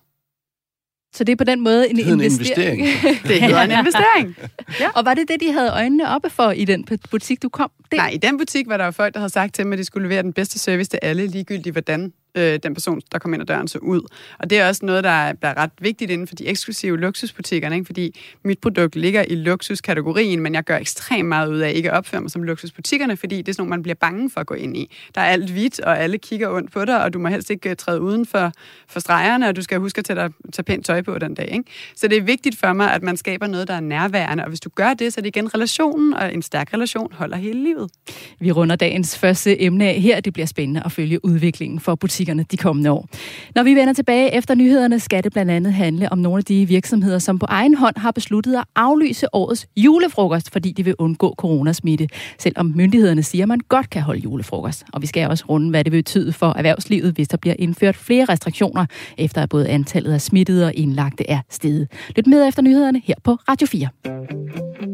Så 1.15 1.25
det 1.25 1.33
er 1.33 1.37
på 1.37 1.45
den 1.45 1.61
måde 1.61 1.91
en, 1.91 1.97
Det 1.97 2.07
en 2.07 2.13
investering. 2.21 2.81
investering. 2.81 3.23
Det 3.29 3.43
hedder 3.43 3.63
en 3.63 3.71
investering. 3.71 4.37
Og 4.95 5.05
var 5.05 5.15
det 5.15 5.29
det, 5.29 5.41
de 5.41 5.53
havde 5.53 5.71
øjnene 5.71 6.09
oppe 6.09 6.31
for 6.31 6.51
i 6.51 6.65
den 6.65 6.87
butik, 7.11 7.43
du 7.43 7.49
kom? 7.49 7.71
Det, 7.91 7.97
Nej, 7.97 8.11
i 8.11 8.17
den 8.17 8.39
butik 8.39 8.69
var 8.69 8.77
der 8.77 8.85
jo 8.85 8.91
folk, 8.91 9.15
der 9.15 9.21
havde 9.21 9.33
sagt 9.33 9.55
til 9.55 9.67
mig, 9.67 9.73
at 9.73 9.79
de 9.79 9.85
skulle 9.85 10.09
levere 10.09 10.23
den 10.23 10.33
bedste 10.33 10.59
service 10.59 10.91
til 10.91 10.99
alle, 11.03 11.27
ligegyldigt 11.27 11.75
hvordan 11.75 12.13
øh, 12.35 12.59
den 12.63 12.75
person, 12.75 13.01
der 13.13 13.19
kom 13.19 13.35
ind 13.35 13.43
ad 13.43 13.47
døren, 13.47 13.69
så 13.69 13.79
ud. 13.79 14.01
Og 14.39 14.51
det 14.51 14.59
er 14.59 14.69
også 14.69 14.87
noget, 14.87 15.05
der 15.05 15.11
er, 15.11 15.33
der 15.33 15.49
er 15.49 15.57
ret 15.57 15.71
vigtigt 15.81 16.11
inden 16.11 16.27
for 16.27 16.35
de 16.35 16.47
eksklusive 16.47 16.99
luksusbutikkerne, 16.99 17.75
ikke? 17.75 17.87
fordi 17.87 18.21
mit 18.45 18.59
produkt 18.59 18.97
ligger 18.97 19.25
i 19.29 19.35
luksuskategorien, 19.35 20.41
men 20.41 20.55
jeg 20.55 20.65
gør 20.65 20.77
ekstremt 20.77 21.29
meget 21.29 21.49
ud 21.49 21.59
af 21.59 21.73
ikke 21.75 21.91
at 21.91 21.97
opføre 21.97 22.21
mig 22.21 22.31
som 22.31 22.43
luksusbutikkerne, 22.43 23.17
fordi 23.17 23.37
det 23.37 23.49
er 23.49 23.53
sådan 23.53 23.61
nogle, 23.61 23.71
man 23.71 23.83
bliver 23.83 23.95
bange 23.95 24.31
for 24.31 24.41
at 24.41 24.47
gå 24.47 24.55
ind 24.55 24.77
i. 24.77 24.97
Der 25.15 25.21
er 25.21 25.27
alt 25.27 25.51
hvidt, 25.51 25.81
og 25.81 25.99
alle 25.99 26.19
kigger 26.19 26.51
ondt 26.51 26.73
på 26.73 26.85
dig, 26.85 27.03
og 27.05 27.13
du 27.13 27.19
må 27.19 27.29
helst 27.29 27.51
ikke 27.51 27.71
øh, 27.71 27.77
træde 27.77 28.01
uden 28.01 28.27
for, 28.27 28.53
for 28.89 29.01
stregerne, 29.01 29.49
og 29.49 29.57
du 29.57 29.63
skal 29.63 29.79
huske 29.79 29.99
at 29.99 30.05
tage, 30.05 30.21
dig, 30.21 30.31
tage 30.53 30.65
pænt 30.65 30.87
tøj 30.87 31.03
på 31.03 31.19
den 31.19 31.35
dag. 31.35 31.49
Ikke? 31.53 31.65
Så 31.97 32.09
det 32.09 32.19
er 32.19 32.23
vigtigt 32.23 32.59
for 32.59 32.73
mig, 32.73 32.93
at 32.93 33.03
man 33.03 33.17
skaber 33.17 33.47
noget, 33.47 33.69
der 33.69 33.75
er 33.75 33.81
nærværende, 33.81 34.45
og 34.45 34.49
hvis 34.49 34.61
du 34.61 34.71
gør 34.75 34.95
det, 34.95 35.13
så 35.13 35.21
er 35.21 35.23
det 35.23 35.37
igen 35.37 35.55
relationen, 35.55 36.15
og 36.15 36.35
en 36.35 36.43
stærk 36.43 36.75
relation 36.75 37.13
holder 37.13 37.37
hele 37.37 37.63
livet. 37.63 37.91
Vi 38.41 38.53
runder 38.53 38.77
dagens 38.77 39.19
første 39.19 39.63
emne 39.63 39.89
af 39.89 40.01
her. 40.01 40.21
Det 40.21 40.33
bliver 40.33 40.47
spændende 40.47 40.83
at 40.85 40.93
følge 40.93 41.25
udviklingen 41.25 41.81
for 41.81 41.95
butikkerne 42.19 42.45
de 42.51 42.57
kommende 42.57 42.91
år. 42.91 43.09
Når 43.55 43.63
vi 43.63 43.75
vender 43.75 43.93
tilbage 43.93 44.35
efter 44.35 44.55
nyhederne, 44.55 45.01
skal 45.01 45.25
det 45.25 45.33
blandt 45.33 45.51
andet 45.51 45.73
handle 45.73 46.13
om 46.13 46.19
nogle 46.19 46.39
af 46.39 46.45
de 46.45 46.67
virksomheder, 46.67 47.19
som 47.19 47.39
på 47.39 47.47
egen 47.49 47.75
hånd 47.75 47.97
har 47.97 48.11
besluttet 48.11 48.55
at 48.57 48.65
aflyse 48.77 49.35
årets 49.35 49.67
julefrokost, 49.77 50.53
fordi 50.53 50.73
de 50.73 50.85
vil 50.85 50.95
undgå 50.99 51.35
coronasmitte, 51.39 52.09
selvom 52.39 52.73
myndighederne 52.77 53.23
siger, 53.23 53.45
at 53.45 53.49
man 53.49 53.61
godt 53.69 53.91
kan 53.91 54.03
holde 54.03 54.21
julefrokost. 54.21 54.85
Og 54.93 55.03
vi 55.03 55.07
skal 55.07 55.29
også 55.29 55.45
runde, 55.49 55.71
hvad 55.71 55.85
det 55.85 55.93
vil 55.93 55.99
betyde 55.99 56.33
for 56.33 56.55
erhvervslivet, 56.57 57.13
hvis 57.13 57.29
der 57.29 57.37
bliver 57.37 57.55
indført 57.59 57.97
flere 57.97 58.25
restriktioner, 58.25 58.87
efter 59.19 59.43
at 59.43 59.49
både 59.49 59.69
antallet 59.69 60.13
af 60.13 60.21
smittede 60.21 60.67
og 60.67 60.75
indlagte 60.75 61.31
er 61.31 61.41
steget. 61.51 61.89
Lyt 62.17 62.27
med 62.27 62.49
efter 62.49 62.63
nyhederne 62.63 63.03
her 63.05 63.15
på 63.25 63.39
Radio 63.49 63.67
4. 63.67 64.88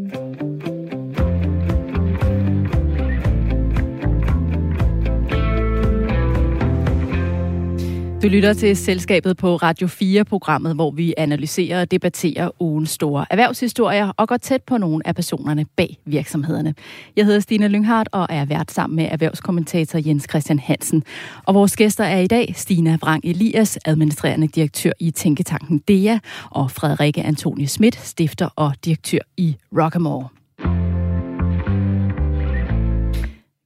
Du 8.24 8.28
lytter 8.28 8.52
til 8.52 8.76
Selskabet 8.76 9.37
på 9.37 9.56
Radio 9.56 9.87
4-programmet, 9.87 10.74
hvor 10.74 10.90
vi 10.90 11.14
analyserer 11.16 11.80
og 11.80 11.90
debatterer 11.90 12.50
ugens 12.62 12.90
store 12.90 13.26
erhvervshistorier 13.30 14.12
og 14.16 14.28
går 14.28 14.37
tæt 14.37 14.62
på 14.62 14.78
nogle 14.78 15.08
af 15.08 15.14
personerne 15.14 15.66
bag 15.76 15.98
virksomhederne. 16.04 16.74
Jeg 17.16 17.24
hedder 17.24 17.40
Stine 17.40 17.68
Lynghardt 17.68 18.08
og 18.12 18.26
er 18.30 18.44
vært 18.44 18.72
sammen 18.72 18.96
med 18.96 19.08
erhvervskommentator 19.10 20.00
Jens 20.06 20.26
Christian 20.30 20.58
Hansen. 20.58 21.02
Og 21.46 21.54
vores 21.54 21.76
gæster 21.76 22.04
er 22.04 22.20
i 22.20 22.26
dag 22.26 22.52
Stina 22.56 22.98
Vrang 23.00 23.24
Elias, 23.24 23.78
administrerende 23.84 24.48
direktør 24.48 24.92
i 25.00 25.10
Tænketanken 25.10 25.78
DEA, 25.78 26.18
og 26.50 26.70
Frederikke 26.70 27.22
Antonie 27.22 27.66
Schmidt, 27.66 27.96
stifter 27.96 28.48
og 28.56 28.72
direktør 28.84 29.18
i 29.37 29.56
Rockamore. 29.72 30.28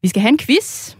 Vi 0.02 0.08
skal 0.08 0.22
have 0.22 0.32
en 0.32 0.38
quiz. 0.38 0.96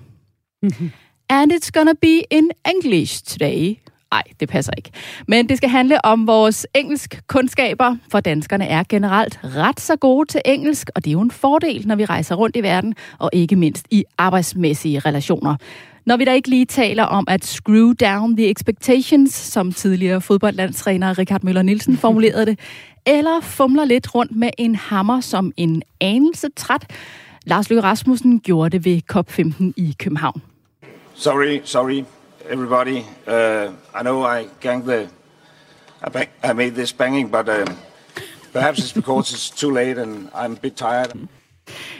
And 1.31 1.53
it's 1.53 1.71
gonna 1.71 1.93
be 2.03 2.23
in 2.31 2.51
English 2.69 3.25
today. 3.25 3.79
Nej, 4.11 4.23
det 4.41 4.49
passer 4.49 4.73
ikke. 4.77 4.91
Men 5.27 5.49
det 5.49 5.57
skal 5.57 5.69
handle 5.69 6.05
om 6.05 6.27
vores 6.27 6.67
engelsk 6.75 7.21
kundskaber, 7.27 7.97
for 8.11 8.21
danskerne 8.21 8.67
er 8.67 8.83
generelt 8.88 9.41
ret 9.45 9.81
så 9.81 9.97
gode 9.97 10.29
til 10.29 10.41
engelsk, 10.45 10.91
og 10.95 11.05
det 11.05 11.11
er 11.11 11.12
jo 11.12 11.21
en 11.21 11.31
fordel, 11.31 11.87
når 11.87 11.97
vi 11.97 12.05
rejser 12.05 12.35
rundt 12.35 12.57
i 12.57 12.62
verden, 12.62 12.95
og 13.19 13.31
ikke 13.33 13.57
mindst 13.57 13.87
i 13.91 14.05
arbejdsmæssige 14.19 14.99
relationer. 14.99 15.57
Når 16.07 16.17
vi 16.17 16.25
da 16.25 16.33
ikke 16.33 16.49
lige 16.49 16.64
taler 16.64 17.05
om 17.05 17.25
at 17.29 17.45
screw 17.45 17.93
down 17.93 18.37
the 18.37 18.51
expectations, 18.51 19.35
som 19.35 19.73
tidligere 19.73 20.21
fodboldlandstræner 20.21 21.19
Richard 21.19 21.43
Møller 21.43 21.62
Nielsen 21.62 21.97
formulerede 22.07 22.47
det, 22.47 22.59
eller 23.07 23.41
fumler 23.41 23.85
lidt 23.85 24.14
rundt 24.14 24.37
med 24.37 24.51
en 24.59 24.75
hammer 24.75 25.21
som 25.21 25.53
en 25.57 25.83
anelse 26.01 26.49
træt. 26.57 26.87
Lars 27.47 27.71
Løkke 27.71 27.83
Rasmussen 27.83 28.41
gjorde 28.41 28.79
det 28.79 28.85
ved 28.85 29.01
COP15 29.12 29.73
i 29.77 29.95
København. 29.99 30.43
Sorry, 31.19 31.63
sorry, 31.65 32.05
everybody. 32.49 33.05
Uh, 33.27 33.73
I 33.93 34.03
know 34.03 34.23
I 34.23 34.47
ganged 34.61 34.87
the, 34.87 35.09
I, 36.01 36.11
bang, 36.11 36.29
I 36.45 36.53
made 36.53 36.77
this 36.77 36.93
banging, 36.93 37.29
but 37.29 37.49
um, 37.49 37.77
perhaps 38.53 38.79
it's 38.79 38.93
because 38.93 39.33
it's 39.33 39.51
too 39.51 39.73
late 39.73 39.99
and 39.99 40.31
I'm 40.33 40.53
a 40.53 40.61
bit 40.61 40.77
tired. 40.77 41.13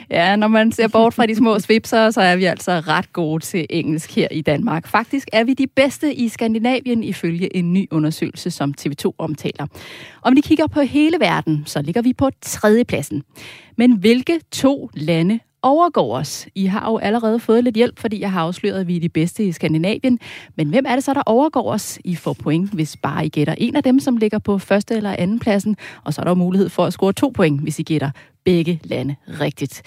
Ja, 0.09 0.35
når 0.35 0.47
man 0.47 0.71
ser 0.71 0.87
bort 0.87 1.13
fra 1.13 1.25
de 1.25 1.35
små 1.35 1.59
svipser, 1.59 2.11
så 2.11 2.21
er 2.21 2.35
vi 2.35 2.45
altså 2.45 2.71
ret 2.71 3.13
gode 3.13 3.43
til 3.43 3.65
engelsk 3.69 4.15
her 4.15 4.27
i 4.31 4.41
Danmark. 4.41 4.87
Faktisk 4.87 5.27
er 5.33 5.43
vi 5.43 5.53
de 5.53 5.67
bedste 5.67 6.13
i 6.13 6.29
Skandinavien 6.29 7.03
ifølge 7.03 7.55
en 7.55 7.73
ny 7.73 7.87
undersøgelse, 7.91 8.51
som 8.51 8.73
TV2 8.81 9.11
omtaler. 9.17 9.67
Om 10.21 10.35
vi 10.35 10.41
kigger 10.41 10.67
på 10.67 10.81
hele 10.81 11.19
verden, 11.19 11.63
så 11.65 11.81
ligger 11.81 12.01
vi 12.01 12.13
på 12.13 12.29
tredjepladsen. 12.41 13.23
Men 13.77 13.91
hvilke 13.91 14.39
to 14.51 14.89
lande 14.93 15.39
overgår 15.63 16.17
os. 16.17 16.47
I 16.55 16.65
har 16.65 16.91
jo 16.91 16.97
allerede 16.97 17.39
fået 17.39 17.63
lidt 17.63 17.75
hjælp, 17.75 17.99
fordi 17.99 18.21
jeg 18.21 18.31
har 18.31 18.41
afsløret, 18.41 18.79
at 18.79 18.87
vi 18.87 18.95
er 18.95 18.99
de 18.99 19.09
bedste 19.09 19.45
i 19.45 19.51
Skandinavien. 19.51 20.19
Men 20.55 20.69
hvem 20.69 20.85
er 20.87 20.95
det 20.95 21.03
så, 21.03 21.13
der 21.13 21.23
overgår 21.25 21.71
os? 21.71 21.99
I 22.05 22.15
får 22.15 22.33
point, 22.33 22.73
hvis 22.73 22.97
bare 22.97 23.25
I 23.25 23.29
gætter 23.29 23.55
en 23.57 23.75
af 23.75 23.83
dem, 23.83 23.99
som 23.99 24.17
ligger 24.17 24.39
på 24.39 24.57
første 24.57 24.95
eller 24.95 25.15
anden 25.19 25.39
pladsen. 25.39 25.75
Og 26.03 26.13
så 26.13 26.21
er 26.21 26.25
der 26.25 26.33
mulighed 26.33 26.69
for 26.69 26.85
at 26.85 26.93
score 26.93 27.13
to 27.13 27.31
point, 27.35 27.61
hvis 27.61 27.79
I 27.79 27.83
gætter 27.83 28.11
begge 28.45 28.79
lande 28.83 29.15
rigtigt. 29.27 29.81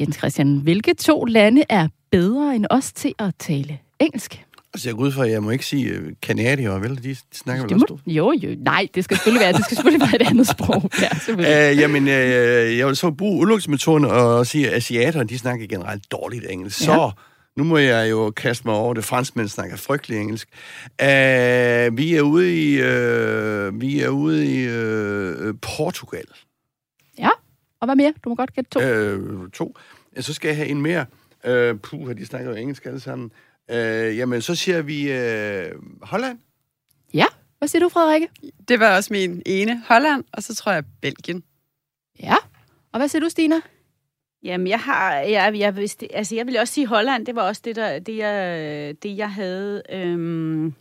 Jens 0.00 0.16
Christian, 0.16 0.56
hvilke 0.56 0.94
to 0.94 1.24
lande 1.24 1.62
er 1.68 1.88
bedre 2.10 2.56
end 2.56 2.66
os 2.70 2.92
til 2.92 3.14
at 3.18 3.34
tale 3.38 3.78
engelsk? 4.00 4.44
Altså, 4.74 4.88
jeg 4.88 4.96
går 4.96 5.02
ud 5.02 5.12
fra, 5.12 5.24
at 5.24 5.30
jeg 5.30 5.42
må 5.42 5.50
ikke 5.50 5.66
sige 5.66 6.00
uh, 6.00 6.06
kanadier, 6.22 6.78
vel? 6.78 7.04
De, 7.04 7.16
snakker 7.32 7.64
vel 7.64 7.74
også 7.74 7.86
må, 7.90 8.12
jo, 8.12 8.32
jo, 8.32 8.56
nej, 8.58 8.88
det 8.94 9.04
skal 9.04 9.16
selvfølgelig 9.16 9.44
være, 9.44 9.52
det 9.52 9.64
skal 9.64 9.76
selvfølgelig 9.76 10.08
være 10.12 10.22
et 10.22 10.26
andet 10.26 10.48
sprog. 10.48 10.90
Ja. 11.00 11.72
Uh, 11.72 11.78
jamen, 11.78 12.02
uh, 12.02 12.78
jeg 12.78 12.86
vil 12.86 12.96
så 12.96 13.10
bruge 13.10 13.38
udelukkelsesmetoden 13.40 14.04
og 14.04 14.46
sige, 14.46 14.70
at 14.70 14.76
asiaterne, 14.76 15.28
de 15.28 15.38
snakker 15.38 15.66
generelt 15.66 16.12
dårligt 16.12 16.46
engelsk. 16.50 16.80
Ja. 16.80 16.84
Så 16.84 17.10
nu 17.56 17.64
må 17.64 17.78
jeg 17.78 18.10
jo 18.10 18.30
kaste 18.30 18.66
mig 18.66 18.74
over 18.74 18.94
det. 18.94 19.04
Franskmænd 19.04 19.48
snakker 19.48 19.76
frygtelig 19.76 20.18
engelsk. 20.18 20.48
Uh, 21.02 21.06
vi 21.98 22.14
er 22.14 22.22
ude 22.22 22.72
i, 22.72 22.80
uh, 22.80 23.80
vi 23.80 24.00
er 24.00 24.08
ude 24.08 24.46
i 24.46 24.66
uh, 24.68 25.54
Portugal. 25.76 26.24
Ja, 27.18 27.30
og 27.80 27.86
hvad 27.86 27.96
mere? 27.96 28.12
Du 28.24 28.28
må 28.28 28.34
godt 28.34 28.54
gætte 28.54 28.70
to. 28.70 28.80
Uh, 29.16 29.50
to. 29.50 29.76
Så 30.20 30.32
skal 30.32 30.48
jeg 30.48 30.56
have 30.56 30.68
en 30.68 30.82
mere. 30.82 31.06
Uh, 31.44 31.80
puh, 31.80 32.16
de 32.16 32.26
snakker 32.26 32.50
jo 32.50 32.56
engelsk 32.56 32.86
alle 32.86 33.00
sammen. 33.00 33.30
Uh, 33.68 34.16
jamen, 34.16 34.42
så 34.42 34.54
siger 34.54 34.82
vi 34.82 35.02
uh, 35.10 35.82
Holland. 36.02 36.38
Ja, 37.14 37.26
hvad 37.58 37.68
siger 37.68 37.82
du, 37.82 37.88
Frederikke? 37.88 38.28
Det 38.68 38.80
var 38.80 38.96
også 38.96 39.12
min 39.12 39.42
ene. 39.46 39.82
Holland, 39.88 40.24
og 40.32 40.42
så 40.42 40.54
tror 40.54 40.72
jeg 40.72 40.84
Belgien. 41.00 41.42
Ja, 42.20 42.34
og 42.92 42.98
hvad 42.98 43.08
siger 43.08 43.20
du, 43.20 43.28
Stina? 43.28 43.60
Jamen, 44.42 44.66
jeg 44.66 44.80
har, 44.80 45.14
jeg, 45.14 45.58
jeg, 45.58 45.76
vidste, 45.76 46.14
altså, 46.14 46.34
jeg 46.34 46.46
vil 46.46 46.58
også 46.58 46.74
sige 46.74 46.86
Holland, 46.86 47.26
det 47.26 47.36
var 47.36 47.42
også 47.42 47.62
det, 47.64 47.76
der, 47.76 47.98
det, 47.98 48.16
jeg, 48.16 49.02
det, 49.02 49.16
jeg 49.16 49.32
havde. 49.32 49.82
Øhm, 49.90 50.74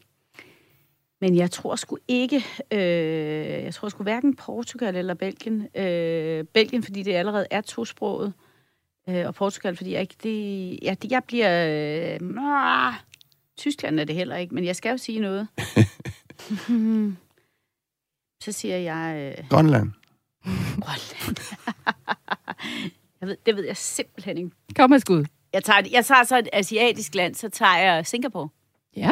men 1.22 1.36
jeg 1.36 1.52
tror 1.52 1.76
sgu 1.76 1.98
ikke, 2.08 2.46
øh, 2.72 3.64
jeg 3.64 3.74
tror 3.74 3.90
sgu 3.90 4.04
hverken 4.04 4.36
Portugal 4.36 4.96
eller 4.96 5.14
Belgien. 5.14 5.68
Øh, 5.76 6.44
Belgien, 6.44 6.84
fordi 6.84 7.04
det 7.04 7.14
allerede 7.14 7.48
er 7.52 7.62
tosproget, 7.62 8.28
øh, 8.28 8.51
og 9.08 9.36
Portugal, 9.36 9.76
fordi 9.76 9.92
jeg 9.92 10.02
ikke, 10.02 10.16
det, 10.24 10.80
ja, 10.84 10.96
det, 11.02 11.12
jeg 11.12 11.24
bliver, 11.24 11.68
øh, 12.22 12.94
Tyskland 13.58 14.00
er 14.00 14.04
det 14.04 14.16
heller 14.16 14.36
ikke, 14.36 14.56
men 14.56 14.66
jeg 14.66 14.76
skal 14.76 14.90
jo 14.90 14.98
sige 14.98 15.20
noget. 15.20 15.48
Så 18.44 18.52
siger 18.52 18.78
jeg 18.78 19.36
øh, 19.40 19.50
Grønland. 19.50 19.92
Grønland. 20.82 21.38
jeg 23.22 23.28
ved, 23.28 23.38
det 23.46 23.56
ved 23.56 23.66
jeg 23.66 23.78
simpelthen 23.78 24.38
ikke. 24.38 24.50
Kom 24.76 24.90
med 24.90 25.00
skud. 25.00 25.26
Jeg 25.54 25.64
tager, 25.64 25.82
jeg 25.92 26.06
tager 26.06 26.24
så 26.24 26.38
et 26.38 26.50
asiatisk 26.54 27.16
land, 27.16 27.36
så 27.36 27.50
tager 27.50 27.78
jeg 27.78 28.08
Singapore. 28.08 28.50
Ja. 28.96 29.12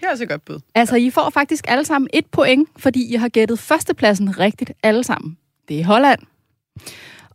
Det 0.00 0.06
er 0.06 0.10
også 0.10 0.24
et 0.24 0.30
godt 0.30 0.44
bud. 0.44 0.60
Altså, 0.74 0.96
I 0.96 1.10
får 1.10 1.30
faktisk 1.30 1.64
alle 1.68 1.84
sammen 1.84 2.10
et 2.12 2.26
point, 2.26 2.68
fordi 2.76 3.12
I 3.14 3.16
har 3.16 3.28
gættet 3.28 3.58
førstepladsen 3.58 4.38
rigtigt 4.38 4.72
alle 4.82 5.04
sammen. 5.04 5.38
Det 5.68 5.80
er 5.80 5.84
Holland. 5.84 6.20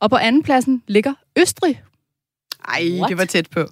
Og 0.04 0.10
på 0.10 0.16
andenpladsen 0.16 0.84
ligger 0.88 1.14
Østrig. 1.40 1.82
Ej, 2.68 2.90
What? 3.00 3.10
det 3.10 3.18
var 3.18 3.26
tæt 3.26 3.48
på. 3.50 3.66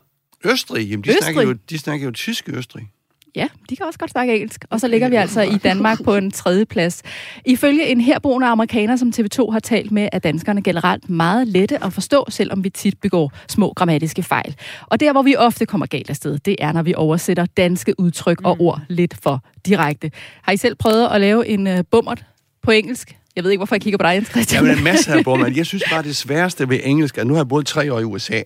Østrig, 0.46 0.90
jamen 0.90 1.04
de, 1.04 1.10
Østrig? 1.10 1.24
Snakker 1.24 1.42
jo, 1.42 1.54
de 1.70 1.78
snakker 1.78 2.06
jo 2.06 2.12
tysk 2.12 2.50
i 2.50 2.52
Østrig. 2.52 2.88
Ja, 3.36 3.48
de 3.70 3.76
kan 3.76 3.86
også 3.86 4.00
godt 4.00 4.12
snakke 4.12 4.36
engelsk. 4.36 4.66
Og 4.70 4.80
så 4.80 4.88
ligger 4.88 5.10
vi 5.10 5.16
altså 5.16 5.42
i 5.42 5.58
Danmark 5.58 6.04
på 6.04 6.16
en 6.16 6.32
tredje 6.32 6.66
plads. 6.66 7.04
Ifølge 7.46 7.88
en 7.88 8.02
herboende 8.02 8.48
amerikaner, 8.48 8.96
som 8.96 9.14
TV2 9.16 9.52
har 9.52 9.60
talt 9.60 9.92
med, 9.92 10.10
er 10.12 10.20
danskerne 10.20 10.64
generelt 10.64 11.10
meget 11.10 11.48
lette 11.48 11.84
at 11.84 11.94
forstå, 11.94 12.26
selvom 12.30 12.64
vi 12.64 12.70
tit 12.70 13.00
begår 13.02 13.32
små 13.48 13.74
grammatiske 13.76 14.24
fejl. 14.24 14.56
Og 14.82 15.00
der, 15.00 15.12
hvor 15.12 15.22
vi 15.22 15.36
ofte 15.36 15.66
kommer 15.66 15.86
galt 15.86 16.10
afsted, 16.10 16.40
det 16.40 16.56
er, 16.60 16.72
når 16.72 16.84
vi 16.84 16.94
oversætter 16.96 17.46
danske 17.46 18.00
udtryk 18.00 18.42
og 18.44 18.58
ord 18.60 18.82
lidt 18.90 19.18
for 19.24 19.44
direkte. 19.66 20.12
Har 20.42 20.52
I 20.52 20.58
selv 20.58 20.76
prøvet 20.76 21.08
at 21.08 21.22
lave 21.22 21.48
en 21.48 21.68
uh, 21.68 21.80
bummert 21.92 22.26
på 22.64 22.72
engelsk? 22.72 23.18
Jeg 23.36 23.44
ved 23.44 23.52
ikke, 23.52 23.60
hvorfor 23.60 23.76
jeg 23.76 23.82
kigger 23.82 23.98
på 23.98 24.04
dig, 24.04 24.14
Jens 24.14 24.28
Christian. 24.28 24.64
Jamen, 24.64 24.78
en 24.78 24.84
masse 24.84 25.14
af 25.14 25.24
Bormann. 25.24 25.56
Jeg 25.56 25.66
synes 25.66 25.84
bare, 25.90 26.04
det 26.04 26.16
sværeste 26.16 26.70
ved 26.70 26.80
engelsk, 26.84 27.18
at 27.18 27.28
nu 27.28 27.34
har 27.34 27.40
jeg 27.40 27.48
boet 27.48 27.66
tre 27.66 27.94
år 27.94 28.00
i 28.00 28.04
USA, 28.04 28.42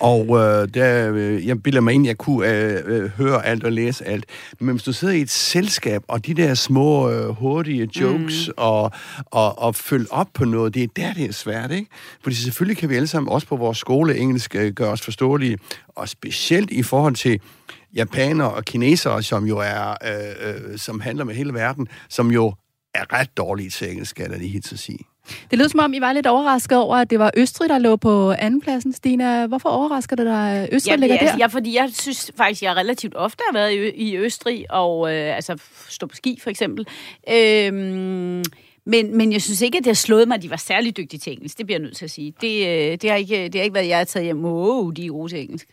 og 0.00 0.26
øh, 0.26 0.68
der, 0.74 1.12
øh, 1.12 1.46
jeg 1.46 1.62
bilder 1.62 1.80
mig 1.80 1.94
ind, 1.94 2.06
jeg 2.06 2.18
kunne 2.18 2.48
øh, 2.48 2.82
øh, 2.84 3.10
høre 3.10 3.46
alt 3.46 3.64
og 3.64 3.72
læse 3.72 4.04
alt. 4.04 4.26
Men 4.60 4.70
hvis 4.70 4.82
du 4.82 4.92
sidder 4.92 5.14
i 5.14 5.20
et 5.20 5.30
selskab, 5.30 6.02
og 6.08 6.26
de 6.26 6.34
der 6.34 6.54
små, 6.54 7.10
øh, 7.10 7.28
hurtige 7.28 7.88
jokes, 8.00 8.48
mm. 8.48 8.54
og, 8.56 8.92
og, 9.26 9.58
og 9.58 9.74
følge 9.74 10.06
op 10.10 10.28
på 10.34 10.44
noget, 10.44 10.74
det 10.74 10.82
er 10.82 10.88
der, 10.96 11.14
det 11.14 11.24
er 11.24 11.32
svært, 11.32 11.70
ikke? 11.70 11.90
Fordi 12.22 12.36
selvfølgelig 12.36 12.78
kan 12.78 12.88
vi 12.88 12.96
alle 12.96 13.08
sammen, 13.08 13.32
også 13.32 13.46
på 13.46 13.56
vores 13.56 13.78
skole, 13.78 14.16
engelsk 14.16 14.54
øh, 14.54 14.72
gøre 14.72 14.90
os 14.90 15.00
forståelige, 15.00 15.58
og 15.88 16.08
specielt 16.08 16.70
i 16.70 16.82
forhold 16.82 17.14
til 17.14 17.40
japanere 17.94 18.50
og 18.50 18.64
kinesere, 18.64 19.22
som 19.22 19.46
jo 19.46 19.58
er, 19.58 19.90
øh, 19.90 20.72
øh, 20.72 20.78
som 20.78 21.00
handler 21.00 21.24
med 21.24 21.34
hele 21.34 21.54
verden, 21.54 21.88
som 22.08 22.30
jo 22.30 22.54
er 22.94 23.12
ret 23.12 23.36
dårlige 23.36 23.70
til 23.70 23.90
engelsk, 23.90 24.10
skal 24.10 24.30
jeg 24.30 24.38
lige 24.38 24.50
helt 24.50 24.72
at 24.72 24.78
sige. 24.78 24.98
Det 25.50 25.58
lyder 25.58 25.68
som 25.68 25.80
om, 25.80 25.94
I 25.94 26.00
var 26.00 26.12
lidt 26.12 26.26
overrasket 26.26 26.78
over, 26.78 26.96
at 26.96 27.10
det 27.10 27.18
var 27.18 27.30
Østrig, 27.36 27.68
der 27.68 27.78
lå 27.78 27.96
på 27.96 28.32
andenpladsen. 28.32 28.92
Stina, 28.92 29.46
hvorfor 29.46 29.68
overrasker 29.68 30.16
det 30.16 30.26
dig, 30.26 30.52
at 30.52 30.68
Østrig 30.72 30.90
Ja, 30.90 30.96
ligger 30.96 31.16
det, 31.16 31.20
der? 31.20 31.26
altså, 31.26 31.38
ja, 31.38 31.46
fordi 31.46 31.76
jeg 31.76 31.90
synes 31.92 32.32
faktisk, 32.36 32.62
jeg 32.62 32.76
relativt 32.76 33.14
ofte 33.16 33.42
har 33.48 33.52
været 33.58 33.92
i, 33.94 34.16
Østrig, 34.16 34.70
og 34.70 35.14
øh, 35.14 35.36
altså 35.36 35.56
stå 35.88 36.06
på 36.06 36.16
ski 36.16 36.38
for 36.42 36.50
eksempel. 36.50 36.86
Øhm, 37.32 38.44
men, 38.86 39.16
men 39.16 39.32
jeg 39.32 39.42
synes 39.42 39.60
ikke, 39.60 39.78
at 39.78 39.84
det 39.84 39.90
har 39.90 39.94
slået 39.94 40.28
mig, 40.28 40.34
at 40.34 40.42
de 40.42 40.50
var 40.50 40.56
særlig 40.56 40.96
dygtige 40.96 41.20
til 41.20 41.32
engelsk. 41.32 41.58
Det 41.58 41.66
bliver 41.66 41.78
jeg 41.78 41.82
nødt 41.84 41.96
til 41.96 42.04
at 42.04 42.10
sige. 42.10 42.34
Det, 42.40 42.66
øh, 42.68 42.98
det, 43.02 43.10
har, 43.10 43.16
ikke, 43.16 43.44
det 43.44 43.54
har 43.54 43.62
ikke 43.62 43.74
været, 43.74 43.88
jeg 43.88 43.98
har 43.98 44.04
taget 44.04 44.24
hjem, 44.24 44.44
wow, 44.44 44.90
de 44.90 45.06
er 45.06 45.10
gode 45.10 45.32
til 45.32 45.40
engelsk. 45.40 45.68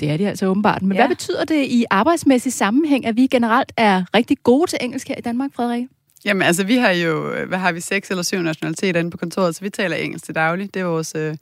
Det 0.00 0.10
er 0.10 0.16
de 0.16 0.28
altså 0.28 0.46
åbenbart. 0.46 0.82
Men 0.82 0.92
ja. 0.92 1.02
Ja. 1.02 1.06
hvad 1.06 1.16
betyder 1.16 1.44
det 1.44 1.64
i 1.66 1.84
arbejdsmæssig 1.90 2.52
sammenhæng, 2.52 3.06
at 3.06 3.16
vi 3.16 3.26
generelt 3.26 3.72
er 3.76 4.04
rigtig 4.14 4.36
gode 4.42 4.70
til 4.70 4.78
engelsk 4.82 5.08
her 5.08 5.14
i 5.18 5.20
Danmark, 5.20 5.50
Frederik? 5.54 5.84
Jamen, 6.26 6.42
altså, 6.42 6.64
vi 6.64 6.76
har 6.76 6.90
jo, 6.90 7.32
øh, 7.32 7.48
hvad 7.48 7.58
har 7.58 7.72
vi, 7.72 7.80
seks 7.80 8.10
eller 8.10 8.22
syv 8.22 8.38
nationaliteter 8.38 9.00
inde 9.00 9.10
på 9.10 9.16
kontoret, 9.16 9.54
så 9.54 9.60
vi 9.60 9.70
taler 9.70 9.96
engelsk 9.96 10.24
til 10.24 10.34
daglig. 10.34 10.74
Det 10.74 10.80
er 10.80 10.86
vores 10.86 11.12
øh, 11.16 11.36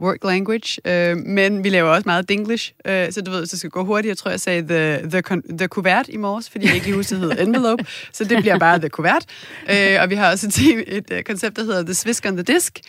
work 0.00 0.24
language. 0.24 0.80
Øh, 0.84 1.16
men 1.16 1.64
vi 1.64 1.68
laver 1.68 1.90
også 1.90 2.02
meget 2.06 2.28
dinglish, 2.28 2.72
øh, 2.84 3.12
så 3.12 3.22
du 3.22 3.30
ved, 3.30 3.40
det 3.40 3.58
skal 3.58 3.70
gå 3.70 3.84
hurtigt, 3.84 4.08
jeg 4.08 4.18
tror, 4.18 4.30
jeg 4.30 4.40
sagde 4.40 4.62
the, 4.62 5.10
the, 5.10 5.22
con- 5.30 5.56
the 5.56 5.68
kuvert 5.68 6.08
i 6.08 6.16
morges, 6.16 6.50
fordi 6.50 6.66
jeg 6.66 6.74
ikke 6.74 6.86
lige 6.86 6.96
husker, 6.96 7.18
det 7.18 7.42
envelope, 7.42 7.86
så 8.12 8.24
det 8.24 8.38
bliver 8.38 8.58
bare 8.58 8.78
the 8.78 8.88
kuvert. 8.88 9.24
Øh, 9.70 10.02
og 10.02 10.10
vi 10.10 10.14
har 10.14 10.30
også 10.30 10.46
et, 10.46 10.84
et, 10.96 11.10
et 11.10 11.24
koncept, 11.24 11.56
der 11.56 11.64
hedder 11.64 11.82
the 11.82 11.94
swisk 11.94 12.26
on 12.26 12.36
the 12.36 12.42
disk. 12.42 12.80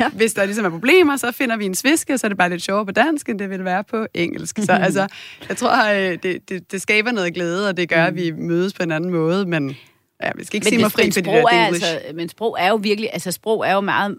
ja. 0.00 0.08
Hvis 0.08 0.32
der 0.32 0.44
ligesom 0.44 0.64
er 0.64 0.70
problemer, 0.70 1.16
så 1.16 1.32
finder 1.32 1.56
vi 1.56 1.64
en 1.64 1.74
sviske, 1.74 2.18
så 2.18 2.26
er 2.26 2.28
det 2.28 2.38
bare 2.38 2.50
lidt 2.50 2.62
sjovere 2.62 2.86
på 2.86 2.92
dansk, 2.92 3.28
end 3.28 3.38
det 3.38 3.50
vil 3.50 3.64
være 3.64 3.84
på 3.84 4.06
engelsk. 4.14 4.58
Så 4.58 4.72
altså, 4.86 5.06
jeg 5.48 5.56
tror, 5.56 5.92
øh, 5.94 6.18
det, 6.22 6.48
det, 6.48 6.72
det 6.72 6.82
skaber 6.82 7.12
noget 7.12 7.34
glæde, 7.34 7.68
og 7.68 7.76
det 7.76 7.88
gør, 7.88 8.04
at 8.04 8.14
vi 8.14 8.30
mødes 8.30 8.72
på 8.72 8.82
en 8.82 8.90
anden 8.90 9.10
måde, 9.10 9.46
men 9.46 9.76
ja, 10.22 10.30
vi 10.36 10.44
skal 10.44 10.56
ikke 10.56 10.68
sige 10.68 10.80
mig 10.80 10.92
fri 10.92 11.02
men 11.02 11.12
for 11.12 11.20
de 11.20 11.24
sprog 11.24 11.34
der 11.34 11.56
er 11.56 11.64
dinglish. 11.64 11.92
altså, 11.92 12.14
Men 12.14 12.28
sprog 12.28 12.56
er 12.58 12.68
jo 12.68 12.76
virkelig, 12.76 13.10
altså 13.12 13.32
sprog 13.32 13.66
er 13.66 13.72
jo 13.72 13.80
meget, 13.80 14.18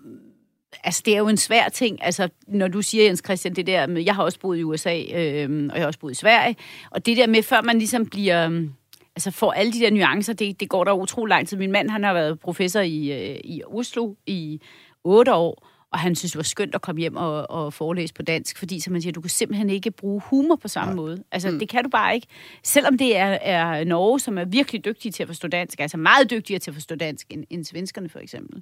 altså 0.84 1.02
det 1.06 1.14
er 1.14 1.18
jo 1.18 1.28
en 1.28 1.38
svær 1.38 1.70
ting. 1.70 2.04
Altså 2.04 2.30
når 2.48 2.68
du 2.68 2.82
siger, 2.82 3.04
Jens 3.04 3.22
Christian, 3.26 3.56
det 3.56 3.68
der 3.68 3.88
med, 3.88 4.04
jeg 4.04 4.16
har 4.16 4.24
også 4.24 4.40
boet 4.40 4.58
i 4.58 4.64
USA, 4.64 5.02
øh, 5.14 5.70
og 5.70 5.76
jeg 5.76 5.84
har 5.84 5.88
også 5.88 6.00
boet 6.00 6.12
i 6.12 6.16
Sverige, 6.16 6.56
og 6.92 7.06
det 7.06 7.18
der 7.18 7.28
med, 7.28 7.44
før 7.44 7.62
man 7.62 7.78
ligesom 7.78 8.06
bliver, 8.06 8.68
altså 9.16 9.32
får 9.32 9.52
alle 9.52 9.74
de 9.74 9.80
der 9.80 9.92
nuancer, 9.92 10.34
det, 10.34 10.60
det 10.60 10.70
går 10.70 10.84
der 10.84 10.92
utrolig 10.92 11.30
lang 11.30 11.48
tid. 11.48 11.58
Min 11.58 11.72
mand, 11.72 11.90
han 11.90 12.04
har 12.04 12.14
været 12.14 12.40
professor 12.40 12.80
i, 12.80 13.30
øh, 13.32 13.40
i 13.44 13.64
Oslo 13.68 14.14
i 14.26 14.62
otte 15.04 15.34
år, 15.34 15.68
og 15.92 16.00
han 16.00 16.16
synes, 16.16 16.32
det 16.32 16.38
var 16.38 16.44
skønt 16.44 16.76
at 16.76 16.82
komme 16.82 17.00
hjem 17.02 17.16
og, 17.16 17.52
og 17.52 17.74
forelæse 17.74 18.14
på 18.14 18.22
dansk, 18.22 18.58
fordi 18.58 18.80
som 18.80 18.94
man 18.94 19.02
siger, 19.02 19.14
du 19.14 19.22
kan 19.22 19.30
simpelthen 19.30 19.70
ikke 19.70 19.92
bruge 19.92 20.22
humor 20.26 20.56
på 20.56 20.68
samme 20.68 20.94
måde. 20.96 21.24
Altså, 21.32 21.52
mm. 21.52 21.60
det 21.60 21.70
kan 21.70 21.84
du 21.84 21.90
bare 21.90 22.16
ikke. 22.16 22.28
Selvom 22.64 22.98
det 22.98 23.18
er, 23.18 23.38
er 23.42 23.84
Norge, 23.84 24.20
som 24.20 24.38
er 24.38 24.46
virkelig 24.46 24.86
dygtige 24.86 25.12
til 25.12 25.24
at 25.24 25.30
forstå 25.30 25.48
dansk, 25.48 25.80
altså 25.80 25.98
meget 25.98 26.32
dygtigere 26.32 26.60
til 26.60 26.72
at 26.72 26.76
forstå 26.76 26.96
dansk 26.96 27.28
end, 27.30 27.44
end 27.50 27.66
svenskerne 27.66 28.10
for 28.10 28.20
eksempel. 28.20 28.62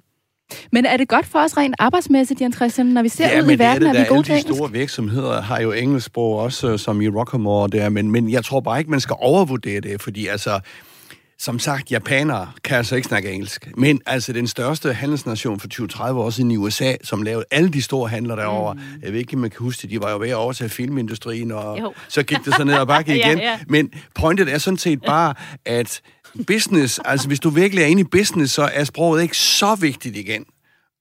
Men 0.72 0.86
er 0.86 0.96
det 0.96 1.08
godt 1.08 1.26
for 1.26 1.38
os 1.38 1.56
rent 1.56 1.74
arbejdsmæssigt, 1.78 2.40
Jens 2.40 2.56
Christian, 2.56 2.86
når 2.86 3.02
vi 3.02 3.08
ser 3.08 3.40
ud 3.40 3.46
men 3.46 3.54
i 3.54 3.58
verden, 3.58 3.82
er 3.86 3.92
vi 3.92 3.98
det 3.98 4.00
er 4.00 4.08
da. 4.08 4.14
gode 4.14 4.22
til 4.22 4.32
Alle 4.32 4.42
de 4.42 4.46
engelsk? 4.46 4.58
store 4.58 4.72
virksomheder 4.72 5.40
har 5.40 5.60
jo 5.60 5.72
engelsksprog 5.72 6.38
også, 6.38 6.70
øh, 6.70 6.78
som 6.78 7.00
i 7.00 7.08
Rockamore 7.08 7.68
der, 7.68 7.88
men, 7.88 8.10
men 8.10 8.30
jeg 8.30 8.44
tror 8.44 8.60
bare 8.60 8.78
ikke, 8.78 8.90
man 8.90 9.00
skal 9.00 9.16
overvurdere 9.18 9.80
det, 9.80 10.00
fordi 10.00 10.26
altså, 10.26 10.60
som 11.40 11.58
sagt, 11.58 11.90
japanere 11.90 12.50
kan 12.64 12.76
altså 12.76 12.96
ikke 12.96 13.08
snakke 13.08 13.30
engelsk. 13.32 13.68
Men 13.76 14.00
altså 14.06 14.32
den 14.32 14.46
største 14.46 14.92
handelsnation 14.92 15.60
for 15.60 15.68
20-30 16.08 16.12
år 16.12 16.30
siden 16.30 16.50
i 16.50 16.56
USA, 16.56 16.94
som 17.04 17.22
lavede 17.22 17.44
alle 17.50 17.70
de 17.70 17.82
store 17.82 18.08
handler 18.08 18.36
derovre, 18.36 18.74
mm. 18.74 18.80
jeg 19.02 19.12
ved 19.12 19.20
ikke, 19.20 19.34
om 19.34 19.40
man 19.40 19.50
kan 19.50 19.58
huske 19.60 19.82
det, 19.82 19.90
de 19.90 20.00
var 20.00 20.10
jo 20.10 20.18
ved 20.18 20.28
at 20.28 20.34
overtage 20.34 20.70
filmindustrien, 20.70 21.52
og 21.52 21.78
Jo. 21.78 21.94
så 22.08 22.22
gik 22.22 22.38
det 22.44 22.54
så 22.54 22.64
ned 22.64 22.74
ad 22.74 22.86
bakke 22.86 23.16
Ja, 23.16 23.28
igen. 23.28 23.38
ja. 23.38 23.58
Men 23.68 23.90
pointet 24.14 24.52
er 24.52 24.58
sådan 24.58 24.78
set 24.78 25.02
bare, 25.06 25.34
at 25.64 26.00
business, 26.46 27.00
altså 27.04 27.26
hvis 27.26 27.40
du 27.40 27.50
virkelig 27.50 27.82
er 27.82 27.86
inde 27.86 28.00
i 28.00 28.04
business, 28.04 28.54
så 28.54 28.70
er 28.72 28.84
sproget 28.84 29.22
ikke 29.22 29.36
så 29.36 29.74
vigtigt 29.74 30.16
igen. 30.16 30.44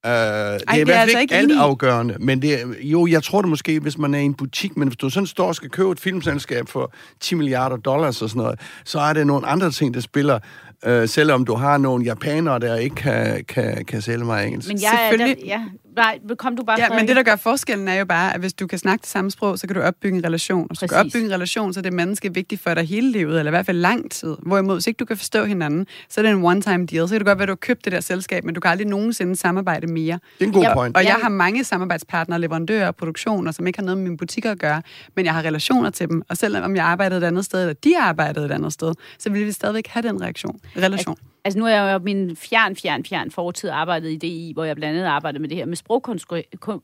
Uh, 0.06 0.12
det 0.12 0.14
er 0.14 0.56
i 0.56 0.58
det 0.58 0.82
er 0.82 0.86
hvert 0.86 0.88
fald 0.88 1.00
altså 1.00 1.20
ikke 1.20 1.22
ikke 1.22 1.36
alt 1.36 1.46
enig 1.46 1.56
i. 1.56 1.60
afgørende, 1.60 2.16
men 2.20 2.42
det 2.42 2.54
er, 2.54 2.66
jo, 2.82 3.08
jeg 3.08 3.24
tror 3.24 3.42
det 3.42 3.50
måske, 3.50 3.80
hvis 3.80 3.98
man 3.98 4.14
er 4.14 4.20
i 4.20 4.24
en 4.24 4.34
butik, 4.34 4.78
men 4.78 4.88
hvis 4.88 4.98
du 4.98 5.10
sådan 5.10 5.28
står 5.28 5.48
og 5.48 5.56
skal 5.56 5.70
købe 5.70 5.92
et 5.92 6.00
filmselskab 6.00 6.68
for 6.70 6.94
10 7.20 7.36
milliarder 7.36 7.78
dollars 7.78 8.22
og 8.22 8.30
sådan 8.30 8.42
noget, 8.44 8.60
så 8.86 9.00
er 9.00 9.14
det 9.14 9.28
nogle 9.28 9.48
andre 9.48 9.72
ting, 9.72 9.94
der 9.94 10.00
spiller, 10.00 10.40
uh, 10.88 11.10
selvom 11.10 11.46
du 11.46 11.56
har 11.56 11.78
nogle 11.78 12.06
japanere, 12.06 12.60
der 12.60 12.76
ikke 12.76 12.96
kan, 12.96 13.46
kan, 13.48 13.86
kan 13.86 14.02
sælge 14.02 14.26
mig 14.26 14.48
engelsk. 14.48 14.68
Men 14.68 14.82
jeg 14.82 14.88
er 14.88 15.18
der, 15.18 15.18
Selvfølgelig. 15.18 15.46
ja, 15.46 15.62
nej, 15.96 16.20
kom 16.38 16.56
du 16.56 16.64
bare 16.64 16.80
Ja, 16.80 16.86
Frederik. 16.86 17.00
men 17.02 17.08
det, 17.08 17.16
der 17.16 17.24
gør 17.24 17.36
forskellen, 17.36 17.88
er 17.88 17.94
jo 17.94 18.06
bare, 18.06 18.34
at 18.34 18.40
hvis 18.40 18.54
du 18.54 18.68
kan 18.68 18.80
snakke 18.80 19.02
det 19.02 19.10
samme 19.10 19.32
sprog, 19.32 19.60
så 19.60 19.68
kan 19.68 19.76
du 19.76 19.82
opbygge 19.82 20.18
en 20.18 20.24
relation. 20.26 20.62
Og 20.62 20.68
hvis 20.68 20.80
du 20.80 20.88
kan 20.88 20.96
Præcis. 20.98 21.16
opbygge 21.16 21.26
en 21.28 21.34
relation, 21.34 21.74
så 21.74 21.80
er 21.80 21.82
det 21.82 21.94
menneske 21.94 22.34
vigtigt 22.34 22.62
for 22.62 22.74
dig 22.74 22.84
hele 22.88 23.12
livet, 23.12 23.40
eller 23.40 23.50
i 23.50 23.54
hvert 23.54 23.66
fald 23.66 23.78
lang 23.78 24.12
tid. 24.12 24.36
Hvorimod, 24.42 24.76
hvis 24.76 24.88
ikke 24.88 24.98
du 24.98 25.06
kan 25.06 25.18
forstå 25.18 25.46
hinanden, 25.46 25.88
så 26.10 26.22
er 26.22 26.26
det 26.26 26.32
en 26.32 26.44
one-time 26.46 26.86
deal. 26.86 27.08
Så 27.08 27.14
kan 27.14 27.20
det 27.20 27.26
godt 27.26 27.38
være, 27.38 27.44
at 27.44 27.48
du 27.48 27.52
har 27.52 27.56
købt 27.56 27.86
det 27.86 27.92
der 27.94 28.00
selskab, 28.00 28.44
men 28.44 28.56
du 28.56 28.62
kan 28.62 28.72
aldrig 28.72 28.88
nogensinde 28.88 29.36
samarbejde 29.36 29.88
mere. 29.88 30.20
det 30.40 30.44
er 30.44 30.48
en 30.48 30.54
god 30.54 30.62
Ja, 30.64 30.74
point. 30.74 30.98
Og 30.98 31.04
jeg 31.04 31.16
har 31.22 31.30
mange 31.30 31.64
samarbejdspartnere, 31.64 32.40
leverandører 32.40 32.88
og 32.88 32.96
produktioner, 32.96 33.52
som 33.52 33.68
ikke 33.68 33.80
har 33.80 33.86
noget 33.86 33.98
med 33.98 34.04
mine 34.04 34.18
butikker 34.18 34.52
at 34.52 34.60
gøre, 34.60 34.82
men 35.16 35.26
jeg 35.26 35.34
har 35.34 35.42
relationer 35.42 35.90
til 35.90 36.10
dem. 36.10 36.22
Og 36.30 36.38
selvom 36.38 36.76
jeg 36.76 36.86
arbejdede 36.86 37.18
et 37.22 37.24
andet 37.24 37.46
sted, 37.46 37.62
eller 37.62 37.74
de 37.74 38.00
arbejdede 38.00 38.46
et 38.46 38.52
andet 38.52 38.74
sted, 38.74 38.94
så 39.20 39.30
vil 39.30 39.46
vi 39.46 39.52
stadigvæk 39.52 39.88
have 39.88 40.08
den 40.08 40.22
reaktion. 40.22 40.60
relation. 40.78 41.18
Altså 41.44 41.60
nu 41.60 41.66
er 41.66 41.70
jeg 41.70 41.94
jo 41.94 42.00
min 42.00 42.36
fjern, 42.36 42.76
fjern, 42.76 43.06
fjern 43.06 43.32
fortid 43.32 43.70
arbejdet 43.70 44.12
i 44.12 44.16
DI, 44.16 44.52
hvor 44.54 44.64
jeg 44.64 44.76
blandt 44.76 44.98
andet 44.98 45.10
arbejdede 45.10 45.42
med 45.42 45.50
det 45.50 45.58
her 45.58 45.66
med 45.66 45.76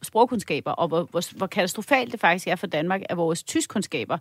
sprogkundskaber, 0.04 0.72
og 0.72 0.88
hvor, 0.88 1.04
hvor, 1.04 1.38
hvor 1.38 1.48
katastrofalt 1.48 2.12
det 2.12 2.20
faktisk 2.20 2.48
er 2.48 2.56
for 2.56 2.68
Danmark, 2.68 3.02
at 3.10 3.18
vores 3.18 3.44
tyskkundskaber 3.44 4.18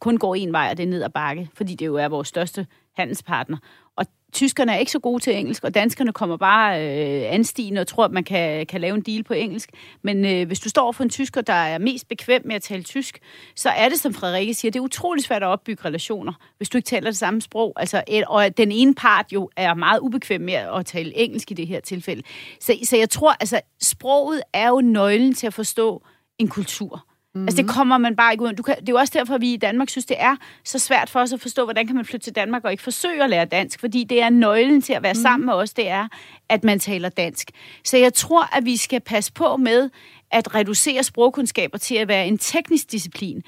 kun 0.00 0.18
går 0.18 0.34
en 0.34 0.52
vej, 0.52 0.68
og 0.70 0.76
det 0.76 0.82
er 0.82 0.86
ned 0.86 1.02
ad 1.02 1.10
bakke, 1.10 1.50
fordi 1.54 1.74
det 1.74 1.86
jo 1.86 1.94
er 1.94 2.08
vores 2.08 2.28
største 2.28 2.66
handelspartner. 2.96 3.58
Og 3.96 4.06
tyskerne 4.32 4.72
er 4.72 4.76
ikke 4.76 4.92
så 4.92 4.98
gode 4.98 5.22
til 5.22 5.36
engelsk, 5.36 5.64
og 5.64 5.74
danskerne 5.74 6.12
kommer 6.12 6.36
bare 6.36 6.80
øh, 6.80 7.34
anstigende 7.34 7.80
og 7.80 7.86
tror, 7.86 8.04
at 8.04 8.12
man 8.12 8.24
kan, 8.24 8.66
kan 8.66 8.80
lave 8.80 8.94
en 8.94 9.00
deal 9.00 9.24
på 9.24 9.34
engelsk. 9.34 9.70
Men 10.02 10.24
øh, 10.24 10.46
hvis 10.46 10.60
du 10.60 10.68
står 10.68 10.92
for 10.92 11.04
en 11.04 11.10
tysker, 11.10 11.40
der 11.40 11.52
er 11.52 11.78
mest 11.78 12.08
bekvem 12.08 12.42
med 12.44 12.56
at 12.56 12.62
tale 12.62 12.82
tysk, 12.82 13.18
så 13.54 13.68
er 13.68 13.88
det, 13.88 14.00
som 14.00 14.14
Frederikke 14.14 14.54
siger, 14.54 14.72
det 14.72 14.78
er 14.78 14.82
utrolig 14.82 15.24
svært 15.24 15.42
at 15.42 15.46
opbygge 15.46 15.84
relationer, 15.84 16.32
hvis 16.56 16.68
du 16.68 16.78
ikke 16.78 16.86
taler 16.86 17.10
det 17.10 17.18
samme 17.18 17.40
sprog. 17.40 17.72
Altså, 17.76 18.02
et, 18.08 18.24
og 18.24 18.56
den 18.56 18.72
ene 18.72 18.94
part 18.94 19.26
jo 19.32 19.50
er 19.56 19.74
meget 19.74 20.00
ubekvem 20.00 20.40
med 20.40 20.54
at 20.54 20.86
tale 20.86 21.16
engelsk 21.16 21.50
i 21.50 21.54
det 21.54 21.66
her 21.66 21.80
tilfælde. 21.80 22.22
Så, 22.60 22.74
så 22.84 22.96
jeg 22.96 23.10
tror, 23.10 23.32
altså, 23.40 23.60
sproget 23.82 24.42
er 24.52 24.68
jo 24.68 24.80
nøglen 24.80 25.34
til 25.34 25.46
at 25.46 25.54
forstå 25.54 26.02
en 26.38 26.48
kultur. 26.48 27.06
Mm-hmm. 27.36 27.48
Altså 27.48 27.62
det 27.62 27.70
kommer 27.70 27.98
man 27.98 28.16
bare 28.16 28.32
ikke 28.32 28.44
ud. 28.44 28.52
Du 28.52 28.62
kan, 28.62 28.76
det 28.80 28.88
er 28.88 28.92
jo 28.92 28.96
også 28.96 29.12
derfor, 29.18 29.34
at 29.34 29.40
vi 29.40 29.52
i 29.52 29.56
Danmark 29.56 29.88
synes, 29.88 30.06
det 30.06 30.16
er 30.20 30.36
så 30.64 30.78
svært 30.78 31.10
for 31.10 31.20
os 31.20 31.32
at 31.32 31.40
forstå, 31.40 31.64
hvordan 31.64 31.86
kan 31.86 31.96
man 31.96 32.04
flytte 32.04 32.24
til 32.24 32.34
Danmark 32.34 32.64
og 32.64 32.70
ikke 32.70 32.82
forsøge 32.82 33.24
at 33.24 33.30
lære 33.30 33.44
dansk, 33.44 33.80
fordi 33.80 34.04
det 34.04 34.22
er 34.22 34.30
nøglen 34.30 34.82
til 34.82 34.92
at 34.92 35.02
være 35.02 35.12
mm-hmm. 35.12 35.22
sammen 35.22 35.46
med 35.46 35.54
os, 35.54 35.72
det 35.72 35.88
er, 35.88 36.08
at 36.48 36.64
man 36.64 36.78
taler 36.78 37.08
dansk. 37.08 37.50
Så 37.84 37.96
jeg 37.96 38.14
tror, 38.14 38.56
at 38.56 38.64
vi 38.64 38.76
skal 38.76 39.00
passe 39.00 39.32
på 39.32 39.56
med 39.56 39.90
at 40.30 40.54
reducere 40.54 41.02
sprogkundskaber 41.02 41.78
til 41.78 41.94
at 41.94 42.08
være 42.08 42.26
en 42.26 42.38
teknisk 42.38 42.92
disciplin. 42.92 43.42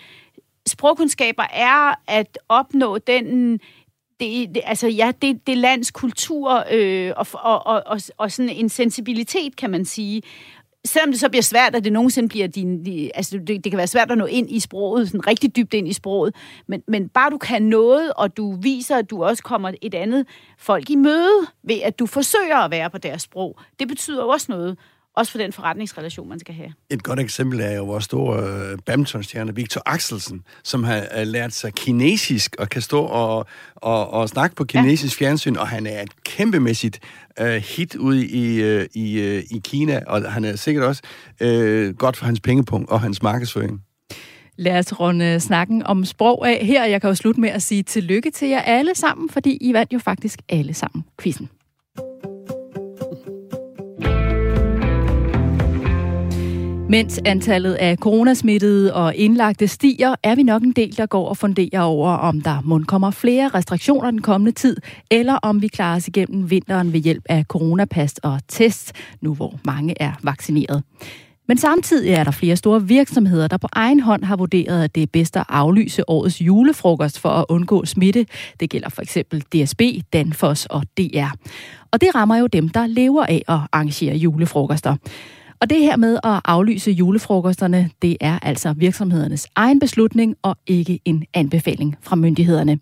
Sprogkundskaber 0.66 1.44
er 1.52 1.94
at 2.06 2.38
opnå 2.48 2.98
den 2.98 3.60
det, 4.20 4.54
det, 4.54 4.62
altså 4.64 4.88
ja, 4.88 5.12
det, 5.22 5.46
det 5.46 5.58
lands 5.58 5.90
kultur 5.90 6.64
øh, 6.70 7.12
og, 7.16 7.26
og, 7.32 7.66
og, 7.66 7.82
og, 7.86 8.00
og 8.16 8.32
sådan 8.32 8.50
en 8.50 8.68
sensibilitet, 8.68 9.56
kan 9.56 9.70
man 9.70 9.84
sige. 9.84 10.22
Selvom 10.88 11.10
det 11.10 11.20
så 11.20 11.28
bliver 11.28 11.42
svært, 11.42 11.74
at 11.74 11.84
det 11.84 11.92
nogensinde 11.92 12.28
bliver 12.28 12.46
din... 12.46 12.84
De, 12.84 13.10
altså, 13.14 13.38
det, 13.38 13.64
det 13.64 13.72
kan 13.72 13.76
være 13.76 13.86
svært 13.86 14.10
at 14.10 14.18
nå 14.18 14.24
ind 14.26 14.50
i 14.50 14.60
sproget, 14.60 15.08
sådan 15.08 15.26
rigtig 15.26 15.56
dybt 15.56 15.74
ind 15.74 15.88
i 15.88 15.92
sproget, 15.92 16.34
men, 16.66 16.82
men 16.88 17.08
bare 17.08 17.30
du 17.30 17.38
kan 17.38 17.62
noget, 17.62 18.12
og 18.12 18.36
du 18.36 18.56
viser, 18.60 18.96
at 18.96 19.10
du 19.10 19.24
også 19.24 19.42
kommer 19.42 19.72
et 19.82 19.94
andet 19.94 20.26
folk 20.58 20.90
i 20.90 20.96
møde, 20.96 21.46
ved 21.62 21.80
at 21.84 21.98
du 21.98 22.06
forsøger 22.06 22.56
at 22.56 22.70
være 22.70 22.90
på 22.90 22.98
deres 22.98 23.22
sprog, 23.22 23.58
det 23.78 23.88
betyder 23.88 24.22
jo 24.22 24.28
også 24.28 24.46
noget. 24.48 24.78
Også 25.18 25.32
for 25.32 25.38
den 25.38 25.52
forretningsrelation, 25.52 26.28
man 26.28 26.38
skal 26.38 26.54
have. 26.54 26.72
Et 26.90 27.02
godt 27.02 27.20
eksempel 27.20 27.60
er 27.60 27.72
jo 27.72 27.84
vores 27.84 28.04
store 28.04 28.42
øh, 28.42 28.78
badmintonstjerne, 28.86 29.54
Victor 29.54 29.82
Axelsen, 29.86 30.42
som 30.64 30.84
har 30.84 30.96
øh, 30.96 31.26
lært 31.26 31.52
sig 31.52 31.74
kinesisk 31.74 32.56
og 32.58 32.68
kan 32.68 32.82
stå 32.82 33.00
og, 33.00 33.46
og, 33.74 34.10
og 34.10 34.28
snakke 34.28 34.56
på 34.56 34.64
kinesisk 34.64 35.20
ja. 35.20 35.26
fjernsyn, 35.26 35.56
og 35.56 35.68
han 35.68 35.86
er 35.86 36.02
et 36.02 36.22
kæmpemæssigt 36.24 37.00
øh, 37.40 37.54
hit 37.54 37.96
ude 37.96 38.26
i, 38.26 38.62
øh, 38.62 38.86
i, 38.94 39.20
øh, 39.20 39.42
i 39.50 39.60
Kina, 39.64 40.02
og 40.06 40.32
han 40.32 40.44
er 40.44 40.56
sikkert 40.56 40.84
også 40.84 41.02
øh, 41.40 41.94
godt 41.94 42.16
for 42.16 42.26
hans 42.26 42.40
pengepunkt 42.40 42.90
og 42.90 43.00
hans 43.00 43.22
markedsføring. 43.22 43.82
Lad 44.56 44.78
os 44.78 45.00
runde 45.00 45.40
snakken 45.40 45.82
om 45.82 46.04
sprog 46.04 46.48
af 46.48 46.66
her. 46.66 46.84
Jeg 46.84 47.00
kan 47.00 47.08
jo 47.08 47.14
slutte 47.14 47.40
med 47.40 47.48
at 47.48 47.62
sige 47.62 47.82
tillykke 47.82 48.30
til 48.30 48.48
jer 48.48 48.60
alle 48.60 48.94
sammen, 48.94 49.30
fordi 49.30 49.58
I 49.60 49.72
vandt 49.72 49.92
jo 49.92 49.98
faktisk 49.98 50.38
alle 50.48 50.74
sammen 50.74 51.04
quizzen. 51.22 51.48
Mens 56.90 57.20
antallet 57.24 57.74
af 57.74 57.96
coronasmittede 57.96 58.94
og 58.94 59.14
indlagte 59.14 59.68
stiger, 59.68 60.14
er 60.22 60.34
vi 60.34 60.42
nok 60.42 60.62
en 60.62 60.72
del, 60.72 60.96
der 60.96 61.06
går 61.06 61.28
og 61.28 61.36
funderer 61.36 61.80
over, 61.80 62.10
om 62.10 62.40
der 62.40 62.60
må 62.64 62.82
kommer 62.88 63.10
flere 63.10 63.48
restriktioner 63.48 64.10
den 64.10 64.22
kommende 64.22 64.52
tid, 64.52 64.76
eller 65.10 65.34
om 65.34 65.62
vi 65.62 65.68
klarer 65.68 65.96
os 65.96 66.08
igennem 66.08 66.50
vinteren 66.50 66.92
ved 66.92 67.00
hjælp 67.00 67.22
af 67.28 67.44
coronapas 67.48 68.14
og 68.22 68.40
test, 68.48 68.92
nu 69.20 69.34
hvor 69.34 69.60
mange 69.64 70.02
er 70.02 70.12
vaccineret. 70.22 70.82
Men 71.48 71.58
samtidig 71.58 72.10
er 72.10 72.24
der 72.24 72.30
flere 72.30 72.56
store 72.56 72.82
virksomheder, 72.82 73.48
der 73.48 73.56
på 73.56 73.68
egen 73.72 74.00
hånd 74.00 74.24
har 74.24 74.36
vurderet, 74.36 74.84
at 74.84 74.94
det 74.94 75.02
er 75.02 75.06
bedst 75.12 75.36
at 75.36 75.44
aflyse 75.48 76.10
årets 76.10 76.40
julefrokost 76.40 77.18
for 77.18 77.28
at 77.28 77.44
undgå 77.48 77.84
smitte. 77.84 78.26
Det 78.60 78.70
gælder 78.70 78.88
for 78.88 79.02
eksempel 79.02 79.40
DSB, 79.40 79.82
Danfoss 80.12 80.66
og 80.66 80.82
DR. 80.98 81.30
Og 81.90 82.00
det 82.00 82.14
rammer 82.14 82.36
jo 82.36 82.46
dem, 82.46 82.68
der 82.68 82.86
lever 82.86 83.24
af 83.24 83.42
at 83.48 83.58
arrangere 83.72 84.16
julefrokoster. 84.16 84.96
Og 85.60 85.70
det 85.70 85.78
her 85.78 85.96
med 85.96 86.18
at 86.24 86.40
aflyse 86.44 86.90
julefrokosterne, 86.90 87.90
det 88.02 88.16
er 88.20 88.38
altså 88.38 88.72
virksomhedernes 88.72 89.46
egen 89.54 89.80
beslutning 89.80 90.36
og 90.42 90.56
ikke 90.66 91.00
en 91.04 91.24
anbefaling 91.34 91.96
fra 92.02 92.16
myndighederne. 92.16 92.78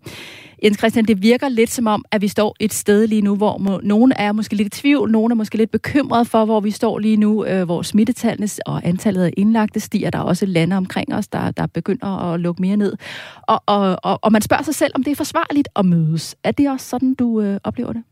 Jens 0.63 0.77
Christian, 0.77 1.05
det 1.05 1.21
virker 1.21 1.49
lidt 1.49 1.69
som 1.69 1.87
om, 1.87 2.05
at 2.11 2.21
vi 2.21 2.27
står 2.27 2.55
et 2.59 2.73
sted 2.73 3.07
lige 3.07 3.21
nu, 3.21 3.35
hvor 3.35 3.57
må, 3.57 3.79
nogen 3.83 4.11
er 4.15 4.31
måske 4.31 4.55
lidt 4.55 4.77
i 4.77 4.81
tvivl, 4.81 5.11
nogen 5.11 5.31
er 5.31 5.35
måske 5.35 5.57
lidt 5.57 5.71
bekymret 5.71 6.27
for, 6.27 6.45
hvor 6.45 6.59
vi 6.59 6.71
står 6.71 6.99
lige 6.99 7.17
nu, 7.17 7.45
øh, 7.45 7.63
hvor 7.63 7.81
smittetallene 7.81 8.47
og 8.65 8.81
antallet 8.87 9.23
af 9.23 9.33
indlagte 9.37 9.79
stiger. 9.79 10.09
Der 10.09 10.19
er 10.19 10.23
også 10.23 10.45
lande 10.45 10.77
omkring 10.77 11.13
os, 11.13 11.27
der, 11.27 11.51
der 11.51 11.67
begynder 11.67 12.33
at 12.33 12.39
lukke 12.39 12.61
mere 12.61 12.77
ned. 12.77 12.93
Og, 13.41 13.63
og, 13.65 13.97
og, 14.03 14.19
og 14.21 14.31
man 14.31 14.41
spørger 14.41 14.63
sig 14.63 14.75
selv, 14.75 14.91
om 14.95 15.03
det 15.03 15.11
er 15.11 15.15
forsvarligt 15.15 15.69
at 15.75 15.85
mødes. 15.85 16.35
Er 16.43 16.51
det 16.51 16.69
også 16.69 16.89
sådan, 16.89 17.13
du 17.13 17.41
øh, 17.41 17.59
oplever 17.63 17.93
det? 17.93 18.03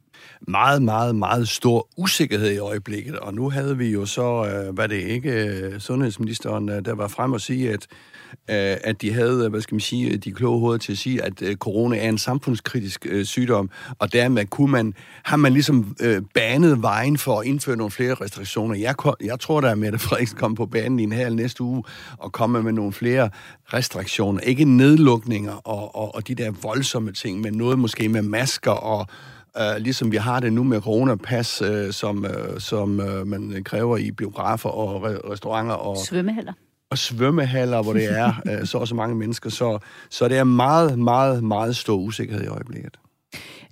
Meget, 0.48 0.82
meget, 0.82 1.16
meget 1.16 1.48
stor 1.48 1.88
usikkerhed 1.98 2.52
i 2.52 2.58
øjeblikket. 2.58 3.16
Og 3.16 3.34
nu 3.34 3.50
havde 3.50 3.78
vi 3.78 3.90
jo 3.90 4.06
så, 4.06 4.46
øh, 4.46 4.74
hvad 4.74 4.88
det 4.88 5.02
ikke, 5.02 5.32
øh, 5.32 5.80
sundhedsministeren, 5.80 6.70
øh, 6.70 6.86
der 6.86 6.96
var 6.96 7.08
frem 7.08 7.34
og 7.34 7.42
sige, 7.42 7.72
at, 7.72 7.88
øh, 8.32 8.78
at 8.84 9.02
de 9.02 9.14
havde, 9.14 9.46
øh, 9.46 9.50
hvad 9.50 9.62
skal 9.62 9.76
man 9.76 9.80
sige, 9.80 10.18
de 10.18 10.32
kloge 10.32 10.60
hoveder 10.60 10.78
til 10.78 10.92
at 10.92 10.98
sige, 10.98 11.24
at 11.24 11.42
øh, 11.42 11.56
corona 11.56 11.98
er 11.98 12.10
en 12.10 12.18
samfundskritisk 12.18 13.06
øh, 13.10 13.26
sygdom, 13.26 13.70
og 14.00 14.14
dermed 14.14 14.46
kunne 14.46 14.72
man, 14.72 14.94
har 15.24 15.38
man 15.38 15.54
ligesom 15.54 15.96
øh, 16.02 16.22
banet 16.34 16.82
vejen 16.82 17.18
for 17.18 17.40
at 17.40 17.48
indføre 17.48 17.76
nogle 17.76 17.92
flere 17.92 18.14
restriktioner. 18.14 18.76
Jeg, 18.76 18.96
jeg 19.24 19.40
tror, 19.40 19.62
der 19.62 19.70
er 19.70 19.76
Mette 19.76 20.00
Frederiksen 20.00 20.38
kom 20.38 20.56
på 20.56 20.66
banen 20.66 21.00
i 21.00 21.04
en 21.04 21.12
halv 21.12 21.36
næste 21.36 21.64
uge 21.64 21.84
og 22.18 22.32
komme 22.32 22.64
med 22.64 22.74
nogle 22.74 22.94
flere 22.94 23.30
restriktioner. 23.74 24.40
Ikke 24.40 24.66
nedlukninger 24.66 25.54
og, 25.54 25.96
og, 25.96 26.16
og 26.16 26.28
de 26.28 26.36
der 26.36 26.52
voldsomme 26.62 27.12
ting, 27.12 27.42
men 27.42 27.54
noget 27.54 27.80
måske 27.80 28.10
med 28.10 28.22
masker 28.22 28.72
og 28.72 29.08
Uh, 29.60 29.82
ligesom 29.82 30.12
vi 30.12 30.18
har 30.18 30.39
det 30.39 30.53
nu 30.53 30.64
med 30.64 30.82
coronapas, 30.82 31.62
uh, 31.62 31.91
som, 31.91 32.26
uh, 32.26 32.60
som 32.60 32.99
uh, 32.99 33.28
man 33.28 33.62
kræver 33.66 33.97
i 33.97 34.12
biografer 34.12 34.70
og 34.70 35.06
re- 35.06 35.32
restauranter. 35.32 35.76
Og, 35.76 35.97
svømmehaller. 35.97 36.53
Og 36.89 36.97
svømmehaller, 36.97 37.84
hvor 37.84 37.93
det 37.93 38.20
er 38.20 38.34
uh, 38.45 38.66
så 38.68 38.78
og 38.78 38.88
så 38.88 38.95
mange 38.95 39.16
mennesker. 39.16 39.49
Så, 39.49 39.80
så 40.10 40.28
det 40.28 40.38
er 40.38 40.43
meget, 40.43 40.99
meget, 40.99 41.43
meget 41.43 41.76
stor 41.76 41.95
usikkerhed 41.95 42.43
i 42.43 42.47
øjeblikket. 42.47 42.97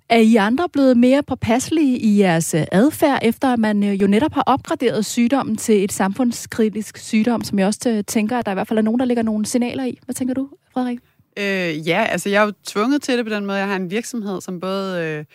Er 0.10 0.18
I 0.18 0.36
andre 0.36 0.70
blevet 0.70 0.98
mere 0.98 1.24
påpasselige 1.24 2.00
i 2.00 2.20
jeres 2.20 2.56
adfærd, 2.72 3.20
efter 3.22 3.54
at 3.54 3.60
man 3.60 3.84
jo 3.84 4.08
netop 4.08 4.34
har 4.34 4.44
opgraderet 4.46 5.06
sygdommen 5.06 5.56
til 5.56 5.84
et 5.84 5.92
samfundskritisk 5.92 6.98
sygdom, 6.98 7.44
som 7.44 7.60
jeg 7.60 7.68
også 7.68 8.04
tænker, 8.08 8.38
at 8.38 8.46
der 8.46 8.52
i 8.52 8.54
hvert 8.54 8.68
fald 8.68 8.80
er 8.80 8.84
nogen, 8.84 9.00
der 9.00 9.06
lægger 9.06 9.24
nogle 9.24 9.46
signaler 9.46 9.86
i? 9.86 10.00
Hvad 10.06 10.16
tænker 10.16 10.34
du, 10.34 10.50
Frederik? 10.74 11.00
Øh, 11.38 11.88
ja, 11.88 12.04
altså 12.04 12.30
jeg 12.30 12.42
er 12.42 12.46
jo 12.46 12.54
tvunget 12.68 13.02
til 13.02 13.18
det 13.18 13.26
på 13.26 13.34
den 13.34 13.46
måde. 13.46 13.58
Jeg 13.58 13.68
har 13.68 13.76
en 13.76 13.92
virksomhed, 13.92 14.42
som 14.42 14.60
både... 14.60 15.04
Øh, 15.04 15.26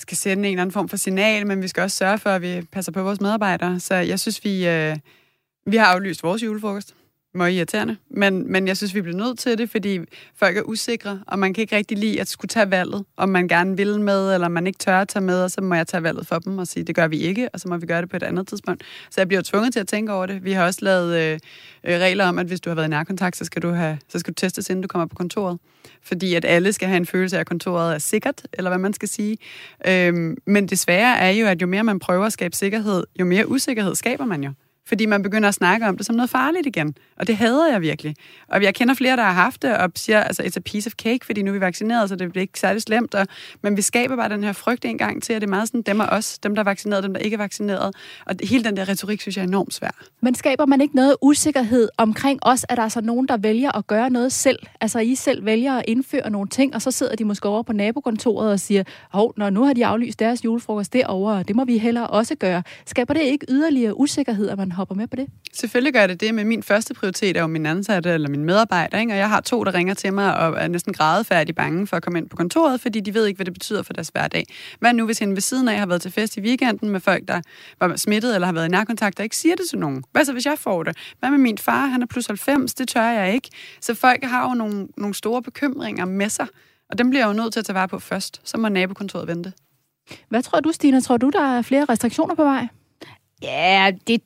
skal 0.00 0.16
sende 0.16 0.48
en 0.48 0.54
eller 0.54 0.62
anden 0.62 0.72
form 0.72 0.88
for 0.88 0.96
signal, 0.96 1.46
men 1.46 1.62
vi 1.62 1.68
skal 1.68 1.82
også 1.82 1.96
sørge 1.96 2.18
for, 2.18 2.30
at 2.30 2.42
vi 2.42 2.62
passer 2.72 2.92
på 2.92 3.02
vores 3.02 3.20
medarbejdere. 3.20 3.80
Så 3.80 3.94
jeg 3.94 4.20
synes, 4.20 4.44
vi, 4.44 4.68
øh, 4.68 4.96
vi 5.66 5.76
har 5.76 5.86
aflyst 5.86 6.22
vores 6.22 6.42
julefrokost 6.42 6.94
meget 7.34 7.52
irriterende. 7.52 7.96
Men, 8.10 8.52
men 8.52 8.68
jeg 8.68 8.76
synes, 8.76 8.94
vi 8.94 9.00
bliver 9.00 9.16
nødt 9.16 9.38
til 9.38 9.58
det, 9.58 9.70
fordi 9.70 10.00
folk 10.34 10.56
er 10.56 10.62
usikre, 10.62 11.20
og 11.26 11.38
man 11.38 11.54
kan 11.54 11.62
ikke 11.62 11.76
rigtig 11.76 11.98
lide 11.98 12.20
at 12.20 12.28
skulle 12.28 12.48
tage 12.48 12.70
valget, 12.70 13.04
om 13.16 13.28
man 13.28 13.48
gerne 13.48 13.76
vil 13.76 14.00
med, 14.00 14.34
eller 14.34 14.48
man 14.48 14.66
ikke 14.66 14.78
tør 14.78 15.00
at 15.00 15.08
tage 15.08 15.22
med, 15.22 15.42
og 15.42 15.50
så 15.50 15.60
må 15.60 15.74
jeg 15.74 15.86
tage 15.86 16.02
valget 16.02 16.26
for 16.26 16.38
dem 16.38 16.58
og 16.58 16.66
sige, 16.66 16.84
det 16.84 16.94
gør 16.94 17.08
vi 17.08 17.18
ikke, 17.18 17.48
og 17.48 17.60
så 17.60 17.68
må 17.68 17.76
vi 17.76 17.86
gøre 17.86 18.00
det 18.00 18.10
på 18.10 18.16
et 18.16 18.22
andet 18.22 18.48
tidspunkt. 18.48 18.82
Så 19.10 19.20
jeg 19.20 19.28
bliver 19.28 19.42
tvunget 19.42 19.72
til 19.72 19.80
at 19.80 19.88
tænke 19.88 20.12
over 20.12 20.26
det. 20.26 20.44
Vi 20.44 20.52
har 20.52 20.64
også 20.64 20.78
lavet 20.82 21.16
øh, 21.16 21.38
øh, 21.84 22.00
regler 22.00 22.26
om, 22.26 22.38
at 22.38 22.46
hvis 22.46 22.60
du 22.60 22.70
har 22.70 22.74
været 22.74 22.86
i 22.86 22.90
nærkontakt, 22.90 23.36
så 23.36 23.44
skal, 23.44 23.62
du 23.62 23.70
have, 23.70 23.98
så 24.08 24.18
skal 24.18 24.34
du 24.34 24.34
testes, 24.34 24.70
inden 24.70 24.82
du 24.82 24.88
kommer 24.88 25.06
på 25.06 25.14
kontoret. 25.14 25.58
Fordi 26.02 26.34
at 26.34 26.44
alle 26.44 26.72
skal 26.72 26.88
have 26.88 26.96
en 26.96 27.06
følelse 27.06 27.36
af, 27.36 27.40
at 27.40 27.46
kontoret 27.46 27.94
er 27.94 27.98
sikkert, 27.98 28.42
eller 28.52 28.70
hvad 28.70 28.78
man 28.78 28.92
skal 28.92 29.08
sige. 29.08 29.38
Øhm, 29.86 30.36
men 30.46 30.68
desværre 30.68 31.18
er 31.18 31.30
jo, 31.30 31.46
at 31.46 31.62
jo 31.62 31.66
mere 31.66 31.84
man 31.84 31.98
prøver 31.98 32.26
at 32.26 32.32
skabe 32.32 32.56
sikkerhed, 32.56 33.04
jo 33.20 33.24
mere 33.24 33.48
usikkerhed 33.48 33.94
skaber 33.94 34.24
man 34.24 34.44
jo 34.44 34.52
fordi 34.90 35.06
man 35.06 35.22
begynder 35.22 35.48
at 35.48 35.54
snakke 35.54 35.86
om 35.88 35.96
det 35.96 36.06
som 36.06 36.14
noget 36.14 36.30
farligt 36.30 36.66
igen. 36.66 36.94
Og 37.16 37.26
det 37.26 37.36
hader 37.36 37.72
jeg 37.72 37.80
virkelig. 37.80 38.14
Og 38.48 38.62
jeg 38.62 38.74
kender 38.74 38.94
flere, 38.94 39.16
der 39.16 39.22
har 39.22 39.32
haft 39.32 39.62
det, 39.62 39.76
og 39.76 39.90
siger, 39.96 40.20
altså, 40.20 40.42
it's 40.42 40.56
a 40.56 40.60
piece 40.60 40.88
of 40.88 40.92
cake, 40.92 41.26
fordi 41.26 41.42
nu 41.42 41.50
er 41.50 41.52
vi 41.52 41.60
vaccineret, 41.60 42.08
så 42.08 42.16
det 42.16 42.30
bliver 42.30 42.42
ikke 42.42 42.60
særlig 42.60 42.82
slemt. 42.82 43.14
Og, 43.14 43.26
men 43.62 43.76
vi 43.76 43.82
skaber 43.82 44.16
bare 44.16 44.28
den 44.28 44.44
her 44.44 44.52
frygt 44.52 44.84
en 44.84 44.98
gang 44.98 45.22
til, 45.22 45.32
at 45.32 45.40
det 45.42 45.46
er 45.46 45.50
meget 45.50 45.68
sådan 45.68 45.82
dem 45.82 46.00
og 46.00 46.06
os, 46.06 46.38
dem, 46.38 46.54
der 46.54 46.62
er 46.62 46.64
vaccineret, 46.64 47.04
dem, 47.04 47.14
der 47.14 47.20
ikke 47.20 47.34
er 47.34 47.38
vaccineret. 47.38 47.94
Og 48.26 48.34
hele 48.42 48.64
den 48.64 48.76
der 48.76 48.88
retorik, 48.88 49.20
synes 49.20 49.36
jeg 49.36 49.42
er 49.42 49.46
enormt 49.46 49.74
svær. 49.74 49.90
Men 50.20 50.34
skaber 50.34 50.66
man 50.66 50.80
ikke 50.80 50.96
noget 50.96 51.16
usikkerhed 51.22 51.88
omkring 51.96 52.38
os, 52.42 52.66
at 52.68 52.76
der 52.76 52.82
er 52.82 52.88
så 52.88 53.00
nogen, 53.00 53.28
der 53.28 53.36
vælger 53.36 53.76
at 53.76 53.86
gøre 53.86 54.10
noget 54.10 54.32
selv? 54.32 54.58
Altså, 54.80 54.98
I 54.98 55.14
selv 55.14 55.44
vælger 55.44 55.74
at 55.74 55.84
indføre 55.88 56.30
nogle 56.30 56.48
ting, 56.48 56.74
og 56.74 56.82
så 56.82 56.90
sidder 56.90 57.16
de 57.16 57.24
måske 57.24 57.48
over 57.48 57.62
på 57.62 57.72
nabokontoret 57.72 58.52
og 58.52 58.60
siger, 58.60 58.84
hov, 59.10 59.34
når 59.36 59.50
nu 59.50 59.64
har 59.64 59.72
de 59.72 59.86
aflyst 59.86 60.18
deres 60.18 60.44
julefrokost 60.44 60.92
derovre, 60.92 61.42
det 61.42 61.56
må 61.56 61.64
vi 61.64 61.78
heller 61.78 62.02
også 62.02 62.34
gøre. 62.34 62.62
Skaber 62.86 63.14
det 63.14 63.22
ikke 63.22 63.46
yderligere 63.48 64.00
usikkerhed, 64.00 64.48
at 64.48 64.58
man 64.58 64.72
hopper 64.80 64.94
med 64.94 65.06
på 65.06 65.16
det? 65.16 65.26
Selvfølgelig 65.52 65.92
gør 65.92 66.06
det 66.06 66.20
det, 66.20 66.34
men 66.34 66.46
min 66.46 66.62
første 66.62 66.94
prioritet 66.94 67.36
er 67.36 67.40
jo 67.40 67.46
min 67.46 67.66
ansatte 67.66 68.10
eller 68.10 68.28
min 68.28 68.44
medarbejder, 68.44 68.98
ikke? 68.98 69.12
og 69.12 69.18
jeg 69.18 69.28
har 69.28 69.40
to, 69.40 69.64
der 69.64 69.74
ringer 69.74 69.94
til 69.94 70.12
mig 70.12 70.36
og 70.36 70.62
er 70.62 70.68
næsten 70.68 70.92
grædefærdig 70.92 71.54
bange 71.54 71.86
for 71.86 71.96
at 71.96 72.02
komme 72.02 72.18
ind 72.18 72.28
på 72.28 72.36
kontoret, 72.36 72.80
fordi 72.80 73.00
de 73.00 73.14
ved 73.14 73.26
ikke, 73.26 73.38
hvad 73.38 73.44
det 73.44 73.52
betyder 73.52 73.82
for 73.82 73.92
deres 73.92 74.08
hverdag. 74.08 74.44
Hvad 74.78 74.92
nu, 74.92 75.04
hvis 75.06 75.18
hende 75.18 75.34
ved 75.34 75.40
siden 75.40 75.68
af 75.68 75.78
har 75.78 75.86
været 75.86 76.02
til 76.02 76.10
fest 76.10 76.36
i 76.36 76.40
weekenden 76.40 76.88
med 76.88 77.00
folk, 77.00 77.28
der 77.28 77.40
var 77.80 77.96
smittet 77.96 78.34
eller 78.34 78.46
har 78.46 78.52
været 78.52 78.68
i 78.68 78.70
nærkontakt, 78.70 79.18
og 79.18 79.24
ikke 79.24 79.36
siger 79.36 79.56
det 79.56 79.64
til 79.70 79.78
nogen? 79.78 80.04
Hvad 80.12 80.24
så, 80.24 80.32
hvis 80.32 80.46
jeg 80.46 80.58
får 80.58 80.82
det? 80.82 80.96
Hvad 81.18 81.30
med 81.30 81.38
min 81.38 81.58
far? 81.58 81.86
Han 81.86 82.02
er 82.02 82.06
plus 82.06 82.26
90, 82.26 82.74
det 82.74 82.88
tør 82.88 83.08
jeg 83.08 83.34
ikke. 83.34 83.48
Så 83.80 83.94
folk 83.94 84.24
har 84.24 84.48
jo 84.48 84.54
nogle, 84.54 84.88
nogle 84.96 85.14
store 85.14 85.42
bekymringer 85.42 86.04
med 86.04 86.28
sig, 86.28 86.46
og 86.90 86.98
dem 86.98 87.10
bliver 87.10 87.26
jeg 87.26 87.28
jo 87.28 87.42
nødt 87.42 87.52
til 87.52 87.60
at 87.60 87.66
tage 87.66 87.74
vare 87.74 87.88
på 87.88 87.98
først. 87.98 88.40
Så 88.44 88.58
må 88.58 88.68
nabokontoret 88.68 89.28
vente. 89.28 89.52
Hvad 90.28 90.42
tror 90.42 90.60
du, 90.60 90.72
Stina? 90.72 91.00
Tror 91.00 91.16
du, 91.16 91.30
der 91.30 91.56
er 91.56 91.62
flere 91.62 91.84
restriktioner 91.84 92.34
på 92.34 92.44
vej? 92.44 92.66
Ja, 93.42 93.92
det 94.06 94.22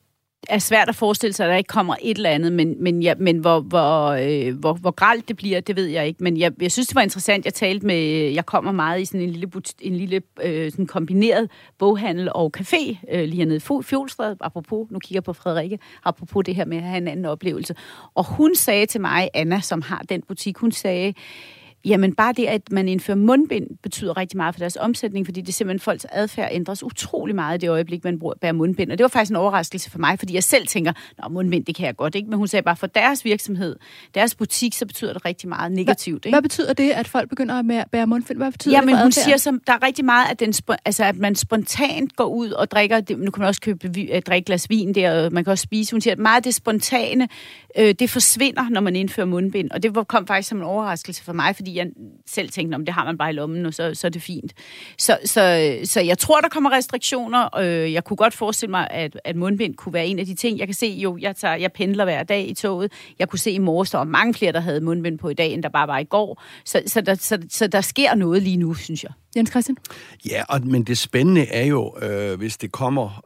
er 0.49 0.59
svært 0.59 0.89
at 0.89 0.95
forestille 0.95 1.33
sig, 1.33 1.45
at 1.45 1.49
der 1.49 1.57
ikke 1.57 1.67
kommer 1.67 1.95
et 2.01 2.17
eller 2.17 2.29
andet, 2.29 2.53
men, 2.53 2.83
men, 2.83 3.03
ja, 3.03 3.13
men 3.17 3.37
hvor, 3.37 3.59
hvor, 3.59 4.07
øh, 4.07 4.55
hvor, 4.59 4.73
hvor 4.73 4.91
gralt 4.91 5.27
det 5.27 5.37
bliver, 5.37 5.59
det 5.59 5.75
ved 5.75 5.85
jeg 5.85 6.07
ikke. 6.07 6.23
Men 6.23 6.37
jeg, 6.37 6.51
jeg 6.61 6.71
synes, 6.71 6.87
det 6.87 6.95
var 6.95 7.01
interessant. 7.01 7.45
Jeg 7.45 7.53
talte 7.53 7.85
med, 7.85 7.95
jeg 8.33 8.45
kommer 8.45 8.71
meget 8.71 9.01
i 9.01 9.05
sådan 9.05 9.21
en 9.21 9.29
lille, 9.29 9.51
en 9.81 9.95
lille 9.95 10.21
øh, 10.43 10.71
sådan 10.71 10.87
kombineret 10.87 11.49
boghandel 11.77 12.29
og 12.35 12.51
café 12.57 12.97
øh, 13.11 13.23
lige 13.23 13.35
hernede 13.35 13.55
i 13.55 13.83
Fjolstred, 13.83 14.35
apropos, 14.41 14.91
nu 14.91 14.99
kigger 14.99 15.15
jeg 15.17 15.23
på 15.23 15.33
Frederikke, 15.33 15.79
apropos 16.03 16.43
det 16.45 16.55
her 16.55 16.65
med 16.65 16.77
at 16.77 16.83
have 16.83 16.97
en 16.97 17.07
anden 17.07 17.25
oplevelse. 17.25 17.75
Og 18.15 18.25
hun 18.25 18.55
sagde 18.55 18.85
til 18.85 19.01
mig, 19.01 19.29
Anna, 19.33 19.61
som 19.61 19.81
har 19.81 20.03
den 20.09 20.21
butik, 20.27 20.57
hun 20.57 20.71
sagde, 20.71 21.13
Jamen 21.85 22.15
bare 22.15 22.33
det, 22.33 22.45
at 22.45 22.71
man 22.71 22.87
indfører 22.87 23.17
mundbind, 23.17 23.67
betyder 23.83 24.17
rigtig 24.17 24.37
meget 24.37 24.55
for 24.55 24.59
deres 24.59 24.75
omsætning, 24.75 25.25
fordi 25.25 25.41
det 25.41 25.53
simpelthen 25.53 25.79
folks 25.79 26.05
adfærd 26.11 26.49
ændres 26.51 26.83
utrolig 26.83 27.35
meget 27.35 27.57
i 27.57 27.61
det 27.61 27.69
øjeblik, 27.69 28.03
man 28.03 28.19
bruger, 28.19 28.33
bærer 28.41 28.53
mundbind. 28.53 28.91
Og 28.91 28.97
det 28.97 29.03
var 29.03 29.07
faktisk 29.07 29.29
en 29.29 29.35
overraskelse 29.35 29.91
for 29.91 29.99
mig, 29.99 30.19
fordi 30.19 30.33
jeg 30.33 30.43
selv 30.43 30.67
tænker, 30.67 30.93
at 31.23 31.31
mundbind, 31.31 31.65
det 31.65 31.75
kan 31.75 31.85
jeg 31.85 31.95
godt, 31.95 32.15
ikke? 32.15 32.29
Men 32.29 32.37
hun 32.37 32.47
sagde 32.47 32.63
bare, 32.63 32.75
for 32.75 32.87
deres 32.87 33.25
virksomhed, 33.25 33.75
deres 34.15 34.35
butik, 34.35 34.73
så 34.73 34.85
betyder 34.85 35.13
det 35.13 35.25
rigtig 35.25 35.49
meget 35.49 35.71
negativt. 35.71 36.25
Ikke? 36.25 36.35
Hvad 36.35 36.41
betyder 36.41 36.73
det, 36.73 36.91
at 36.91 37.07
folk 37.07 37.29
begynder 37.29 37.79
at 37.79 37.89
bære 37.91 38.07
mundbind? 38.07 38.37
Hvad 38.37 38.51
betyder 38.51 38.75
Jamen, 38.75 38.89
det 38.89 38.97
for 38.97 39.03
hun 39.03 39.11
siger, 39.11 39.37
som, 39.37 39.61
der 39.67 39.73
er 39.73 39.83
rigtig 39.83 40.05
meget, 40.05 40.31
at, 40.31 40.39
den, 40.39 40.53
altså, 40.85 41.03
at 41.03 41.17
man 41.17 41.35
spontant 41.35 42.15
går 42.15 42.25
ud 42.25 42.49
og 42.51 42.71
drikker, 42.71 42.99
det, 42.99 43.19
nu 43.19 43.31
kan 43.31 43.41
man 43.41 43.47
også 43.47 43.61
købe, 43.61 44.07
øh, 44.11 44.21
drikke 44.21 44.45
glas 44.45 44.69
vin 44.69 44.95
der, 44.95 45.25
og 45.25 45.33
man 45.33 45.43
kan 45.43 45.51
også 45.51 45.63
spise. 45.63 45.91
Hun 45.91 46.01
siger, 46.01 46.13
at 46.13 46.19
meget 46.19 46.37
af 46.37 46.43
det 46.43 46.55
spontane, 46.55 47.27
øh, 47.77 47.95
det 47.99 48.09
forsvinder, 48.09 48.69
når 48.69 48.81
man 48.81 48.95
indfører 48.95 49.27
mundbind. 49.27 49.71
Og 49.71 49.83
det 49.83 50.07
kom 50.07 50.27
faktisk 50.27 50.49
som 50.49 50.57
en 50.57 50.63
overraskelse 50.63 51.23
for 51.23 51.33
mig, 51.33 51.55
fordi 51.55 51.74
jeg 51.75 51.87
selv 52.27 52.49
tænkte, 52.49 52.75
om 52.75 52.85
det 52.85 52.93
har 52.93 53.05
man 53.05 53.17
bare 53.17 53.29
i 53.29 53.33
lommen, 53.33 53.65
og 53.65 53.73
så, 53.73 53.93
så 53.93 54.07
er 54.07 54.11
det 54.11 54.21
fint. 54.21 54.53
Så, 54.97 55.17
så, 55.25 55.75
så 55.83 56.01
jeg 56.01 56.17
tror, 56.17 56.41
der 56.41 56.49
kommer 56.49 56.71
restriktioner. 56.71 57.57
Øh, 57.59 57.93
jeg 57.93 58.03
kunne 58.03 58.17
godt 58.17 58.33
forestille 58.33 58.71
mig, 58.71 58.87
at, 58.91 59.19
at 59.23 59.35
mundbind 59.35 59.75
kunne 59.75 59.93
være 59.93 60.07
en 60.07 60.19
af 60.19 60.25
de 60.25 60.35
ting. 60.35 60.59
Jeg 60.59 60.67
kan 60.67 60.73
se 60.73 60.87
jo, 60.87 61.17
jeg, 61.21 61.35
tager, 61.35 61.55
jeg 61.55 61.71
pendler 61.71 62.03
hver 62.03 62.23
dag 62.23 62.49
i 62.49 62.53
toget. 62.53 62.91
Jeg 63.19 63.29
kunne 63.29 63.39
se 63.39 63.51
i 63.51 63.57
morges, 63.57 63.91
der 63.91 63.97
var 63.97 64.05
mange 64.05 64.33
flere, 64.33 64.51
der 64.51 64.59
havde 64.59 64.81
mundbind 64.81 65.17
på 65.19 65.29
i 65.29 65.33
dag, 65.33 65.53
end 65.53 65.63
der 65.63 65.69
bare 65.69 65.87
var 65.87 65.99
i 65.99 66.03
går. 66.03 66.41
Så, 66.65 66.81
så, 66.87 67.01
der, 67.01 67.15
så, 67.15 67.37
så 67.49 67.67
der 67.67 67.81
sker 67.81 68.15
noget 68.15 68.41
lige 68.41 68.57
nu, 68.57 68.73
synes 68.73 69.03
jeg. 69.03 69.11
Jens 69.35 69.49
Christian? 69.49 69.77
Ja, 70.29 70.43
og, 70.49 70.67
men 70.67 70.83
det 70.83 70.97
spændende 70.97 71.45
er 71.45 71.65
jo, 71.65 71.93
øh, 72.01 72.37
hvis 72.37 72.57
det 72.57 72.71
kommer, 72.71 73.23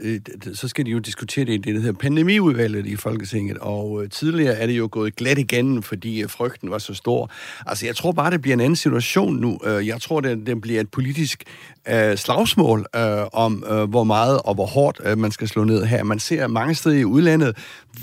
øh, 0.00 0.20
så 0.54 0.68
skal 0.68 0.86
de 0.86 0.90
jo 0.90 0.98
diskutere 0.98 1.44
det 1.44 1.52
i 1.52 1.56
det, 1.56 1.74
der 1.74 1.80
hedder 1.80 1.98
pandemiudvalget 1.98 2.86
i 2.86 2.96
Folketinget, 2.96 3.58
og 3.58 4.02
øh, 4.02 4.10
tidligere 4.10 4.54
er 4.54 4.66
det 4.66 4.78
jo 4.78 4.88
gået 4.92 5.16
glat 5.16 5.38
igen, 5.38 5.82
fordi 5.82 6.22
øh, 6.22 6.30
frygten 6.30 6.70
var 6.70 6.78
så 6.78 6.94
stor. 6.94 7.30
Altså 7.66 7.79
Altså, 7.80 7.86
jeg 7.86 7.96
tror 7.96 8.12
bare, 8.12 8.30
det 8.30 8.42
bliver 8.42 8.54
en 8.54 8.60
anden 8.60 8.76
situation 8.76 9.36
nu. 9.36 9.58
Øh, 9.64 9.86
jeg 9.86 10.00
tror, 10.00 10.20
det, 10.20 10.46
det 10.46 10.60
bliver 10.60 10.80
et 10.80 10.90
politisk 10.90 11.44
øh, 11.88 12.16
slagsmål 12.16 12.86
øh, 12.96 13.02
om, 13.32 13.64
øh, 13.70 13.90
hvor 13.90 14.04
meget 14.04 14.40
og 14.44 14.54
hvor 14.54 14.66
hårdt 14.66 15.00
øh, 15.04 15.18
man 15.18 15.30
skal 15.30 15.48
slå 15.48 15.64
ned 15.64 15.84
her. 15.84 16.04
Man 16.04 16.18
ser 16.18 16.46
mange 16.46 16.74
steder 16.74 16.96
i 16.96 17.04
udlandet 17.04 17.56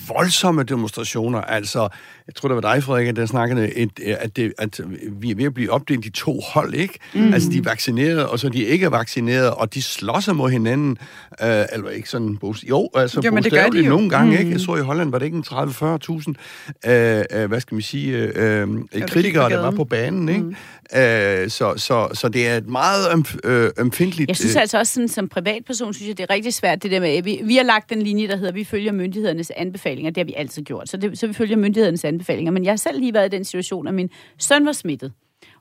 voldsomme 0.07 0.63
demonstrationer. 0.63 1.41
Altså, 1.41 1.79
jeg 2.27 2.35
tror, 2.35 2.49
det 2.49 2.55
var 2.55 2.73
dig, 2.73 2.83
Frederik, 2.83 3.15
der 3.15 3.25
snakkede, 3.25 3.73
et, 3.73 3.99
at, 3.99 4.35
det, 4.35 4.53
at 4.57 4.79
vi 5.11 5.31
er 5.31 5.35
ved 5.35 5.45
at 5.45 5.53
blive 5.53 5.71
opdelt 5.71 6.05
i 6.05 6.09
to 6.09 6.39
hold, 6.39 6.73
ikke? 6.73 6.99
Mm. 7.13 7.33
Altså, 7.33 7.49
de 7.49 7.57
er 7.57 7.61
vaccineret, 7.61 8.27
og 8.27 8.39
så 8.39 8.49
de 8.49 8.63
ikke 8.63 8.85
er 8.85 8.89
vaccineret, 8.89 9.51
og 9.51 9.73
de 9.73 9.81
slås 9.81 10.29
mod 10.33 10.49
hinanden. 10.49 10.97
Øh, 11.43 11.65
eller 11.73 11.89
ikke 11.89 12.09
sådan... 12.09 12.37
Jo, 12.69 12.89
altså, 12.95 13.21
jo, 13.25 13.31
men 13.31 13.43
det 13.43 13.51
gør 13.51 13.67
de 13.67 13.79
jo. 13.81 13.89
nogle 13.89 14.09
gange, 14.09 14.31
mm. 14.31 14.39
ikke? 14.39 14.51
Jeg 14.51 14.59
så 14.59 14.75
i 14.75 14.81
Holland, 14.81 15.11
var 15.11 15.19
det 15.19 15.25
ikke 15.25 15.37
en 15.37 15.43
30-40.000, 15.47 16.89
øh, 16.91 17.23
øh, 17.31 17.47
hvad 17.47 17.59
skal 17.59 17.75
man 17.75 17.81
sige, 17.81 18.17
øh, 18.17 18.61
øh, 18.95 19.07
kritikere, 19.07 19.56
der 19.57 19.71
var 19.71 19.77
på 19.77 19.83
banen, 19.83 20.29
ikke? 20.29 20.41
Mm. 20.41 20.55
Øh, 20.99 21.49
så, 21.49 21.73
så, 21.77 22.09
så 22.13 22.29
det 22.29 22.47
er 22.47 22.57
et 22.57 22.67
meget 22.67 23.13
øm, 23.13 23.25
øh, 23.43 23.69
ømfindtligt... 23.79 24.27
Jeg 24.27 24.35
synes 24.35 24.55
øh, 24.55 24.61
altså 24.61 24.77
også, 24.77 24.93
sådan, 24.93 25.07
som 25.07 25.29
privatperson, 25.29 25.93
synes 25.93 26.07
jeg, 26.07 26.17
det 26.17 26.23
er 26.29 26.33
rigtig 26.33 26.53
svært, 26.53 26.83
det 26.83 26.91
der 26.91 26.99
med, 26.99 27.23
vi, 27.23 27.41
vi 27.43 27.55
har 27.55 27.63
lagt 27.63 27.89
den 27.89 28.01
linje, 28.01 28.27
der 28.27 28.35
hedder, 28.35 28.51
vi 28.51 28.63
følger 28.63 28.91
myndighedernes 28.91 29.51
anbefalinger. 29.55 30.11
Det 30.11 30.17
har 30.17 30.25
vi 30.25 30.33
altid 30.37 30.63
gjort. 30.63 30.89
Så, 30.89 30.97
det, 30.97 31.19
så 31.19 31.27
vi 31.27 31.33
følger 31.33 31.57
myndighedernes 31.57 32.05
anbefalinger. 32.05 32.51
Men 32.51 32.63
jeg 32.63 32.71
har 32.71 32.77
selv 32.77 32.99
lige 32.99 33.13
været 33.13 33.33
i 33.33 33.35
den 33.35 33.45
situation, 33.45 33.87
at 33.87 33.93
min 33.93 34.09
søn 34.37 34.65
var 34.65 34.71
smittet 34.71 35.11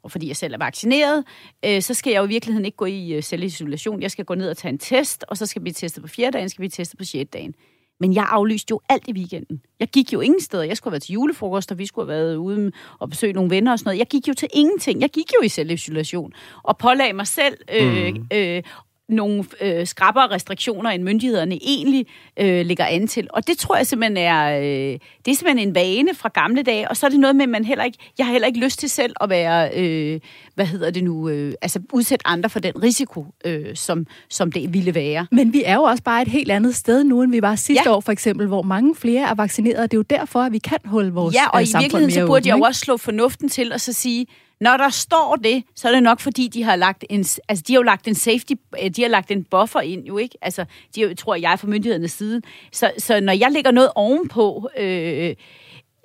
og 0.07 0.13
fordi 0.13 0.29
jeg 0.29 0.37
selv 0.37 0.55
er 0.55 0.59
vaccineret, 0.59 1.25
øh, 1.65 1.83
så 1.83 1.95
skal 1.95 2.11
jeg 2.11 2.21
jo 2.21 2.25
i 2.25 2.29
virkeligheden 2.29 2.65
ikke 2.65 2.77
gå 2.77 2.85
i 2.85 3.13
øh, 3.13 3.23
selvisolation. 3.23 4.03
Jeg 4.03 4.11
skal 4.11 4.25
gå 4.25 4.35
ned 4.35 4.51
og 4.51 4.57
tage 4.57 4.73
en 4.73 4.79
test, 4.79 5.25
og 5.29 5.37
så 5.37 5.47
skal 5.47 5.65
vi 5.65 5.73
teste 5.73 6.01
på 6.01 6.09
fjerde 6.09 6.33
dagen, 6.33 6.49
skal 6.49 6.63
vi 6.63 6.69
teste 6.69 6.97
på 6.97 7.05
sjette 7.05 7.31
dagen. 7.31 7.55
Men 8.01 8.15
jeg 8.15 8.27
aflyste 8.29 8.71
jo 8.71 8.81
alt 8.89 9.09
i 9.09 9.13
weekenden. 9.13 9.61
Jeg 9.81 9.89
gik 9.89 10.13
jo 10.13 10.21
ingen 10.21 10.41
steder. 10.41 10.63
Jeg 10.63 10.77
skulle 10.77 10.91
have 10.91 10.93
været 10.93 11.03
til 11.03 11.13
julefrokost, 11.13 11.73
og 11.73 11.79
vi 11.79 11.87
skulle 11.87 12.13
have 12.13 12.19
været 12.19 12.37
ude 12.37 12.73
og 12.99 13.11
besøge 13.11 13.33
nogle 13.33 13.51
venner 13.51 13.73
og 13.73 13.79
sådan 13.79 13.89
noget. 13.89 13.99
Jeg 13.99 14.07
gik 14.07 14.29
jo 14.29 14.35
til 14.35 14.49
ingenting. 14.55 15.01
Jeg 15.01 15.11
gik 15.11 15.33
jo 15.41 15.45
i 15.45 15.49
selvisolation 15.49 16.33
og 16.63 16.79
pålagde 16.79 17.13
mig 17.13 17.27
selv 17.27 17.57
øh, 17.73 18.15
mm. 18.15 18.27
øh, 18.33 18.63
nogle 19.09 19.45
øh, 19.61 19.87
skrappere 19.87 20.27
restriktioner, 20.31 20.91
end 20.91 21.03
myndighederne 21.03 21.55
egentlig 21.55 22.07
øh, 22.37 22.67
lægger 22.67 22.85
an 22.85 23.07
til. 23.07 23.29
Og 23.31 23.47
det 23.47 23.59
tror 23.59 23.77
jeg 23.77 23.87
simpelthen 23.87 24.17
er, 24.17 24.59
øh, 24.59 24.99
det 25.25 25.31
er 25.31 25.35
simpelthen 25.35 25.69
en 25.69 25.75
vane 25.75 26.15
fra 26.15 26.29
gamle 26.35 26.63
dage, 26.63 26.89
og 26.89 26.97
så 26.97 27.07
er 27.07 27.11
det 27.11 27.21
noget 27.21 27.37
med, 27.37 27.43
at 27.43 27.49
man 27.49 27.65
heller 27.65 27.85
ikke, 27.85 27.99
jeg 28.19 28.27
har 28.27 28.33
heller 28.33 28.49
ikke 28.49 28.61
lyst 28.61 28.79
til 28.79 28.91
selv 28.91 29.15
at 29.21 29.31
være, 29.31 29.71
øh, 29.77 30.21
hvad 30.57 30.67
hedder 30.67 30.91
det 30.91 31.05
nu, 31.05 31.29
øh, 31.29 31.55
altså 31.63 31.81
udsætte 31.93 32.27
andre 32.27 32.51
for 32.51 32.59
den 32.59 32.83
risiko, 32.83 33.27
øh, 33.45 33.77
som, 33.77 34.07
som 34.29 34.53
det 34.53 34.75
ville 34.75 34.95
være. 34.95 35.27
Men 35.33 35.53
vi 35.53 35.63
er 35.65 35.75
jo 35.75 35.83
også 35.83 36.03
bare 36.03 36.23
et 36.23 36.29
helt 36.29 36.51
andet 36.51 36.77
sted 36.77 37.05
nu, 37.05 37.23
end 37.23 37.33
vi 37.33 37.43
var 37.43 37.57
sidste 37.57 37.83
ja. 37.87 37.97
år 37.97 38.01
for 38.01 38.13
eksempel, 38.13 38.47
hvor 38.47 38.63
mange 38.63 38.95
flere 38.95 39.29
er 39.29 39.35
vaccineret, 39.35 39.91
det 39.91 39.97
er 39.97 39.99
jo 39.99 40.03
derfor, 40.03 40.41
at 40.41 40.53
vi 40.53 40.59
kan 40.59 40.79
holde 40.85 41.13
vores 41.13 41.35
Ja, 41.35 41.49
og 41.49 41.61
øh, 41.61 41.67
i 41.67 41.73
virkeligheden 41.81 42.11
så 42.11 42.27
burde 42.27 42.49
jeg 42.49 42.59
jo 42.59 42.63
også 42.63 42.81
slå 42.81 42.97
fornuften 42.97 43.49
til 43.49 43.73
og 43.73 43.81
så 43.81 43.93
sige, 43.93 44.27
når 44.61 44.77
der 44.77 44.91
står 44.91 45.37
det, 45.45 45.63
så 45.75 45.89
er 45.89 45.93
det 45.93 46.03
nok 46.03 46.21
fordi, 46.21 46.49
de 46.49 46.63
har 46.63 46.77
lagt 46.77 47.05
en, 47.11 47.25
altså 47.49 47.65
de 47.69 47.73
har 47.73 47.79
jo 47.79 47.83
lagt 47.83 48.09
en 48.09 48.15
safety, 48.15 48.53
øh, 48.83 48.91
de 48.91 49.03
har 49.03 49.09
lagt 49.09 49.31
en 49.31 49.45
buffer 49.45 49.81
ind 49.81 50.05
jo, 50.05 50.19
ikke? 50.19 50.39
Altså, 50.43 50.65
de 50.95 51.15
tror 51.15 51.35
jeg 51.35 51.59
fra 51.59 51.67
myndighedernes 51.67 52.13
side. 52.13 52.43
Så, 52.73 52.91
så 52.99 53.21
når 53.21 53.33
jeg 53.33 53.51
lægger 53.53 53.71
noget 53.71 53.91
ovenpå, 53.95 54.69
Øh, 54.79 55.35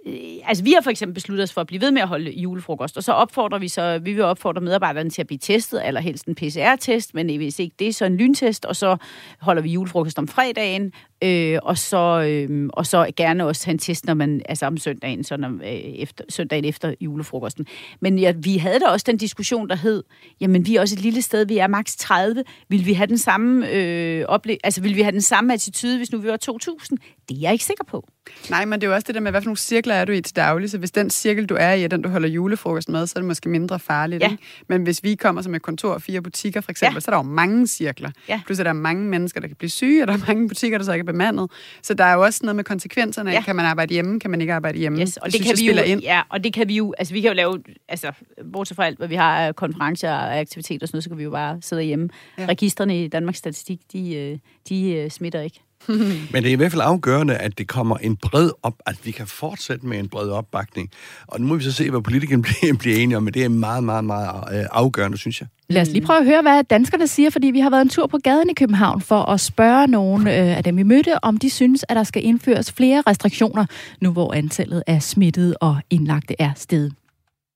Øh, 0.06 0.14
altså 0.46 0.64
vi 0.64 0.72
har 0.72 0.82
for 0.82 0.90
eksempel 0.90 1.14
besluttet 1.14 1.44
os 1.44 1.54
for 1.54 1.62
at 1.62 1.68
blive 1.68 1.82
ved 1.82 1.92
med 1.92 2.02
at 2.02 2.08
holde 2.08 2.32
julefrokost, 2.32 2.98
og 2.98 3.04
så 3.04 3.12
opfordrer 3.12 3.60
vi 3.60 3.68
så, 3.68 4.00
vi 4.00 4.14
vil 4.14 4.24
opfordre 4.24 4.62
medarbejderne 4.62 5.10
til 5.10 5.22
at 5.22 5.28
blive 5.28 5.40
testet, 5.40 5.88
eller 5.88 6.02
helst 6.02 6.26
en 6.26 6.36
PCR-test, 6.36 7.14
men 7.14 7.38
hvis 7.38 7.60
ikke 7.60 7.76
det, 7.80 7.96
så 7.96 8.06
en 8.06 8.18
lyntest, 8.18 8.66
og 8.66 8.76
så 8.76 8.98
holder 9.40 9.62
vi 9.62 9.70
julefrokost 9.70 10.20
om 10.20 10.28
fredagen, 10.28 10.94
øh, 11.24 11.60
og, 11.64 11.78
så, 11.78 12.22
øh, 12.22 12.70
og 12.74 12.86
så 12.86 13.12
gerne 13.18 13.46
også 13.46 13.66
have 13.66 13.74
en 13.74 13.80
test, 13.80 14.06
når 14.06 14.14
man, 14.14 14.42
altså 14.46 14.66
om 14.66 14.78
søndagen, 14.78 15.24
så 15.24 15.38
når, 15.38 15.50
øh, 15.50 15.72
efter, 15.74 16.24
søndagen 16.30 16.66
efter 16.66 16.94
julefrokosten. 17.02 17.66
Men 18.00 18.20
ja, 18.20 18.34
vi 18.38 18.58
havde 18.58 18.80
da 18.80 18.86
også 18.86 19.04
den 19.08 19.18
diskussion, 19.18 19.70
der 19.70 19.76
hed, 19.76 20.04
jamen 20.42 20.66
vi 20.66 20.76
er 20.76 20.82
også 20.82 20.96
et 20.96 21.02
lille 21.02 21.22
sted, 21.22 21.46
vi 21.46 21.58
er 21.58 21.68
maks 21.68 21.96
30, 21.96 22.44
vil 22.70 22.86
vi 22.86 22.94
have 22.94 23.08
den 23.08 23.18
samme 23.18 23.70
øh, 23.72 24.26
ople- 24.30 24.58
altså 24.64 24.82
vil 24.82 24.96
vi 24.96 25.02
have 25.02 25.12
den 25.12 25.22
samme 25.22 25.54
attitude, 25.54 25.98
hvis 25.98 26.12
nu 26.12 26.18
vi 26.18 26.28
var 26.28 26.38
2000? 26.38 26.98
Det 27.30 27.38
er 27.38 27.42
jeg 27.42 27.52
ikke 27.52 27.66
sikker 27.66 27.84
på. 27.84 28.08
Nej, 28.50 28.66
men 28.66 28.82
det 28.82 28.88
er 28.88 28.92
jo 28.92 28.96
også 28.96 29.06
det 29.08 29.16
der 29.16 29.22
med, 29.22 29.32
hvad 29.32 29.42
for 29.42 29.46
nogle 29.46 29.58
cirkler 29.58 29.96
er 29.96 30.06
du 30.06 30.12
i 30.12 30.22
til 30.22 30.36
daglig, 30.36 30.70
så 30.70 30.78
hvis 30.78 30.92
den 30.92 31.10
cirkel, 31.10 31.46
du 31.46 31.56
er 31.60 31.74
i, 31.74 31.84
er 31.84 31.88
den, 31.88 32.02
du 32.02 32.10
holder 32.10 32.30
julefrokost 32.30 32.90
med, 32.90 33.08
så 33.08 33.14
er 33.16 33.22
det 33.22 33.28
måske 33.28 33.50
mindre 33.50 33.80
farligt. 33.80 34.24
Ja. 34.24 34.32
Ikke? 34.32 34.44
Men 34.70 34.84
hvis 34.84 35.04
vi 35.04 35.16
kommer 35.16 35.42
som 35.42 35.56
et 35.56 35.62
kontor 35.62 35.94
og 35.94 36.02
fire 36.02 36.22
butikker, 36.22 36.62
for 36.62 36.72
eksempel, 36.72 36.96
ja. 36.96 37.00
så 37.00 37.12
er 37.12 37.14
der 37.14 37.18
jo 37.18 37.30
mange 37.30 37.68
cirkler. 37.68 38.12
Ja. 38.30 38.42
Plus 38.46 38.60
er 38.60 38.64
der 38.64 38.74
mange 38.74 39.04
mennesker, 39.04 39.40
der 39.40 39.48
kan 39.48 39.58
blive 39.58 39.70
syge, 39.70 40.04
og 40.04 40.08
der 40.08 40.14
er 40.14 40.18
mange 40.28 40.48
butikker, 40.48 40.78
der 40.78 40.86
så 40.86 40.94
ikke 40.94 41.02
er 41.02 41.11
bemandet. 41.12 41.52
Så 41.82 41.94
der 41.94 42.04
er 42.04 42.14
jo 42.14 42.22
også 42.22 42.40
noget 42.44 42.56
med 42.56 42.64
konsekvenserne 42.64 43.32
ja. 43.32 43.42
Kan 43.42 43.56
man 43.56 43.66
arbejde 43.66 43.94
hjemme? 43.94 44.20
Kan 44.20 44.32
man 44.32 44.42
ikke 44.42 44.54
arbejde 44.54 44.80
hjemme? 44.80 45.02
Yes, 45.02 45.18
og 45.18 45.26
det, 45.26 45.34
det 45.34 45.46
synes, 45.46 45.60
kan 45.60 45.76
vi 45.76 45.80
jo, 45.80 45.84
ind. 45.84 46.02
Ja, 46.02 46.22
og 46.30 46.44
det 46.44 46.54
kan 46.54 46.68
vi 46.68 46.76
jo, 46.76 46.94
altså 46.98 47.14
vi 47.14 47.22
kan 47.22 47.28
jo 47.28 47.36
lave, 47.36 47.64
altså 47.88 48.12
bortset 48.54 48.76
fra 48.76 48.86
alt, 48.86 48.98
hvad 48.98 49.08
vi 49.08 49.16
har 49.16 49.52
konferencer 49.52 50.12
og 50.12 50.40
aktiviteter 50.40 50.86
og 50.86 50.88
sådan 50.88 50.96
noget, 50.96 51.04
så 51.04 51.10
kan 51.10 51.18
vi 51.18 51.24
jo 51.24 51.32
bare 51.32 51.58
sidde 51.62 51.82
hjemme. 51.82 52.10
Ja. 52.38 52.46
Registerne 52.46 53.04
i 53.04 53.08
Danmarks 53.08 53.38
Statistik, 53.38 53.80
de, 53.94 54.16
øh, 54.16 54.38
de, 54.70 54.92
øh, 54.92 55.10
smitter 55.10 55.42
ikke. 55.42 55.62
Men 56.32 56.44
det 56.44 56.46
er 56.46 56.52
i 56.52 56.56
hvert 56.56 56.72
fald 56.72 56.82
afgørende, 56.86 57.36
at 57.36 57.58
det 57.58 57.68
kommer 57.68 57.98
en 57.98 58.18
bred 58.18 58.50
op, 58.64 58.74
at 58.86 58.96
vi 59.04 59.12
kan 59.12 59.28
fortsætte 59.28 59.86
med 59.86 60.00
en 60.00 60.10
bred 60.10 60.30
opbakning. 60.30 60.90
Og 61.28 61.42
nu 61.42 61.48
må 61.48 61.56
vi 61.56 61.64
så 61.64 61.72
se, 61.72 61.90
hvad 61.90 62.02
politikerne 62.02 62.44
bliver, 62.48 62.74
bliver 62.74 62.98
enige 62.98 63.18
om, 63.18 63.24
men 63.24 63.34
det 63.34 63.44
er 63.44 63.50
meget, 63.50 63.84
meget, 63.84 64.04
meget 64.06 64.60
øh, 64.60 64.66
afgørende, 64.72 65.18
synes 65.18 65.42
jeg. 65.42 65.48
Lad 65.70 65.82
os 65.82 65.88
lige 65.88 66.06
prøve 66.06 66.20
at 66.20 66.26
høre, 66.26 66.42
hvad 66.42 66.64
danskerne 66.64 67.08
siger, 67.08 67.30
fordi 67.30 67.48
vi 67.48 67.60
har 67.60 67.70
været 67.70 67.82
en 67.82 67.90
tur 67.90 68.08
på 68.08 68.18
gaden 68.18 68.50
i 68.50 68.54
København 68.54 69.02
for 69.02 69.22
at 69.22 69.40
spørge 69.40 69.88
nogle 69.88 70.38
øh, 70.38 70.58
af 70.58 70.64
dem, 70.64 70.78
vi 70.78 70.84
mødte, 70.84 71.24
om 71.24 71.38
de 71.38 71.50
synes, 71.50 71.86
at 71.90 71.96
der 71.96 72.04
skal 72.04 72.26
indføres 72.26 72.72
flere 72.72 73.04
restriktioner, 73.08 73.66
nu 74.02 74.12
hvor 74.12 74.34
antallet 74.34 74.84
af 74.88 75.04
smittede 75.04 75.58
og 75.58 75.78
indlagte 75.90 76.36
er 76.40 76.52
steget. 76.56 76.94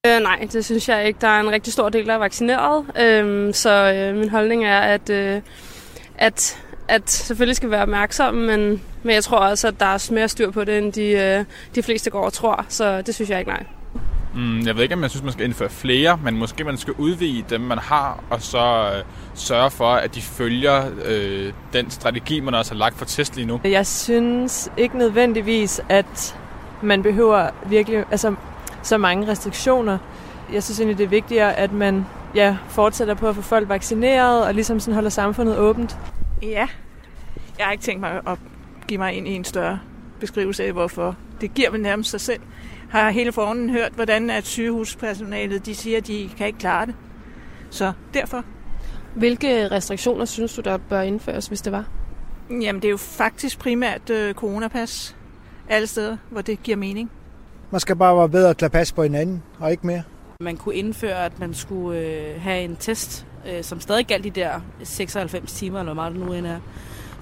Øh, 0.06 0.22
nej, 0.22 0.48
det 0.52 0.66
synes 0.66 0.90
jeg 0.90 1.08
ikke. 1.08 1.18
Der 1.22 1.28
er 1.28 1.40
en 1.40 1.52
rigtig 1.52 1.74
stor 1.74 1.90
del, 1.90 2.06
der 2.06 2.14
er 2.14 2.18
vaccineret. 2.18 2.86
Øh, 3.00 3.54
så 3.54 3.94
øh, 3.94 4.16
min 4.16 4.30
holdning 4.30 4.66
er, 4.66 4.80
at, 4.80 5.10
øh, 5.10 5.42
at 6.18 6.58
at 6.88 7.10
selvfølgelig 7.10 7.56
skal 7.56 7.72
være 7.72 7.82
opmærksomme, 7.82 8.58
men, 8.58 8.82
men 9.04 9.16
jeg 9.16 9.24
tror 9.24 9.38
også, 9.38 9.68
at 9.68 9.80
der 9.80 9.86
er 9.86 10.14
mere 10.14 10.28
styr 10.28 10.52
på 10.52 10.64
det, 10.64 10.78
end 10.78 10.94
de, 10.94 11.12
øh, 11.12 11.46
de 11.76 11.84
fleste 11.84 12.10
går 12.10 12.26
og 12.26 12.34
tror. 12.34 12.66
Så 12.70 13.02
det 13.02 13.16
synes 13.16 13.30
jeg 13.30 13.40
ikke, 13.40 13.52
nej. 13.52 13.66
Mm, 14.36 14.66
jeg 14.66 14.76
ved 14.76 14.84
ikke, 14.84 14.96
om 14.96 15.02
jeg 15.02 15.10
synes, 15.10 15.24
man 15.24 15.34
skal 15.34 15.46
indføre 15.46 15.70
flere, 15.70 16.20
men 16.24 16.38
måske 16.38 16.64
man 16.64 16.78
skal 16.78 16.94
udvide 16.98 17.44
dem, 17.50 17.62
man 17.62 17.78
har, 17.78 18.24
og 18.30 18.42
så 18.42 18.92
øh, 18.96 19.04
sørge 19.34 19.72
for, 19.72 19.90
at 19.90 20.16
de 20.16 20.22
følger 20.22 20.84
øh, 21.06 21.54
den 21.74 21.90
strategi, 21.90 22.40
man 22.40 22.54
også 22.54 22.72
har 22.72 22.80
lagt 22.80 22.98
for 22.98 23.06
test 23.06 23.36
lige 23.36 23.46
nu. 23.46 23.60
Jeg 23.64 23.88
synes 23.88 24.72
ikke 24.78 24.98
nødvendigvis, 24.98 25.82
at 25.90 26.38
man 26.82 27.04
behøver 27.04 27.50
virkelig 27.66 28.06
altså, 28.12 28.36
så 28.84 28.98
mange 28.98 29.28
restriktioner. 29.28 29.98
Jeg 30.54 30.64
synes 30.64 30.80
egentlig, 30.80 30.98
det 30.98 31.04
er 31.04 31.10
vigtigere, 31.10 31.54
at 31.56 31.72
man 31.74 32.06
ja, 32.36 32.58
fortsætter 32.70 33.14
på 33.14 33.28
at 33.30 33.36
få 33.36 33.42
folk 33.42 33.70
vaccineret, 33.70 34.46
og 34.46 34.54
ligesom 34.54 34.80
sådan 34.80 34.94
holder 34.94 35.10
samfundet 35.10 35.58
åbent. 35.58 35.98
Ja, 36.42 36.68
jeg 37.58 37.66
har 37.66 37.72
ikke 37.72 37.84
tænkt 37.84 38.02
mig 38.02 38.22
at 38.28 38.40
give 38.88 38.98
mig 38.98 39.14
ind 39.14 39.28
i 39.28 39.32
en 39.32 39.44
større 39.44 39.80
beskrivelse 40.20 40.64
af, 40.64 40.72
hvorfor. 40.72 41.16
Det 41.42 41.54
giver 41.54 41.72
vel 41.72 41.82
nærmest 41.82 42.10
sig 42.10 42.22
selv. 42.22 42.42
Har 42.90 43.10
hele 43.10 43.32
forhånden 43.32 43.70
hørt, 43.70 43.92
hvordan 43.92 44.30
at 44.30 44.46
sygehuspersonalet 44.46 45.66
de 45.66 45.76
siger, 45.76 45.98
at 45.98 46.08
de 46.08 46.30
kan 46.38 46.48
ikke 46.48 46.60
klare 46.60 46.86
det. 46.86 46.96
Så 47.70 47.94
derfor. 48.14 48.44
Hvilke 49.16 49.68
restriktioner 49.68 50.26
synes 50.26 50.56
du, 50.56 50.62
der 50.62 50.78
bør 50.78 51.02
indføres, 51.02 51.48
hvis 51.48 51.62
det 51.62 51.72
var? 51.72 51.86
Jamen, 52.50 52.82
det 52.82 52.86
er 52.86 52.92
jo 52.92 52.98
faktisk 52.98 53.60
primært 53.60 54.10
øh, 54.10 54.34
coronapas 54.34 55.16
alle 55.70 55.88
steder, 55.88 56.18
hvor 56.30 56.42
det 56.42 56.64
giver 56.64 56.78
mening. 56.78 57.12
Man 57.72 57.80
skal 57.80 57.96
bare 57.96 58.18
være 58.18 58.30
bedre 58.30 58.50
at 58.50 58.58
klare 58.58 58.70
pas 58.70 58.92
på 58.92 59.04
hinanden, 59.04 59.44
og 59.60 59.72
ikke 59.72 59.88
mere. 59.88 60.04
Man 60.40 60.58
kunne 60.58 60.76
indføre, 60.76 61.26
at 61.26 61.40
man 61.40 61.54
skulle 61.54 62.00
øh, 62.00 62.42
have 62.42 62.64
en 62.64 62.76
test 62.76 63.28
øh, 63.50 63.64
som 63.64 63.80
stadig 63.80 64.08
galt 64.08 64.24
de 64.24 64.30
der 64.30 64.62
96 64.84 65.54
timer, 65.54 65.80
eller 65.80 65.94
hvor 65.94 66.02
meget 66.04 66.16
det 66.16 66.26
nu 66.26 66.34
end 66.34 66.48
er. 66.48 66.60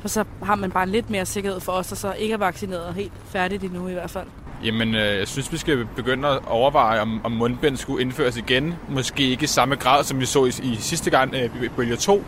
Og 0.03 0.09
så 0.09 0.23
har 0.43 0.55
man 0.55 0.71
bare 0.71 0.89
lidt 0.89 1.09
mere 1.09 1.25
sikkerhed 1.25 1.59
for 1.59 1.71
os, 1.71 1.87
der 1.87 1.95
så 1.95 2.13
ikke 2.13 2.33
er 2.33 2.37
vaccineret 2.37 2.93
helt 2.93 3.11
færdigt 3.25 3.63
endnu 3.63 3.87
i 3.87 3.93
hvert 3.93 4.09
fald. 4.09 4.27
Jamen, 4.63 4.95
øh, 4.95 5.17
jeg 5.17 5.27
synes, 5.27 5.51
vi 5.51 5.57
skal 5.57 5.87
begynde 5.95 6.27
at 6.27 6.39
overveje, 6.47 6.99
om, 6.99 7.25
om 7.25 7.31
mundbind 7.31 7.77
skulle 7.77 8.01
indføres 8.01 8.37
igen. 8.37 8.75
Måske 8.89 9.23
ikke 9.23 9.43
i 9.43 9.47
samme 9.47 9.75
grad, 9.75 10.03
som 10.03 10.19
vi 10.19 10.25
så 10.25 10.45
i, 10.45 10.49
i 10.63 10.75
sidste 10.79 11.09
gang, 11.09 11.35
øh, 11.35 11.69
bølge 11.75 11.95
2. 11.95 12.23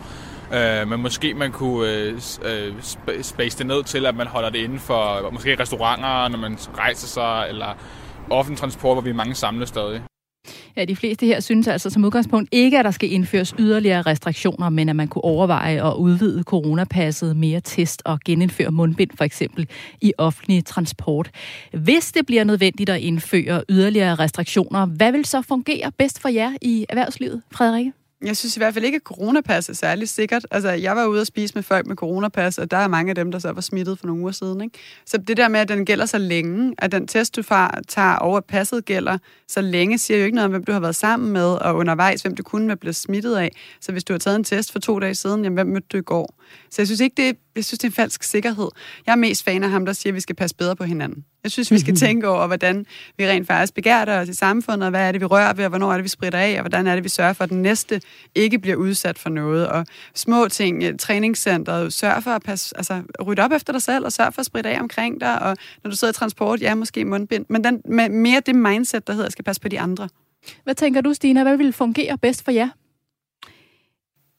Øh, 0.53 0.87
men 0.87 1.01
måske 1.01 1.33
man 1.33 1.51
kunne 1.51 1.89
øh, 1.89 2.13
øh, 2.45 2.73
sp- 2.81 3.21
space 3.21 3.57
det 3.57 3.65
ned 3.67 3.83
til, 3.83 4.05
at 4.05 4.15
man 4.15 4.27
holder 4.27 4.49
det 4.49 4.59
inden 4.59 4.79
for 4.79 5.29
måske 5.31 5.59
restauranter, 5.59 6.27
når 6.27 6.37
man 6.37 6.57
rejser 6.77 7.07
sig, 7.07 7.45
eller 7.49 7.77
offentlig 8.29 8.59
transport, 8.59 8.95
hvor 8.95 9.01
vi 9.01 9.09
er 9.09 9.13
mange 9.13 9.35
samlet 9.35 9.67
stadig. 9.67 10.01
Ja, 10.77 10.85
de 10.85 10.95
fleste 10.95 11.25
her 11.25 11.39
synes 11.39 11.67
altså 11.67 11.89
som 11.89 12.05
udgangspunkt 12.05 12.49
ikke, 12.51 12.79
at 12.79 12.85
der 12.85 12.91
skal 12.91 13.11
indføres 13.11 13.53
yderligere 13.59 14.01
restriktioner, 14.01 14.69
men 14.69 14.89
at 14.89 14.95
man 14.95 15.07
kunne 15.07 15.23
overveje 15.23 15.87
at 15.87 15.95
udvide 15.95 16.43
coronapasset, 16.43 17.37
mere 17.37 17.61
test 17.63 18.01
og 18.05 18.19
genindføre 18.25 18.71
mundbind 18.71 19.09
for 19.17 19.23
eksempel 19.23 19.67
i 20.01 20.13
offentlig 20.17 20.65
transport. 20.65 21.31
Hvis 21.73 22.11
det 22.11 22.25
bliver 22.25 22.43
nødvendigt 22.43 22.89
at 22.89 23.01
indføre 23.01 23.63
yderligere 23.69 24.15
restriktioner, 24.15 24.85
hvad 24.85 25.11
vil 25.11 25.25
så 25.25 25.41
fungere 25.41 25.91
bedst 25.91 26.21
for 26.21 26.29
jer 26.29 26.51
i 26.61 26.85
erhvervslivet, 26.89 27.41
Frederikke? 27.51 27.93
Jeg 28.21 28.37
synes 28.37 28.57
i 28.57 28.59
hvert 28.59 28.73
fald 28.73 28.85
ikke, 28.85 28.95
at 28.95 29.01
coronapas 29.01 29.69
er 29.69 29.73
særlig 29.73 30.09
sikkert. 30.09 30.47
Altså, 30.51 30.69
jeg 30.69 30.95
var 30.95 31.05
ude 31.05 31.21
og 31.21 31.27
spise 31.27 31.55
med 31.55 31.63
folk 31.63 31.87
med 31.87 31.95
coronapas, 31.95 32.57
og 32.57 32.71
der 32.71 32.77
er 32.77 32.87
mange 32.87 33.09
af 33.09 33.15
dem, 33.15 33.31
der 33.31 33.39
så 33.39 33.51
var 33.51 33.61
smittet 33.61 33.99
for 33.99 34.07
nogle 34.07 34.21
uger 34.21 34.31
siden. 34.31 34.61
Ikke? 34.61 34.79
Så 35.05 35.17
det 35.17 35.37
der 35.37 35.47
med, 35.47 35.59
at 35.59 35.67
den 35.67 35.85
gælder 35.85 36.05
så 36.05 36.17
længe, 36.17 36.75
at 36.77 36.91
den 36.91 37.07
test, 37.07 37.35
du 37.35 37.43
tager 37.87 38.15
over, 38.15 38.37
at 38.37 38.45
passet 38.45 38.85
gælder 38.85 39.17
så 39.47 39.61
længe, 39.61 39.97
siger 39.97 40.17
jo 40.17 40.25
ikke 40.25 40.35
noget 40.35 40.45
om, 40.45 40.51
hvem 40.51 40.63
du 40.63 40.71
har 40.71 40.79
været 40.79 40.95
sammen 40.95 41.33
med, 41.33 41.45
og 41.45 41.75
undervejs, 41.75 42.21
hvem 42.21 42.35
du 42.35 42.43
kunne 42.43 42.67
være 42.67 42.77
blevet 42.77 42.95
smittet 42.95 43.35
af. 43.35 43.51
Så 43.81 43.91
hvis 43.91 44.03
du 44.03 44.13
har 44.13 44.17
taget 44.17 44.35
en 44.35 44.43
test 44.43 44.71
for 44.71 44.79
to 44.79 44.99
dage 44.99 45.15
siden, 45.15 45.43
jamen, 45.43 45.55
hvem 45.55 45.67
mødte 45.67 45.87
du 45.91 45.97
i 45.97 46.01
går? 46.01 46.35
Så 46.71 46.81
jeg 46.81 46.87
synes 46.87 46.99
ikke, 47.01 47.13
det 47.17 47.29
er, 47.29 47.33
jeg 47.55 47.65
synes, 47.65 47.79
det 47.79 47.87
er 47.87 47.91
en 47.91 47.95
falsk 47.95 48.23
sikkerhed. 48.23 48.67
Jeg 49.05 49.11
er 49.11 49.15
mest 49.15 49.43
fan 49.43 49.63
af 49.63 49.69
ham, 49.69 49.85
der 49.85 49.93
siger, 49.93 50.11
at 50.11 50.15
vi 50.15 50.21
skal 50.21 50.35
passe 50.35 50.55
bedre 50.55 50.75
på 50.75 50.83
hinanden. 50.83 51.25
Jeg 51.45 51.51
synes, 51.51 51.71
vi 51.71 51.79
skal 51.79 51.95
tænke 52.05 52.27
over, 52.27 52.47
hvordan 52.47 52.85
vi 53.17 53.27
rent 53.27 53.47
faktisk 53.47 53.73
begærter 53.73 54.19
os 54.19 54.29
i 54.29 54.33
samfundet, 54.33 54.83
og 54.83 54.89
hvad 54.89 55.07
er 55.07 55.11
det, 55.11 55.21
vi 55.21 55.25
rører 55.25 55.53
ved, 55.53 55.65
og 55.65 55.69
hvornår 55.69 55.91
er 55.91 55.95
det, 55.95 56.03
vi 56.03 56.09
spritter 56.09 56.39
af, 56.39 56.53
og 56.55 56.61
hvordan 56.61 56.87
er 56.87 56.95
det, 56.95 57.03
vi 57.03 57.09
sørger 57.09 57.33
for, 57.33 57.43
at 57.43 57.49
den 57.49 57.61
næste 57.61 58.01
ikke 58.35 58.59
bliver 58.59 58.75
udsat 58.75 59.19
for 59.19 59.29
noget. 59.29 59.67
Og 59.67 59.85
små 60.15 60.47
ting, 60.47 60.83
eh, 60.83 60.97
træningscenteret, 60.99 61.93
sørg 61.93 62.23
for 62.23 62.31
at 62.31 62.43
passe, 62.43 62.77
altså, 62.77 63.01
rydde 63.25 63.41
op 63.41 63.51
efter 63.51 63.73
dig 63.73 63.81
selv, 63.81 64.05
og 64.05 64.11
sørg 64.11 64.33
for 64.33 64.39
at 64.39 64.45
spritte 64.45 64.69
af 64.69 64.79
omkring 64.79 65.21
dig, 65.21 65.41
og 65.41 65.57
når 65.83 65.91
du 65.91 65.97
sidder 65.97 66.11
i 66.11 66.15
transport, 66.15 66.61
ja, 66.61 66.75
måske 66.75 67.05
mundbind, 67.05 67.45
men 67.49 67.63
den, 67.63 67.81
med 67.85 68.09
mere 68.09 68.41
det 68.45 68.55
mindset, 68.55 69.07
der 69.07 69.13
hedder, 69.13 69.29
skal 69.29 69.43
passe 69.43 69.61
på 69.61 69.67
de 69.67 69.79
andre. 69.79 70.09
Hvad 70.63 70.75
tænker 70.75 71.01
du, 71.01 71.13
Stina? 71.13 71.43
Hvad 71.43 71.57
vil 71.57 71.73
fungere 71.73 72.17
bedst 72.17 72.43
for 72.43 72.51
jer? 72.51 72.69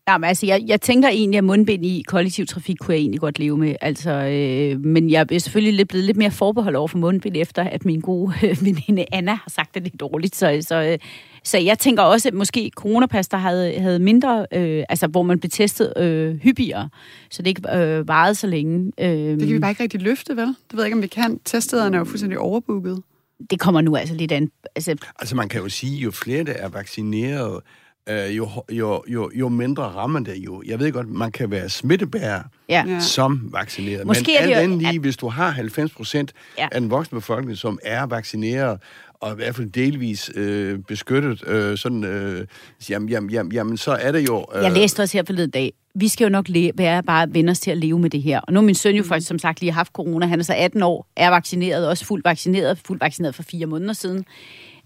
Jamen, 0.09 0.29
altså, 0.29 0.47
jeg, 0.47 0.63
jeg 0.67 0.81
tænker 0.81 1.09
egentlig, 1.09 1.39
at 1.39 1.45
mundbind 1.45 1.87
i 1.87 2.05
kollektiv 2.07 2.47
trafik 2.47 2.77
kunne 2.81 2.95
jeg 2.95 3.01
egentlig 3.01 3.21
godt 3.21 3.39
leve 3.39 3.59
med. 3.59 3.75
Altså, 3.81 4.11
øh, 4.11 4.81
men 4.85 5.11
jeg 5.11 5.27
er 5.33 5.39
selvfølgelig 5.39 5.75
lidt, 5.75 5.89
blevet 5.89 6.05
lidt 6.05 6.17
mere 6.17 6.31
forbeholdt 6.31 6.77
over 6.77 6.89
for 6.89 6.99
mundbind, 6.99 7.37
efter 7.37 7.63
at 7.63 7.85
min 7.85 8.01
gode 8.01 8.35
øh, 8.45 8.65
veninde 8.65 9.05
Anna 9.13 9.35
har 9.35 9.51
sagt 9.51 9.75
det 9.75 9.83
lidt 9.83 10.01
dårligt. 10.01 10.37
Så, 10.37 10.59
så, 10.61 10.83
øh, 10.83 10.99
så 11.45 11.59
jeg 11.59 11.79
tænker 11.79 12.03
også, 12.03 12.29
at 12.29 12.35
måske 12.35 12.71
coronapas, 12.77 13.29
der 13.29 13.37
havde, 13.37 13.79
havde 13.81 13.99
mindre, 13.99 14.47
øh, 14.53 14.85
altså 14.89 15.07
hvor 15.07 15.23
man 15.23 15.39
blev 15.41 15.51
testet 15.51 15.93
øh, 15.97 16.37
hyppigere, 16.37 16.89
så 17.31 17.43
det 17.43 17.49
ikke 17.49 17.77
øh, 17.77 18.09
varede 18.09 18.35
så 18.35 18.47
længe. 18.47 18.93
Øh, 19.01 19.09
det 19.09 19.39
kan 19.39 19.55
vi 19.55 19.59
bare 19.59 19.71
ikke 19.71 19.83
rigtig 19.83 20.03
løfte, 20.03 20.37
vel? 20.37 20.47
Det 20.47 20.57
ved 20.73 20.81
jeg 20.81 20.87
ikke, 20.87 20.97
om 20.97 21.03
vi 21.03 21.07
kan. 21.07 21.41
Testederne 21.45 21.97
er 21.97 21.99
jo 21.99 22.05
fuldstændig 22.05 22.39
overbooket. 22.39 23.03
Det 23.51 23.61
kommer 23.61 23.81
nu 23.81 23.97
altså 23.97 24.15
lidt 24.15 24.33
an. 24.33 24.51
Altså, 24.77 24.97
altså 25.19 25.37
man 25.37 25.49
kan 25.49 25.61
jo 25.61 25.69
sige, 25.69 25.99
jo 25.99 26.11
flere 26.11 26.45
der 26.45 26.53
er 26.53 26.69
vaccineret, 26.69 27.61
øh, 28.09 28.37
jo, 28.37 28.49
jo, 28.73 29.03
jo, 29.09 29.31
jo 29.35 29.49
mindre 29.49 29.83
rammer 29.83 30.21
det 30.21 30.37
jo. 30.37 30.63
Jeg 30.67 30.81
ved 30.81 30.93
godt, 30.93 31.09
man 31.09 31.33
kan 31.33 31.51
være 31.51 31.69
smittebærer 31.69 32.43
ja. 32.69 33.01
som 33.01 33.49
vaccineret. 33.53 34.07
Måske 34.07 34.37
men 34.41 34.51
alt 34.51 34.63
andet 34.63 34.79
lige, 34.79 34.95
at... 34.95 35.01
hvis 35.01 35.17
du 35.17 35.29
har 35.29 35.51
90 35.51 35.93
procent 35.93 36.33
ja. 36.59 36.69
af 36.73 36.81
den 36.81 36.91
voksne 36.91 37.17
befolkning, 37.17 37.59
som 37.59 37.79
er 37.83 38.07
vaccineret, 38.07 38.79
og 39.21 39.33
i 39.33 39.35
hvert 39.35 39.55
fald 39.55 39.71
delvis 39.71 40.31
øh, 40.35 40.79
beskyttet, 40.79 41.49
øh, 41.49 41.79
sådan, 41.79 42.05
øh, 42.05 42.47
jamen, 42.91 43.09
jamen, 43.09 43.31
jamen, 43.31 43.53
jamen, 43.53 43.77
så 43.77 43.93
er 43.93 44.13
det 44.13 44.29
jo... 44.29 44.47
Øh... 44.55 44.63
Jeg 44.63 44.73
læste 44.73 45.01
også 45.01 45.19
her 45.19 45.25
forleden 45.27 45.51
dag, 45.51 45.73
vi 45.95 46.09
skal 46.09 46.25
jo 46.25 46.31
nok 46.31 46.49
le- 46.49 46.73
være 46.75 47.03
bare 47.03 47.35
vende 47.35 47.51
os 47.51 47.61
til 47.61 47.71
at 47.71 47.77
leve 47.79 47.99
med 47.99 48.11
det 48.11 48.23
her. 48.23 48.41
Og 48.41 48.53
nu 48.53 48.61
er 48.61 48.65
min 48.65 48.75
søn 48.75 48.95
jo 48.95 49.03
mm. 49.03 49.09
faktisk, 49.09 49.29
som 49.29 49.39
sagt, 49.39 49.61
lige 49.61 49.73
haft 49.73 49.93
corona. 49.93 50.27
Han 50.27 50.39
er 50.39 50.45
så 50.45 50.55
18 50.57 50.83
år, 50.83 51.07
er 51.17 51.31
vaccineret, 51.31 51.89
også 51.89 52.05
fuldt 52.05 52.25
vaccineret, 52.25 52.79
fuldt 52.87 53.01
vaccineret 53.01 53.35
for 53.35 53.43
fire 53.43 53.67
måneder 53.67 53.93
siden. 53.93 54.25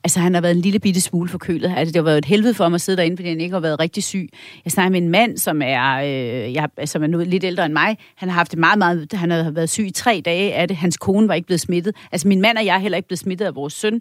Altså, 0.05 0.20
han 0.20 0.34
har 0.34 0.40
været 0.40 0.55
en 0.55 0.61
lille 0.61 0.78
bitte 0.78 1.01
smule 1.01 1.28
forkølet. 1.28 1.74
Altså, 1.76 1.92
det 1.92 1.96
har 1.96 2.03
været 2.03 2.18
et 2.18 2.24
helvede 2.24 2.55
for 2.55 2.68
mig 2.68 2.74
at 2.74 2.80
sidde 2.80 2.96
derinde, 2.96 3.16
fordi 3.16 3.28
han 3.28 3.40
ikke 3.40 3.53
har 3.53 3.61
været 3.61 3.80
rigtig 3.80 4.05
syg. 4.05 4.28
Jeg 4.64 4.72
snakker 4.72 4.90
med 4.90 5.03
en 5.03 5.09
mand, 5.09 5.38
som 5.38 5.62
er, 5.62 5.96
øh, 5.96 6.55
jeg, 6.55 6.68
som 6.84 7.03
er 7.03 7.07
nu 7.07 7.18
lidt 7.18 7.44
ældre 7.44 7.66
end 7.66 7.72
mig. 7.72 7.98
Han 8.14 8.28
har 8.28 8.36
haft 8.36 8.51
det 8.51 8.59
meget, 8.59 8.78
meget... 8.78 9.12
Han 9.12 9.30
har 9.30 9.51
været 9.51 9.70
syg 9.70 9.86
i 9.86 9.90
tre 9.90 10.22
dage 10.24 10.55
af 10.55 10.68
det. 10.68 10.76
Hans 10.76 10.96
kone 10.96 11.28
var 11.28 11.34
ikke 11.34 11.46
blevet 11.46 11.61
smittet. 11.61 11.96
Altså, 12.12 12.28
min 12.28 12.40
mand 12.40 12.59
og 12.59 12.64
jeg 12.64 12.74
er 12.74 12.78
heller 12.78 12.96
ikke 12.96 13.09
blevet 13.09 13.18
smittet 13.18 13.46
af 13.46 13.55
vores 13.55 13.72
søn. 13.72 14.01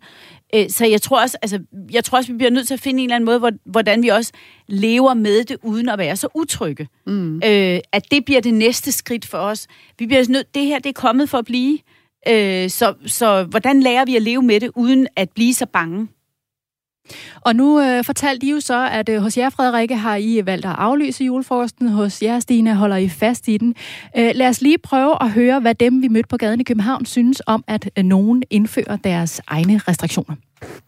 Øh, 0.55 0.69
så 0.69 0.85
jeg 0.85 1.01
tror 1.01 1.21
også, 1.21 1.37
altså, 1.41 1.59
jeg 1.91 2.03
tror 2.03 2.17
også, 2.17 2.31
vi 2.31 2.37
bliver 2.37 2.51
nødt 2.51 2.67
til 2.67 2.73
at 2.73 2.79
finde 2.79 2.99
en 2.99 3.09
eller 3.09 3.15
anden 3.15 3.25
måde, 3.25 3.39
hvor, 3.39 3.51
hvordan 3.65 4.03
vi 4.03 4.07
også 4.07 4.31
lever 4.67 5.13
med 5.13 5.43
det, 5.43 5.57
uden 5.63 5.89
at 5.89 5.99
være 5.99 6.15
så 6.15 6.27
utrygge. 6.35 6.87
Mm. 7.07 7.35
Øh, 7.35 7.79
at 7.91 8.11
det 8.11 8.25
bliver 8.25 8.41
det 8.41 8.53
næste 8.53 8.91
skridt 8.91 9.25
for 9.25 9.37
os. 9.37 9.67
Vi 9.99 10.05
bliver 10.05 10.25
nødt... 10.29 10.55
Det 10.55 10.65
her, 10.65 10.79
det 10.79 10.89
er 10.89 10.93
kommet 10.93 11.29
for 11.29 11.37
at 11.37 11.45
blive. 11.45 11.77
Øh, 12.27 12.69
så, 12.69 12.93
så 13.05 13.43
hvordan 13.43 13.83
lærer 13.83 14.05
vi 14.05 14.15
at 14.15 14.21
leve 14.21 14.41
med 14.41 14.59
det, 14.59 14.71
uden 14.75 15.07
at 15.15 15.29
blive 15.35 15.53
så 15.53 15.65
bange? 15.65 16.07
Og 17.41 17.55
nu 17.55 17.81
øh, 17.81 18.03
fortalte 18.03 18.45
I 18.47 18.51
jo 18.51 18.59
så, 18.59 18.89
at 18.91 19.09
øh, 19.09 19.21
hos 19.21 19.37
jer, 19.37 19.49
Frederikke, 19.49 19.95
har 19.95 20.15
I 20.15 20.45
valgt 20.45 20.65
at 20.65 20.75
aflyse 20.77 21.23
julefrokosten. 21.23 21.89
Hos 21.89 22.21
jer, 22.21 22.39
Stine, 22.39 22.75
holder 22.75 22.97
I 22.97 23.09
fast 23.09 23.47
i 23.47 23.57
den. 23.57 23.75
Øh, 24.17 24.31
lad 24.35 24.47
os 24.47 24.61
lige 24.61 24.77
prøve 24.77 25.23
at 25.23 25.31
høre, 25.31 25.59
hvad 25.59 25.75
dem, 25.75 26.01
vi 26.01 26.07
mødte 26.07 26.27
på 26.27 26.37
gaden 26.37 26.59
i 26.59 26.63
København, 26.63 27.05
synes 27.05 27.41
om, 27.45 27.63
at 27.67 27.89
øh, 27.97 28.03
nogen 28.03 28.43
indfører 28.49 28.95
deres 28.95 29.41
egne 29.47 29.81
restriktioner. 29.87 30.35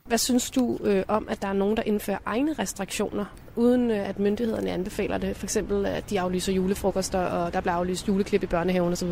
Hvad 0.05 0.17
synes 0.17 0.51
du 0.51 0.79
øh, 0.83 1.03
om, 1.07 1.27
at 1.29 1.41
der 1.41 1.47
er 1.47 1.53
nogen, 1.53 1.77
der 1.77 1.83
indfører 1.85 2.17
egne 2.25 2.53
restriktioner, 2.59 3.25
uden 3.55 3.91
øh, 3.91 4.09
at 4.09 4.19
myndighederne 4.19 4.71
anbefaler 4.71 5.17
det? 5.17 5.37
For 5.37 5.45
eksempel, 5.45 5.85
at 5.85 6.09
de 6.09 6.19
aflyser 6.19 6.53
julefrokoster, 6.53 7.19
og 7.19 7.53
der 7.53 7.61
bliver 7.61 7.73
aflyst 7.73 8.07
juleklip 8.07 8.43
i 8.43 8.45
børnehaven 8.45 8.93
osv. 8.93 9.09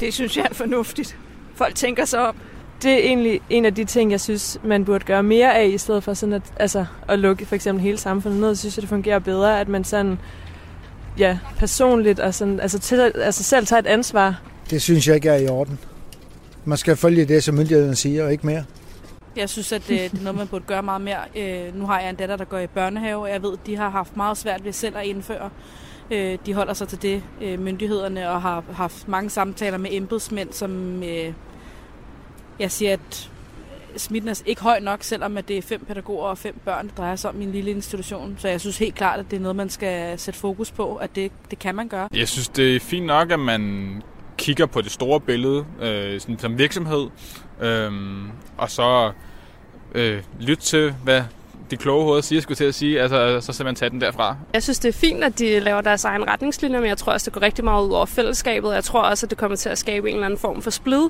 Det 0.00 0.14
synes 0.14 0.36
jeg 0.36 0.46
er 0.50 0.54
fornuftigt 0.54 1.18
folk 1.58 1.74
tænker 1.74 2.04
sig 2.04 2.28
op. 2.28 2.36
Det 2.82 2.92
er 2.92 2.98
egentlig 2.98 3.40
en 3.50 3.64
af 3.64 3.74
de 3.74 3.84
ting, 3.84 4.10
jeg 4.10 4.20
synes, 4.20 4.58
man 4.64 4.84
burde 4.84 5.04
gøre 5.04 5.22
mere 5.22 5.58
af, 5.58 5.66
i 5.66 5.78
stedet 5.78 6.04
for 6.04 6.14
sådan 6.14 6.32
at, 6.32 6.42
altså, 6.56 6.84
at 7.08 7.18
lukke 7.18 7.46
for 7.46 7.54
eksempel 7.54 7.82
hele 7.82 7.98
samfundet 7.98 8.40
ned. 8.40 8.54
Så 8.54 8.60
synes 8.60 8.76
jeg, 8.76 8.82
det 8.82 8.88
fungerer 8.88 9.18
bedre, 9.18 9.60
at 9.60 9.68
man 9.68 9.84
sådan, 9.84 10.18
ja, 11.18 11.38
personligt 11.58 12.20
og 12.20 12.34
sådan, 12.34 12.60
altså, 12.60 12.78
til, 12.78 13.12
altså 13.14 13.42
selv 13.42 13.66
tager 13.66 13.80
et 13.80 13.86
ansvar. 13.86 14.42
Det 14.70 14.82
synes 14.82 15.08
jeg 15.08 15.14
ikke 15.14 15.28
er 15.28 15.36
i 15.36 15.48
orden. 15.48 15.78
Man 16.64 16.78
skal 16.78 16.96
følge 16.96 17.24
det, 17.24 17.44
som 17.44 17.54
myndighederne 17.54 17.94
siger, 17.94 18.24
og 18.24 18.32
ikke 18.32 18.46
mere. 18.46 18.64
Jeg 19.36 19.48
synes, 19.48 19.72
at 19.72 19.82
det, 19.88 20.12
det 20.12 20.20
er 20.20 20.22
noget, 20.22 20.38
man 20.38 20.46
burde 20.46 20.64
gøre 20.66 20.82
meget 20.82 21.00
mere. 21.00 21.18
Øh, 21.36 21.78
nu 21.78 21.86
har 21.86 22.00
jeg 22.00 22.10
en 22.10 22.16
datter, 22.16 22.36
der 22.36 22.44
går 22.44 22.58
i 22.58 22.66
børnehave, 22.66 23.22
og 23.22 23.30
jeg 23.30 23.42
ved, 23.42 23.52
at 23.52 23.66
de 23.66 23.76
har 23.76 23.88
haft 23.90 24.16
meget 24.16 24.38
svært 24.38 24.64
ved 24.64 24.72
selv 24.72 24.96
at 24.96 25.06
indføre. 25.06 25.50
Øh, 26.10 26.38
de 26.46 26.54
holder 26.54 26.74
sig 26.74 26.88
til 26.88 27.02
det, 27.02 27.22
øh, 27.42 27.60
myndighederne, 27.60 28.30
og 28.30 28.42
har 28.42 28.64
haft 28.72 29.08
mange 29.08 29.30
samtaler 29.30 29.78
med 29.78 29.90
embedsmænd, 29.92 30.52
som 30.52 31.02
øh, 31.02 31.32
jeg 32.58 32.70
siger, 32.70 32.92
at 32.92 33.30
smitten 33.96 34.30
er 34.30 34.42
ikke 34.46 34.62
høj 34.62 34.80
nok, 34.80 35.02
selvom 35.02 35.36
at 35.36 35.48
det 35.48 35.58
er 35.58 35.62
fem 35.62 35.84
pædagoger 35.84 36.26
og 36.26 36.38
fem 36.38 36.54
børn, 36.64 36.88
der 36.88 36.94
drejer 36.94 37.16
sig 37.16 37.30
om 37.30 37.40
i 37.40 37.44
en 37.44 37.52
lille 37.52 37.70
institution. 37.70 38.36
Så 38.38 38.48
jeg 38.48 38.60
synes 38.60 38.78
helt 38.78 38.94
klart, 38.94 39.20
at 39.20 39.26
det 39.30 39.36
er 39.36 39.40
noget, 39.40 39.56
man 39.56 39.70
skal 39.70 40.18
sætte 40.18 40.40
fokus 40.40 40.70
på, 40.70 40.96
at 40.96 41.16
det, 41.16 41.32
det 41.50 41.58
kan 41.58 41.74
man 41.74 41.88
gøre. 41.88 42.08
Jeg 42.14 42.28
synes, 42.28 42.48
det 42.48 42.76
er 42.76 42.80
fint 42.80 43.06
nok, 43.06 43.30
at 43.30 43.40
man 43.40 44.02
kigger 44.36 44.66
på 44.66 44.80
det 44.80 44.92
store 44.92 45.20
billede 45.20 45.64
øh, 45.80 46.20
sådan, 46.20 46.38
som 46.38 46.58
virksomhed, 46.58 47.06
øh, 47.60 47.92
og 48.56 48.70
så 48.70 49.12
øh, 49.94 50.22
lytte 50.40 50.62
til, 50.62 50.94
hvad 51.04 51.22
de 51.70 51.76
kloge 51.76 52.04
hoveder 52.04 52.22
siger, 52.22 52.40
skulle 52.42 52.56
til 52.56 52.64
at 52.64 52.74
sige, 52.74 53.00
altså, 53.00 53.40
så 53.40 53.52
skal 53.52 53.64
man 53.64 53.74
tage 53.74 53.90
den 53.90 54.00
derfra. 54.00 54.36
Jeg 54.54 54.62
synes, 54.62 54.78
det 54.78 54.88
er 54.88 54.92
fint, 54.92 55.24
at 55.24 55.38
de 55.38 55.60
laver 55.60 55.80
deres 55.80 56.04
egen 56.04 56.28
retningslinjer, 56.28 56.80
men 56.80 56.88
jeg 56.88 56.98
tror 56.98 57.12
også, 57.12 57.24
det 57.24 57.32
går 57.32 57.42
rigtig 57.42 57.64
meget 57.64 57.86
ud 57.86 57.92
over 57.92 58.06
fællesskabet. 58.06 58.74
Jeg 58.74 58.84
tror 58.84 59.02
også, 59.02 59.26
at 59.26 59.30
det 59.30 59.38
kommer 59.38 59.56
til 59.56 59.68
at 59.68 59.78
skabe 59.78 60.08
en 60.08 60.14
eller 60.14 60.26
anden 60.26 60.40
form 60.40 60.62
for 60.62 60.70
splid. 60.70 61.08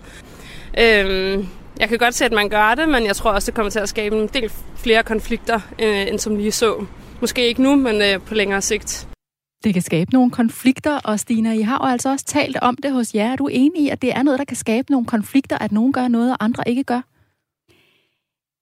Øhm, 0.79 1.49
jeg 1.81 1.89
kan 1.89 1.99
godt 1.99 2.15
se, 2.15 2.25
at 2.25 2.33
man 2.33 2.49
gør 2.49 2.75
det, 2.75 2.89
men 2.89 3.07
jeg 3.07 3.17
tror 3.17 3.31
også, 3.31 3.47
det 3.47 3.55
kommer 3.55 3.71
til 3.71 3.79
at 3.79 3.89
skabe 3.89 4.17
en 4.17 4.29
del 4.29 4.53
flere 4.77 5.03
konflikter, 5.03 5.61
øh, 5.83 6.09
end 6.09 6.19
som 6.19 6.37
lige 6.37 6.53
så. 6.53 6.85
Måske 7.21 7.49
ikke 7.49 7.63
nu, 7.63 7.77
men 7.77 8.03
øh, 8.03 8.21
på 8.21 8.35
længere 8.35 8.63
sigt. 8.63 9.09
Det 9.65 9.73
kan 9.75 9.83
skabe 9.83 10.13
nogle 10.13 10.31
konflikter, 10.31 10.99
og 11.05 11.21
Stina, 11.21 11.53
I 11.53 11.63
har 11.63 11.87
jo 11.87 11.93
altså 11.93 12.11
også 12.11 12.25
talt 12.25 12.57
om 12.57 12.77
det 12.83 12.93
hos 12.93 13.15
jer. 13.15 13.33
Er 13.33 13.37
du 13.37 13.49
enig 13.49 13.83
i, 13.83 13.89
at 13.89 14.03
det 14.03 14.13
er 14.17 14.23
noget, 14.23 14.39
der 14.39 14.45
kan 14.45 14.57
skabe 14.57 14.91
nogle 14.91 15.07
konflikter, 15.07 15.59
at 15.59 15.73
nogen 15.73 15.93
gør 15.93 16.09
noget, 16.09 16.31
og 16.31 16.45
andre 16.45 16.69
ikke 16.69 16.85
gør? 16.85 17.01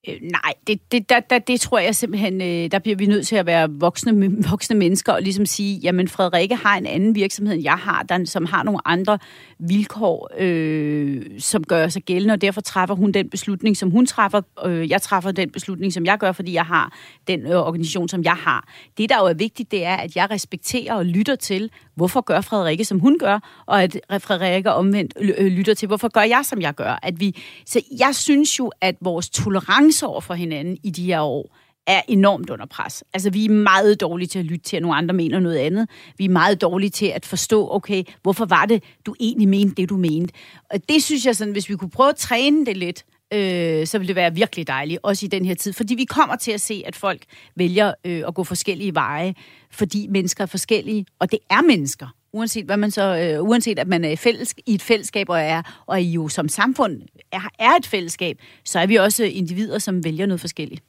Øh, 0.09 0.14
nej, 0.22 0.52
det, 0.66 0.92
det, 0.92 1.09
der, 1.09 1.20
der, 1.20 1.38
det 1.38 1.61
tror 1.61 1.78
jeg 1.78 1.94
simpelthen, 1.94 2.42
øh, 2.42 2.70
der 2.70 2.78
bliver 2.78 2.96
vi 2.96 3.07
nødt 3.07 3.26
til 3.26 3.36
at 3.36 3.46
være 3.46 3.70
voksne, 3.70 4.36
voksne 4.50 4.76
mennesker 4.76 5.12
og 5.12 5.22
ligesom 5.22 5.46
sige, 5.46 5.78
jamen 5.78 6.09
Frederikke 6.09 6.54
har 6.54 6.76
en 6.76 6.86
anden 6.86 7.14
virksomhed, 7.14 7.54
end 7.54 7.62
jeg 7.62 7.76
har, 7.76 8.02
der, 8.02 8.24
som 8.24 8.44
har 8.44 8.62
nogle 8.62 8.80
andre 8.84 9.18
vilkår, 9.59 10.30
øh, 10.38 11.22
som 11.38 11.64
gør 11.64 11.88
sig 11.88 12.02
gældende, 12.02 12.34
og 12.34 12.40
derfor 12.40 12.61
træffer 12.61 12.94
hun 12.94 13.12
den 13.12 13.30
beslutning, 13.30 13.76
som 13.76 13.90
hun 13.90 14.07
træffer. 14.07 14.40
Øh, 14.64 14.90
jeg 14.90 15.02
træffer 15.02 15.32
den 15.32 15.50
beslutning, 15.50 15.92
som 15.92 16.04
jeg 16.04 16.18
gør, 16.18 16.32
fordi 16.32 16.52
jeg 16.52 16.64
har 16.64 16.92
den 17.28 17.46
øh, 17.46 17.57
organisation, 17.57 18.09
som 18.09 18.24
jeg 18.24 18.34
har. 18.34 18.68
Det, 18.98 19.09
der 19.09 19.16
jo 19.18 19.26
er 19.26 19.34
vigtigt, 19.34 19.70
det 19.70 19.84
er, 19.84 19.96
at 19.96 20.16
jeg 20.16 20.30
respekterer 20.30 20.94
og 20.94 21.07
lytter 21.07 21.36
til, 21.36 21.70
hvorfor 21.97 22.20
gør 22.20 22.40
Frederikke, 22.40 22.84
som 22.84 23.01
hun 23.01 23.18
gør, 23.18 23.62
og 23.66 23.82
at 23.82 24.01
Frederikke 24.18 24.72
omvendt 24.72 25.14
øh, 25.20 25.47
lytter 25.47 25.74
til, 25.74 25.86
hvorfor 25.86 26.09
gør 26.09 26.22
jeg, 26.22 26.40
som 26.44 26.61
jeg 26.61 26.74
gør. 26.74 26.99
At 27.03 27.20
vi, 27.20 27.42
så 27.66 27.80
jeg 27.99 28.14
synes 28.14 28.59
jo, 28.59 28.72
at 28.80 28.97
vores 29.01 29.30
tolerance 29.30 30.07
over 30.07 30.20
for 30.20 30.34
hinanden 30.34 30.78
i 30.82 30.90
de 30.90 31.05
her 31.05 31.20
år, 31.20 31.57
er 31.86 32.03
enormt 32.09 32.51
under 32.51 32.66
pres. 32.66 33.05
Altså, 33.14 33.30
vi 33.30 33.44
er 33.44 33.51
meget 33.51 34.01
dårlige 34.01 34.28
til 34.28 34.38
at 34.38 34.44
lytte 34.44 34.64
til, 34.64 34.76
at 34.76 34.82
nogle 34.82 34.97
andre 34.97 35.14
mener 35.14 35.40
noget 35.40 35.57
andet. 35.57 35.88
Vi 36.18 36.24
er 36.24 36.28
meget 36.28 36.61
dårlige 36.61 36.90
til 36.90 37.07
at 37.07 37.26
forstå, 37.26 37.70
okay, 37.70 38.05
hvorfor 38.22 38.44
var 38.44 38.66
det, 38.66 38.82
du 39.07 39.14
egentlig 39.20 39.49
mente 39.49 39.74
det, 39.74 39.88
du 39.88 39.97
mente. 39.97 40.34
Og 40.70 40.88
det 40.88 41.03
synes 41.03 41.26
jeg 41.26 41.36
sådan, 41.36 41.53
hvis 41.53 41.68
vi 41.68 41.76
kunne 41.76 41.90
prøve 41.90 42.09
at 42.09 42.16
træne 42.16 42.66
det 42.66 42.76
lidt, 42.76 43.05
øh, 43.34 43.86
så 43.86 43.98
vil 43.98 44.08
det 44.08 44.16
være 44.16 44.34
virkelig 44.34 44.66
dejligt, 44.66 45.00
også 45.02 45.26
i 45.26 45.28
den 45.28 45.44
her 45.44 45.54
tid. 45.54 45.72
Fordi 45.72 45.94
vi 45.94 46.04
kommer 46.04 46.36
til 46.36 46.52
at 46.52 46.60
se, 46.60 46.82
at 46.86 46.96
folk 46.96 47.22
vælger 47.56 47.92
øh, 48.04 48.22
at 48.28 48.34
gå 48.34 48.44
forskellige 48.44 48.94
veje, 48.94 49.34
fordi 49.70 50.06
mennesker 50.10 50.44
er 50.44 50.46
forskellige, 50.46 51.06
og 51.18 51.30
det 51.30 51.38
er 51.50 51.62
mennesker 51.62 52.06
uanset 52.36 52.64
hvad 52.64 52.76
man 52.76 52.90
så, 52.90 53.16
øh, 53.16 53.42
uanset 53.48 53.78
at 53.78 53.88
man 53.88 54.04
er 54.04 54.08
fællesk- 54.08 54.22
fælles, 54.22 54.54
i 54.66 54.74
et 54.74 54.82
fællesskab 54.82 55.28
og 55.28 55.40
er, 55.40 55.62
og 55.86 56.02
I 56.02 56.10
jo 56.10 56.28
som 56.28 56.48
samfund 56.48 57.02
er, 57.32 57.48
er 57.58 57.70
et 57.70 57.86
fællesskab, 57.86 58.38
så 58.64 58.78
er 58.78 58.86
vi 58.86 58.96
også 58.96 59.24
individer, 59.24 59.78
som 59.78 60.04
vælger 60.04 60.26
noget 60.26 60.40
forskelligt. 60.40 60.82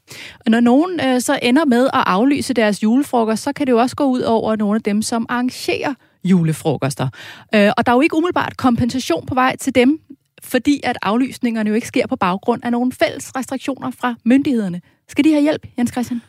Og 0.46 0.52
når 0.52 0.60
nogen 0.60 1.00
øh, 1.00 1.22
så 1.22 1.40
ender 1.42 1.66
med 1.66 1.86
at 1.86 2.04
aflyse 2.06 2.54
deres 2.54 2.84
julefrokost, 2.84 3.44
så 3.44 3.54
kan 3.54 3.68
det 3.68 3.72
jo 3.72 3.78
også 3.78 3.96
gå 3.96 4.06
ud 4.06 4.22
over 4.22 4.56
nogle 4.56 4.76
af 4.76 4.82
dem, 4.82 5.02
som 5.02 5.26
arrangerer 5.30 5.94
julefrokoster. 6.24 7.08
Øh, 7.56 7.72
og 7.78 7.86
der 7.86 7.92
er 7.92 7.96
jo 7.96 8.02
ikke 8.02 8.16
umiddelbart 8.16 8.58
kompensation 8.58 9.26
på 9.26 9.34
vej 9.34 9.56
til 9.56 9.76
dem, 9.76 10.00
fordi 10.44 10.82
at 10.84 10.98
aflysningerne 11.02 11.70
jo 11.70 11.76
ikke 11.76 11.88
sker 11.88 12.08
på 12.08 12.16
baggrund 12.16 12.66
af 12.66 12.72
nogle 12.72 12.92
fælles 12.92 13.36
restriktioner 13.36 13.92
fra 13.92 14.16
myndighederne. 14.26 14.82
Skal 15.10 15.24
de 15.24 15.32
have 15.32 15.42
hjælp, 15.42 15.68
Jens 15.78 15.92
Christian? 15.92 16.22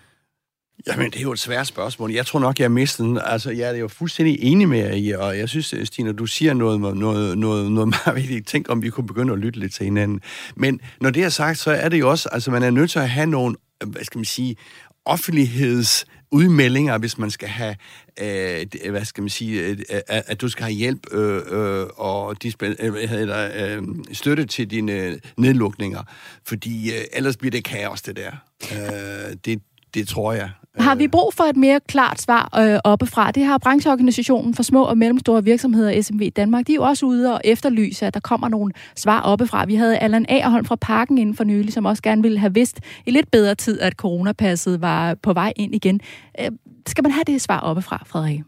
Jamen, 0.86 1.10
det 1.10 1.18
er 1.18 1.22
jo 1.22 1.32
et 1.32 1.38
svært 1.38 1.66
spørgsmål. 1.66 2.12
Jeg 2.12 2.26
tror 2.26 2.40
nok, 2.40 2.58
jeg 2.58 2.64
har 2.64 2.68
mistet 2.68 3.06
den. 3.06 3.18
Altså, 3.24 3.50
jeg 3.50 3.70
er 3.70 3.76
jo 3.76 3.88
fuldstændig 3.88 4.38
enig 4.40 4.68
med 4.68 4.78
jer 4.78 4.92
i, 4.92 5.10
og 5.10 5.38
jeg 5.38 5.48
synes, 5.48 5.74
øh, 5.74 5.86
Stine, 5.86 6.12
du 6.12 6.26
siger 6.26 6.54
noget, 6.54 6.80
noget, 6.80 7.38
noget, 7.38 7.72
noget 7.72 7.88
meget 7.88 8.16
vigtigt. 8.16 8.46
Tænk, 8.46 8.68
om 8.68 8.82
vi 8.82 8.90
kunne 8.90 9.06
begynde 9.06 9.32
at 9.32 9.38
lytte 9.38 9.60
lidt 9.60 9.74
til 9.74 9.84
hinanden. 9.84 10.20
Men 10.56 10.80
når 11.00 11.10
det 11.10 11.24
er 11.24 11.28
sagt, 11.28 11.58
så 11.58 11.70
er 11.70 11.88
det 11.88 12.00
jo 12.00 12.10
også, 12.10 12.28
altså 12.32 12.50
man 12.50 12.62
er 12.62 12.70
nødt 12.70 12.90
til 12.90 12.98
at 12.98 13.10
have 13.10 13.26
nogle, 13.26 13.56
øh, 13.82 13.88
hvad 13.88 14.04
skal 14.04 14.18
man 14.18 14.24
sige, 14.24 14.56
offentligheds 15.04 16.04
udmeldinger, 16.30 16.98
hvis 16.98 17.18
man 17.18 17.30
skal 17.30 17.48
have, 17.48 17.76
øh, 18.20 18.90
hvad 18.90 19.04
skal 19.04 19.22
man 19.22 19.30
sige, 19.30 19.60
øh, 19.60 19.70
øh, 19.70 20.00
at, 20.08 20.22
at 20.26 20.40
du 20.40 20.48
skal 20.48 20.64
have 20.64 20.74
hjælp 20.74 21.06
øh, 21.12 21.42
øh, 21.50 21.86
og 21.96 22.36
øh, 22.62 23.12
eller, 23.12 23.50
øh, 23.54 23.82
støtte 24.12 24.46
til 24.46 24.70
dine 24.70 25.20
nedlukninger, 25.36 26.02
fordi 26.44 26.92
øh, 26.92 27.04
ellers 27.12 27.36
bliver 27.36 27.50
det 27.50 27.64
kaos, 27.64 28.02
det 28.02 28.16
der. 28.16 28.32
Øh, 28.72 29.36
det, 29.44 29.62
det 29.94 30.08
tror 30.08 30.32
jeg. 30.32 30.50
Har 30.78 30.94
vi 30.94 31.08
brug 31.08 31.34
for 31.34 31.44
et 31.44 31.56
mere 31.56 31.80
klart 31.88 32.20
svar 32.20 32.58
øh, 32.58 32.80
oppefra? 32.84 33.30
Det 33.30 33.44
har 33.44 33.58
brancheorganisationen 33.58 34.54
for 34.54 34.62
små 34.62 34.84
og 34.84 34.98
mellemstore 34.98 35.44
virksomheder, 35.44 36.02
SMV 36.02 36.30
Danmark, 36.36 36.66
de 36.66 36.72
er 36.72 36.74
jo 36.74 36.82
også 36.82 37.06
ude 37.06 37.34
og 37.34 37.40
efterlyse, 37.44 38.06
at 38.06 38.14
der 38.14 38.20
kommer 38.20 38.48
nogle 38.48 38.72
svar 38.96 39.20
oppefra. 39.20 39.64
Vi 39.64 39.74
havde 39.74 39.98
Allan 39.98 40.26
Agerholm 40.28 40.64
fra 40.64 40.76
Parken 40.76 41.18
inden 41.18 41.36
for 41.36 41.44
nylig, 41.44 41.72
som 41.72 41.84
også 41.84 42.02
gerne 42.02 42.22
ville 42.22 42.38
have 42.38 42.54
vidst 42.54 42.80
i 43.06 43.10
lidt 43.10 43.30
bedre 43.30 43.54
tid, 43.54 43.80
at 43.80 43.92
coronapasset 43.92 44.80
var 44.80 45.14
på 45.14 45.32
vej 45.32 45.52
ind 45.56 45.74
igen. 45.74 46.00
Øh, 46.40 46.50
skal 46.86 47.04
man 47.04 47.12
have 47.12 47.24
det 47.26 47.40
svar 47.40 47.60
oppefra, 47.60 48.02
Frederik? 48.06 48.40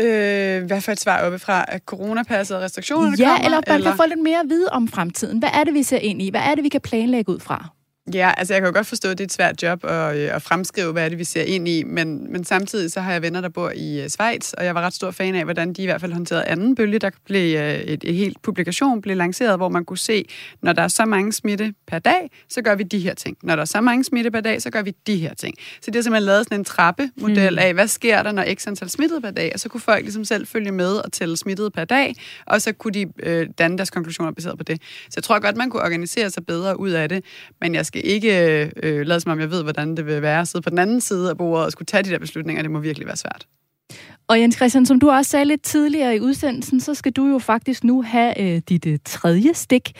Øh, 0.00 0.66
hvad 0.66 0.80
for 0.80 0.92
et 0.92 1.00
svar 1.00 1.26
oppefra? 1.26 1.64
At 1.68 1.82
coronapasset 1.86 2.56
og 2.56 2.62
restriktionerne 2.62 3.16
ja, 3.18 3.28
kommer? 3.28 3.44
eller 3.44 3.60
man 3.66 3.74
eller? 3.74 3.90
kan 3.90 3.96
få 3.96 4.06
lidt 4.08 4.22
mere 4.22 4.40
at 4.40 4.48
vide 4.48 4.68
om 4.72 4.88
fremtiden. 4.88 5.38
Hvad 5.38 5.48
er 5.52 5.64
det, 5.64 5.74
vi 5.74 5.82
ser 5.82 5.98
ind 5.98 6.22
i? 6.22 6.30
Hvad 6.30 6.40
er 6.40 6.54
det, 6.54 6.64
vi 6.64 6.68
kan 6.68 6.80
planlægge 6.80 7.32
ud 7.32 7.40
fra? 7.40 7.75
Ja, 8.14 8.32
altså 8.36 8.54
jeg 8.54 8.60
kan 8.60 8.68
jo 8.68 8.74
godt 8.74 8.86
forstå, 8.86 9.08
at 9.08 9.18
det 9.18 9.24
er 9.24 9.26
et 9.26 9.32
svært 9.32 9.62
job 9.62 9.84
at, 9.84 10.16
øh, 10.16 10.34
at 10.34 10.42
fremskrive, 10.42 10.92
hvad 10.92 11.04
er 11.04 11.08
det, 11.08 11.18
vi 11.18 11.24
ser 11.24 11.42
ind 11.42 11.68
i, 11.68 11.82
men, 11.82 12.32
men 12.32 12.44
samtidig 12.44 12.92
så 12.92 13.00
har 13.00 13.12
jeg 13.12 13.22
venner, 13.22 13.40
der 13.40 13.48
bor 13.48 13.72
i 13.76 14.02
uh, 14.02 14.08
Schweiz, 14.08 14.52
og 14.52 14.64
jeg 14.64 14.74
var 14.74 14.80
ret 14.80 14.94
stor 14.94 15.10
fan 15.10 15.34
af, 15.34 15.44
hvordan 15.44 15.72
de 15.72 15.82
i 15.82 15.84
hvert 15.84 16.00
fald 16.00 16.12
håndterede 16.12 16.44
anden 16.44 16.74
bølge. 16.74 16.98
Der 16.98 17.10
blev 17.24 17.58
uh, 17.58 17.64
et, 17.64 18.04
et 18.04 18.14
helt 18.14 18.42
publikation 18.42 19.02
blev 19.02 19.16
lanceret, 19.16 19.58
hvor 19.58 19.68
man 19.68 19.84
kunne 19.84 19.98
se, 19.98 20.24
når 20.62 20.72
der 20.72 20.82
er 20.82 20.88
så 20.88 21.04
mange 21.04 21.32
smitte 21.32 21.74
per 21.86 21.98
dag, 21.98 22.30
så 22.48 22.62
gør 22.62 22.74
vi 22.74 22.82
de 22.82 22.98
her 22.98 23.14
ting. 23.14 23.36
Når 23.42 23.56
der 23.56 23.60
er 23.60 23.66
så 23.66 23.80
mange 23.80 24.04
smitte 24.04 24.30
per 24.30 24.40
dag, 24.40 24.62
så 24.62 24.70
gør 24.70 24.82
vi 24.82 24.92
de 25.06 25.16
her 25.16 25.34
ting. 25.34 25.54
Så 25.58 25.86
det 25.86 25.94
har 25.94 26.02
simpelthen 26.02 26.26
lavet 26.26 26.44
sådan 26.44 26.60
en 26.60 26.64
trappemodel 26.64 27.52
mm. 27.52 27.58
af, 27.58 27.74
hvad 27.74 27.88
sker 27.88 28.22
der, 28.22 28.32
når 28.32 28.44
x 28.54 28.66
antal 28.66 28.90
smittede 28.90 29.20
per 29.20 29.30
dag, 29.30 29.50
og 29.54 29.60
så 29.60 29.68
kunne 29.68 29.80
folk 29.80 30.02
ligesom 30.02 30.24
selv 30.24 30.46
følge 30.46 30.72
med 30.72 30.96
og 30.96 31.12
tælle 31.12 31.36
smittede 31.36 31.70
per 31.70 31.84
dag, 31.84 32.14
og 32.46 32.62
så 32.62 32.72
kunne 32.72 32.94
de 32.94 33.06
øh, 33.22 33.46
danne 33.58 33.78
deres 33.78 33.90
konklusioner 33.90 34.32
baseret 34.32 34.58
på 34.58 34.64
det. 34.64 34.82
Så 34.82 35.12
jeg 35.16 35.22
tror 35.22 35.38
godt, 35.38 35.56
man 35.56 35.70
kunne 35.70 35.82
organisere 35.82 36.30
sig 36.30 36.46
bedre 36.46 36.80
ud 36.80 36.90
af 36.90 37.08
det, 37.08 37.24
men 37.60 37.74
jeg 37.74 37.86
skal 37.86 37.95
ikke 38.04 38.70
øh, 38.82 39.06
lade 39.06 39.20
som 39.20 39.32
om, 39.32 39.40
jeg 39.40 39.50
ved, 39.50 39.62
hvordan 39.62 39.96
det 39.96 40.06
vil 40.06 40.22
være 40.22 40.40
at 40.40 40.48
sidde 40.48 40.62
på 40.62 40.70
den 40.70 40.78
anden 40.78 41.00
side 41.00 41.30
af 41.30 41.36
bordet 41.36 41.66
og 41.66 41.72
skulle 41.72 41.86
tage 41.86 42.02
de 42.02 42.10
der 42.10 42.18
beslutninger. 42.18 42.62
Det 42.62 42.70
må 42.70 42.78
virkelig 42.78 43.06
være 43.06 43.16
svært. 43.16 43.46
Og 44.28 44.40
Jens 44.40 44.56
Christian, 44.56 44.86
som 44.86 45.00
du 45.00 45.10
også 45.10 45.30
sagde 45.30 45.44
lidt 45.44 45.62
tidligere 45.62 46.16
i 46.16 46.20
udsendelsen, 46.20 46.80
så 46.80 46.94
skal 46.94 47.12
du 47.12 47.26
jo 47.26 47.38
faktisk 47.38 47.84
nu 47.84 48.02
have 48.02 48.40
øh, 48.40 48.62
dit 48.68 48.86
øh, 48.86 48.98
tredje 49.04 49.54
stik. 49.54 49.92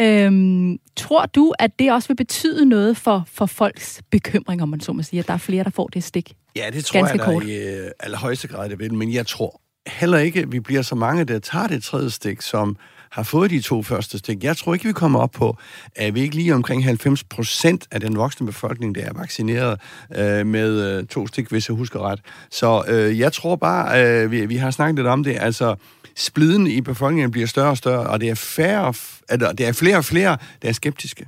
Øhm, 0.00 0.78
tror 0.96 1.26
du, 1.26 1.54
at 1.58 1.78
det 1.78 1.92
også 1.92 2.08
vil 2.08 2.16
betyde 2.16 2.66
noget 2.66 2.96
for, 2.96 3.24
for 3.26 3.46
folks 3.46 4.02
bekymring, 4.10 4.62
om 4.62 4.68
man 4.68 4.80
så 4.80 4.92
må 4.92 5.02
sige, 5.02 5.20
at 5.20 5.26
der 5.26 5.34
er 5.34 5.38
flere, 5.38 5.64
der 5.64 5.70
får 5.70 5.86
det 5.86 6.04
stik? 6.04 6.34
Ja, 6.56 6.70
det 6.72 6.84
tror 6.84 6.98
Ganske 6.98 7.18
jeg 7.18 7.24
kort. 7.24 7.44
i 7.44 7.56
øh, 7.56 7.90
allerhøjeste 8.00 8.48
grad, 8.48 8.68
det 8.68 8.78
vil. 8.78 8.94
Men 8.94 9.12
jeg 9.12 9.26
tror 9.26 9.60
heller 9.86 10.18
ikke, 10.18 10.40
at 10.40 10.52
vi 10.52 10.60
bliver 10.60 10.82
så 10.82 10.94
mange, 10.94 11.24
der 11.24 11.38
tager 11.38 11.66
det 11.66 11.82
tredje 11.82 12.10
stik, 12.10 12.42
som 12.42 12.76
har 13.10 13.22
fået 13.22 13.50
de 13.50 13.60
to 13.60 13.82
første 13.82 14.18
stik. 14.18 14.44
Jeg 14.44 14.56
tror 14.56 14.74
ikke, 14.74 14.86
vi 14.86 14.92
kommer 14.92 15.20
op 15.20 15.30
på, 15.30 15.56
at 15.96 16.14
vi 16.14 16.20
ikke 16.20 16.34
lige 16.34 16.54
omkring 16.54 16.84
90 16.84 17.24
procent 17.24 17.86
af 17.90 18.00
den 18.00 18.16
voksne 18.16 18.46
befolkning, 18.46 18.94
der 18.94 19.04
er 19.04 19.12
vaccineret 19.12 19.80
øh, 20.16 20.46
med 20.46 20.98
øh, 20.98 21.06
to 21.06 21.26
stik, 21.26 21.48
hvis 21.48 21.68
jeg 21.68 21.76
husker 21.76 22.00
ret. 22.10 22.20
Så 22.50 22.84
øh, 22.88 23.18
jeg 23.18 23.32
tror 23.32 23.56
bare, 23.56 24.04
øh, 24.04 24.30
vi, 24.30 24.46
vi 24.46 24.56
har 24.56 24.70
snakket 24.70 24.96
lidt 24.96 25.06
om 25.06 25.24
det, 25.24 25.36
altså 25.40 25.74
spliden 26.16 26.66
i 26.66 26.80
befolkningen 26.80 27.30
bliver 27.30 27.46
større 27.46 27.70
og 27.70 27.76
større, 27.76 28.06
og 28.06 28.20
det 28.20 28.28
er, 28.28 28.34
færre, 28.34 28.94
eller, 29.30 29.52
det 29.52 29.66
er 29.66 29.72
flere 29.72 29.96
og 29.96 30.04
flere, 30.04 30.36
der 30.62 30.68
er 30.68 30.72
skeptiske. 30.72 31.26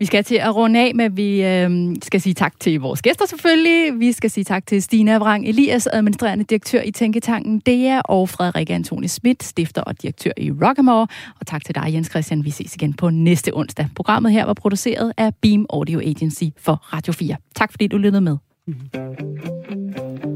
Vi 0.00 0.06
skal 0.06 0.24
til 0.24 0.34
at 0.34 0.56
runde 0.56 0.80
af 0.80 0.92
med, 0.94 1.04
at 1.04 1.16
vi 1.16 1.44
øh, 1.44 1.96
skal 2.02 2.20
sige 2.20 2.34
tak 2.34 2.60
til 2.60 2.80
vores 2.80 3.02
gæster 3.02 3.26
selvfølgelig. 3.26 4.00
Vi 4.00 4.12
skal 4.12 4.30
sige 4.30 4.44
tak 4.44 4.66
til 4.66 4.82
Stina 4.82 5.18
Vrang 5.18 5.48
Elias, 5.48 5.86
administrerende 5.92 6.44
direktør 6.44 6.82
i 6.82 6.90
Tænketanken 6.90 7.60
DEA, 7.66 8.00
og 8.00 8.28
Frederik 8.28 8.70
Antoni 8.70 9.08
Schmidt, 9.08 9.42
stifter 9.42 9.82
og 9.82 10.02
direktør 10.02 10.30
i 10.36 10.50
Rockamore. 10.50 11.06
Og 11.40 11.46
tak 11.46 11.64
til 11.64 11.74
dig, 11.74 11.94
Jens 11.94 12.08
Christian. 12.10 12.44
Vi 12.44 12.50
ses 12.50 12.74
igen 12.74 12.92
på 12.92 13.10
næste 13.10 13.56
onsdag. 13.56 13.88
Programmet 13.96 14.32
her 14.32 14.44
var 14.44 14.54
produceret 14.54 15.12
af 15.16 15.34
Beam 15.34 15.66
Audio 15.70 16.00
Agency 16.00 16.44
for 16.58 16.74
Radio 16.74 17.12
4. 17.12 17.36
Tak 17.56 17.70
fordi 17.70 17.86
du 17.86 17.96
lyttede 17.96 18.20
med. 18.20 18.36
Mm-hmm. 18.66 20.29